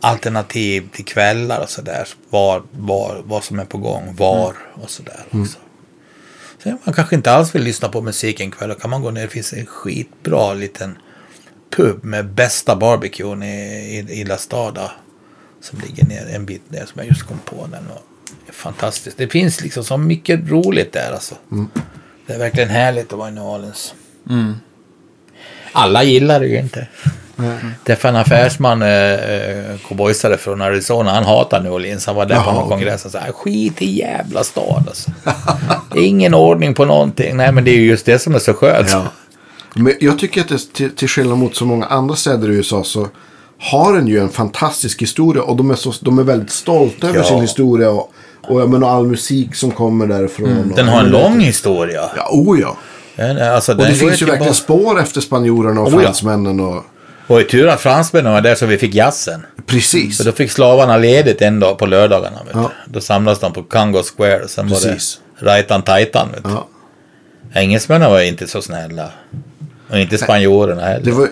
[0.00, 2.08] alternativ till kvällar och sådär.
[2.30, 5.58] Var, var, vad som är på gång, var och sådär också.
[6.62, 9.10] Så man kanske inte alls vill lyssna på musik en kväll, då kan man gå
[9.10, 9.22] ner.
[9.22, 10.98] Det finns en skitbra liten
[11.76, 13.56] pub med bästa barbecuen i,
[14.08, 14.92] i, i La Stada.
[15.60, 17.86] Som ligger ner en bit ner, som jag just kom på den.
[17.90, 18.02] Och
[18.52, 19.16] fantastiskt.
[19.18, 21.34] Det finns liksom så mycket roligt där alltså.
[22.26, 23.94] Det är verkligen härligt att vara i New Orleans.
[25.72, 26.86] Alla gillar det ju inte.
[27.86, 31.10] Träffade en affärsman, eh, eh, cowboysare från Arizona.
[31.10, 32.06] Han hatar New Orleans.
[32.06, 32.76] Han var där på Jaha, någon okej.
[32.78, 35.10] kongress och sa skit i jävla stad alltså.
[35.96, 37.36] Ingen ordning på någonting.
[37.36, 38.90] Nej men det är ju just det som är så skönt.
[38.90, 39.06] Ja.
[39.74, 42.84] Men jag tycker att det, till, till skillnad mot så många andra städer i USA
[42.84, 43.08] så
[43.58, 47.18] har den ju en fantastisk historia och de är, så, de är väldigt stolta över
[47.18, 47.24] Ja.
[47.24, 50.70] sin historia och, och jag menar all musik som kommer därifrån.
[50.70, 52.10] och- Den har en lång historia.
[52.16, 52.76] Ja, oh ja.
[53.54, 56.84] Alltså, Och det finns ju verkligen spår efter spanjorerna och Oh fransmännen och
[57.26, 59.46] Och i tur att fransmännen var där så vi fick jazzen.
[59.66, 60.16] precis.
[60.16, 62.38] Så då fick slavarna ledigt en dag på lördagarna.
[62.52, 62.70] Ja.
[62.86, 65.20] Då samlades de på Congo Square och sen Precis.
[65.40, 66.28] var det Rajtan Tajtan.
[66.34, 66.50] Vet du.
[66.50, 66.66] Ja.
[67.54, 69.10] Engelsmännen var inte så snälla.
[69.90, 71.04] Och inte spanjorerna heller.
[71.04, 71.28] Det var,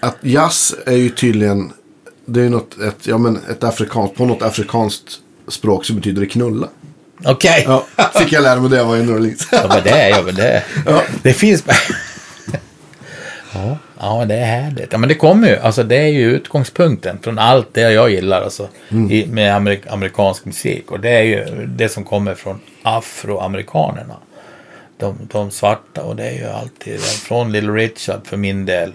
[0.00, 1.72] att jazz är ju tydligen,
[2.26, 5.18] det är något, ett, ja men ett afrikanskt, på något afrikanskt
[5.48, 6.68] språk så betyder det knulla.
[7.24, 7.64] Okej.
[7.66, 9.48] Ja, fick jag lära mig det jag var i New Orleans.
[9.52, 10.62] Ja, men det är ja, men det.
[10.86, 11.02] Ja.
[11.22, 11.64] Det finns.
[13.54, 14.92] ja, ja, det är härligt.
[14.92, 15.56] Ja, men det kommer ju.
[15.56, 18.68] Alltså, det är ju utgångspunkten från allt det jag gillar alltså,
[19.10, 20.90] i, med amerik amerikansk musik.
[20.90, 24.16] Och det är ju det som kommer från afroamerikanerna.
[24.98, 26.02] De, de svarta.
[26.02, 28.92] Och det är ju alltid från Little Richard för min del.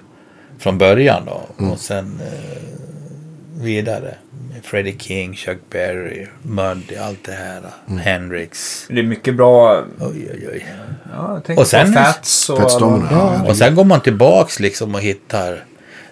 [0.60, 1.66] Från början då.
[1.66, 4.16] Och sen eh, vidare.
[4.64, 7.62] Freddie King, Chuck Berry, Muddy, allt det här.
[8.02, 8.86] Hendrix.
[8.90, 9.84] Det är mycket bra...
[10.00, 10.66] Oj, oj, oj.
[11.12, 12.58] Ja, Och sen- Fats och...
[12.58, 13.08] Fats Domino.
[13.12, 13.44] Ja.
[13.48, 15.64] Och sen går man tillbaks liksom och hittar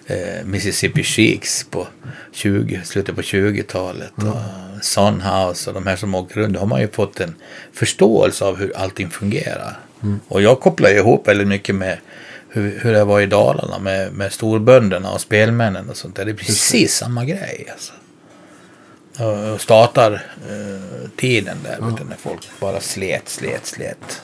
[0.08, 1.88] eh, Mississippi Sheiks på
[2.32, 4.12] 20, slutet på 20-talet.
[4.16, 6.54] Och Sunhouse och de här som åker runt.
[6.54, 7.36] Då har man ju fått en
[7.74, 9.80] förståelse av hur allting fungerar.
[10.28, 11.98] Och jag kopplar ihop väldigt mycket med
[12.50, 16.26] hur, hur det var i Dalarna med, med storbönderna och spelmännen och sånt där.
[16.26, 17.94] Det är precis samma grej alltså.
[19.20, 20.14] Och och startar
[20.50, 24.22] eh, tiden där vet du, när folk bara slet, slet, slet.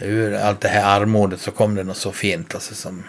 [0.00, 3.04] Ur allt det här armodet så kom det något så fint alltså som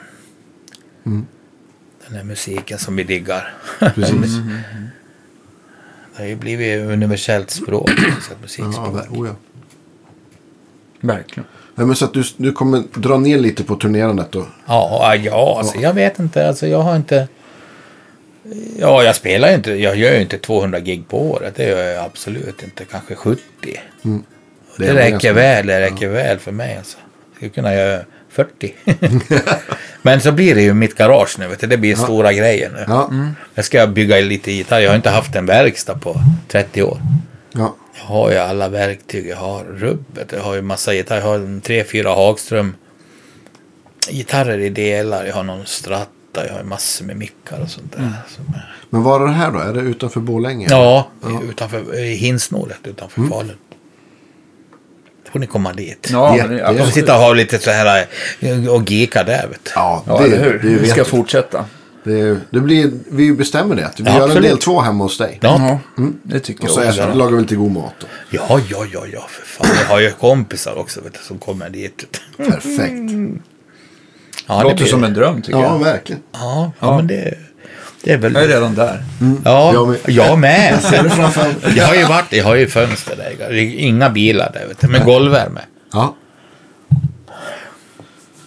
[2.07, 3.53] den här musiken som vi diggar.
[3.79, 4.31] Precis.
[6.15, 7.89] Det har ju blivit universellt språk.
[8.21, 8.95] Så att musikspråk.
[8.95, 9.35] Ja, oh ja.
[11.01, 11.47] Verkligen.
[11.75, 14.45] Nej, men så att du, du kommer dra ner lite på turnerandet då.
[14.65, 16.47] Ja, ja alltså, jag vet inte.
[16.47, 17.27] Alltså, jag har inte...
[18.79, 19.71] Ja, jag spelar ju inte.
[19.71, 21.53] Jag gör ju inte 200 gig på året.
[21.55, 22.85] Det gör jag absolut inte.
[22.85, 23.41] Kanske 70.
[23.63, 23.79] Det
[24.77, 25.67] Det, är räcker väl.
[25.67, 26.77] Det räcker väl för mig.
[26.77, 26.97] Alltså.
[27.29, 28.73] Jag skulle kunna göra 40.
[30.01, 31.47] Men så blir det ju mitt garage nu.
[31.47, 31.67] Vet du.
[31.67, 32.85] Det blir stora grejer nu.
[32.87, 33.11] Ja,
[33.55, 34.79] Jag ska bygga lite gitarr.
[34.79, 36.15] Jag har inte haft en verkstad på
[36.47, 37.01] 30 år.
[37.53, 37.75] ja.
[37.99, 39.27] Jag har ju alla verktyg.
[39.27, 40.31] Jag har rubbet.
[40.31, 41.17] Jag har ju massa gitarr.
[41.17, 42.75] Jag har en tre, fyra Hagström.
[44.09, 45.25] Gitarrer i delar.
[45.25, 45.65] Jag har någon
[46.31, 46.47] Stratta.
[46.47, 47.99] Jag har massor med mickar och sånt där.
[47.99, 49.59] är- Men var är det här då?
[49.59, 50.67] Är det utanför Borlänge?
[50.69, 51.07] Ja,
[51.49, 53.55] utanför i Hinsnoret utanför Falun.
[55.25, 56.09] Då får ni komma dit.
[56.11, 58.05] Ja, Ja, är Jag får sitta och ha lite så här
[58.39, 59.71] eh, och geeka där vet du.
[59.75, 60.59] Ja, Ja, det, eller hur?
[60.59, 61.07] det Vi ska jag.
[61.07, 61.65] fortsätta.
[62.03, 63.91] Det, det blir, vi bestämmer det.
[63.97, 65.39] Vi Ja, gör en del två hemma hos dig.
[65.41, 65.79] Ja.
[65.97, 67.01] Ja, det tycker Och jag så också.
[67.01, 67.93] är, lagar vi lite god mat.
[67.99, 68.07] Då.
[68.29, 69.67] ja, ja, ja, ja, för fan.
[69.81, 72.05] Jag har ju kompisar också vet du, som kommer dit.
[72.37, 73.11] Perfekt.
[74.51, 75.79] Ja, det Låter blir- som en dröm tycker Ja, jag.
[75.83, 76.21] verkligen.
[76.33, 77.33] Ja, ja, men det,
[78.03, 78.33] det är väl...
[78.33, 79.03] Jag är redan där.
[79.45, 79.97] Ja, Jag med.
[80.07, 80.79] jag med.
[81.75, 83.53] Jag har ju varit, jag har ju fönster där.
[83.79, 85.59] Inga bilar där, vet du, med golvvärme.
[85.93, 86.15] Ja,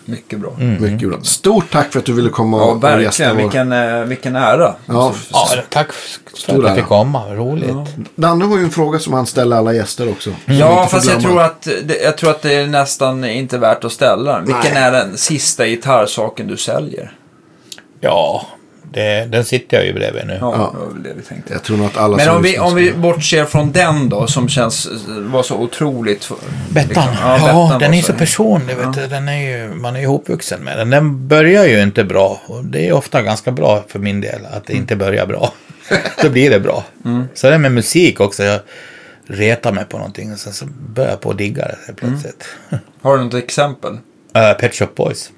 [0.04, 0.50] Mycket bra.
[0.80, 1.18] mycket bra.
[1.22, 3.36] Stort tack för att du ville komma Ja, och, gästa verkligen.
[3.36, 3.42] vår...
[3.42, 4.74] Vilken, eh, vilken ära.
[4.86, 7.34] Ja, Ja, tack för att jag fick komma.
[7.34, 7.76] Roligt.
[8.14, 10.30] Danne har ju en fråga som han ställer alla gäster också.
[10.46, 13.84] vi Ja, fast jag tror, att, det- jag tror att det är nästan inte värt
[13.84, 14.44] att ställa den.
[14.44, 14.82] Vilken Nej.
[14.82, 17.12] är den sista gitarrsaken du säljer?
[18.00, 18.46] Ja,
[18.94, 20.38] Det, den sitter jag ju bredvid nu.
[20.40, 21.52] Ja, det var väl det vi tänkte.
[21.52, 23.72] Jag tror nog att alla Men som om vi, lyssnar om vi ska- bortser från
[23.72, 26.30] den då, som känns, var så otroligt...
[26.70, 26.88] Bettan.
[26.88, 28.76] liksom, ja, Bettan den var är så personlig.
[28.76, 29.06] Vet du.
[29.06, 30.90] Den är ju, man är ju ihopvuxen med den.
[30.90, 32.40] Den börjar ju inte bra.
[32.46, 35.52] Och det är ofta ganska bra för min del att det inte börjar bra.
[36.22, 36.84] Då blir det bra.
[37.34, 38.42] Så det med musik också.
[38.42, 38.60] Jag
[39.26, 42.44] retar mig på någonting och sen så börjar jag på att digga det helt plötsligt.
[43.02, 43.92] Har du något exempel?
[43.92, 45.30] Uh, Pet Shop Boys.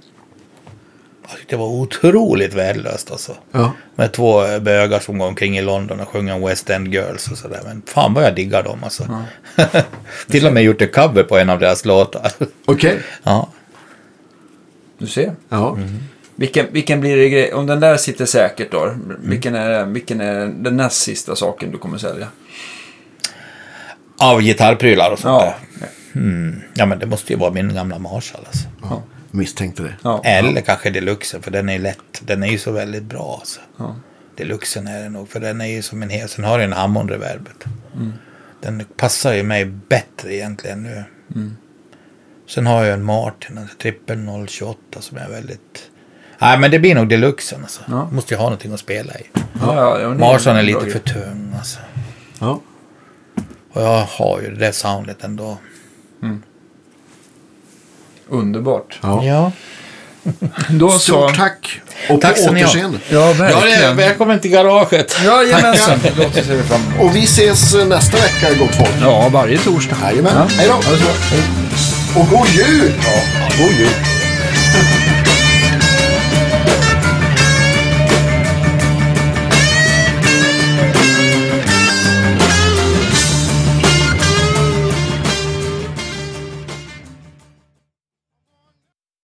[1.28, 3.34] Jag tyckte det var otroligt värdelöst alltså.
[3.52, 3.72] Ja.
[3.94, 7.60] Med två bögar som går omkring i London och sjunger West End Girls och sådär.
[7.64, 9.24] Men fan vad jag diggar dem alltså.
[10.28, 12.32] Till och med gjort en cover på en av deras låtar.
[12.64, 12.98] Okej.
[13.22, 13.48] ja.
[14.98, 15.32] Du ser.
[15.48, 15.78] Ja.
[16.36, 17.52] Vilken, vilken blir det grej?
[17.54, 21.78] Om den där sitter säkert då, vilken, är, vilken är den näst sista saken du
[21.78, 22.28] kommer sälja?
[24.18, 25.54] Av gitarrprylar och sånt Ja.
[25.80, 25.88] där.
[26.20, 26.60] Mm.
[26.74, 28.68] Ja men det måste ju vara min gamla Marshall alltså.
[28.82, 29.02] ja.
[29.36, 29.94] Misstänkte det.
[30.02, 30.20] ja.
[30.24, 32.20] Eller kanske Deluxen för den är lätt.
[32.20, 33.60] Den är ju så väldigt bra alltså.
[33.76, 33.96] Ja.
[34.36, 36.28] Deluxen är det nog för den är ju som en hel.
[36.28, 37.64] Sen har den Hammond-reverbet.
[38.60, 41.04] Den passar ju mig bättre egentligen nu.
[42.48, 45.90] Sen har jag en Martin, en trippel 028 som är väldigt...
[46.38, 47.82] Nej men det blir nog Deluxen alltså.
[47.88, 48.08] Ja.
[48.12, 49.22] Måste ju ha någonting att spela i.
[49.60, 51.78] Ja, ja, Marshall är lite bra för tung alltså.
[52.38, 52.60] Ja.
[53.72, 55.58] Och jag har ju det där soundet ändå.
[58.28, 58.98] Underbart.
[59.02, 59.24] ja.
[59.24, 59.52] Ja.
[60.70, 60.98] Då så.
[60.98, 61.80] Stort tack.
[62.10, 62.98] Och Tack på återseende.
[63.08, 63.96] Ja, verkligen.
[63.96, 65.16] välkommen till garaget.
[65.24, 65.98] Jajamensan.
[66.16, 67.00] Låt oss se det fram emot.
[67.10, 68.90] Och vi ses eh, nästa vecka, gott folk.
[69.02, 69.96] Ja, varje torsdag.
[70.02, 70.32] Jajamän.
[70.36, 70.46] Ja.
[70.58, 72.20] Hej då.
[72.20, 72.92] Och god jul!
[73.58, 74.15] God jul.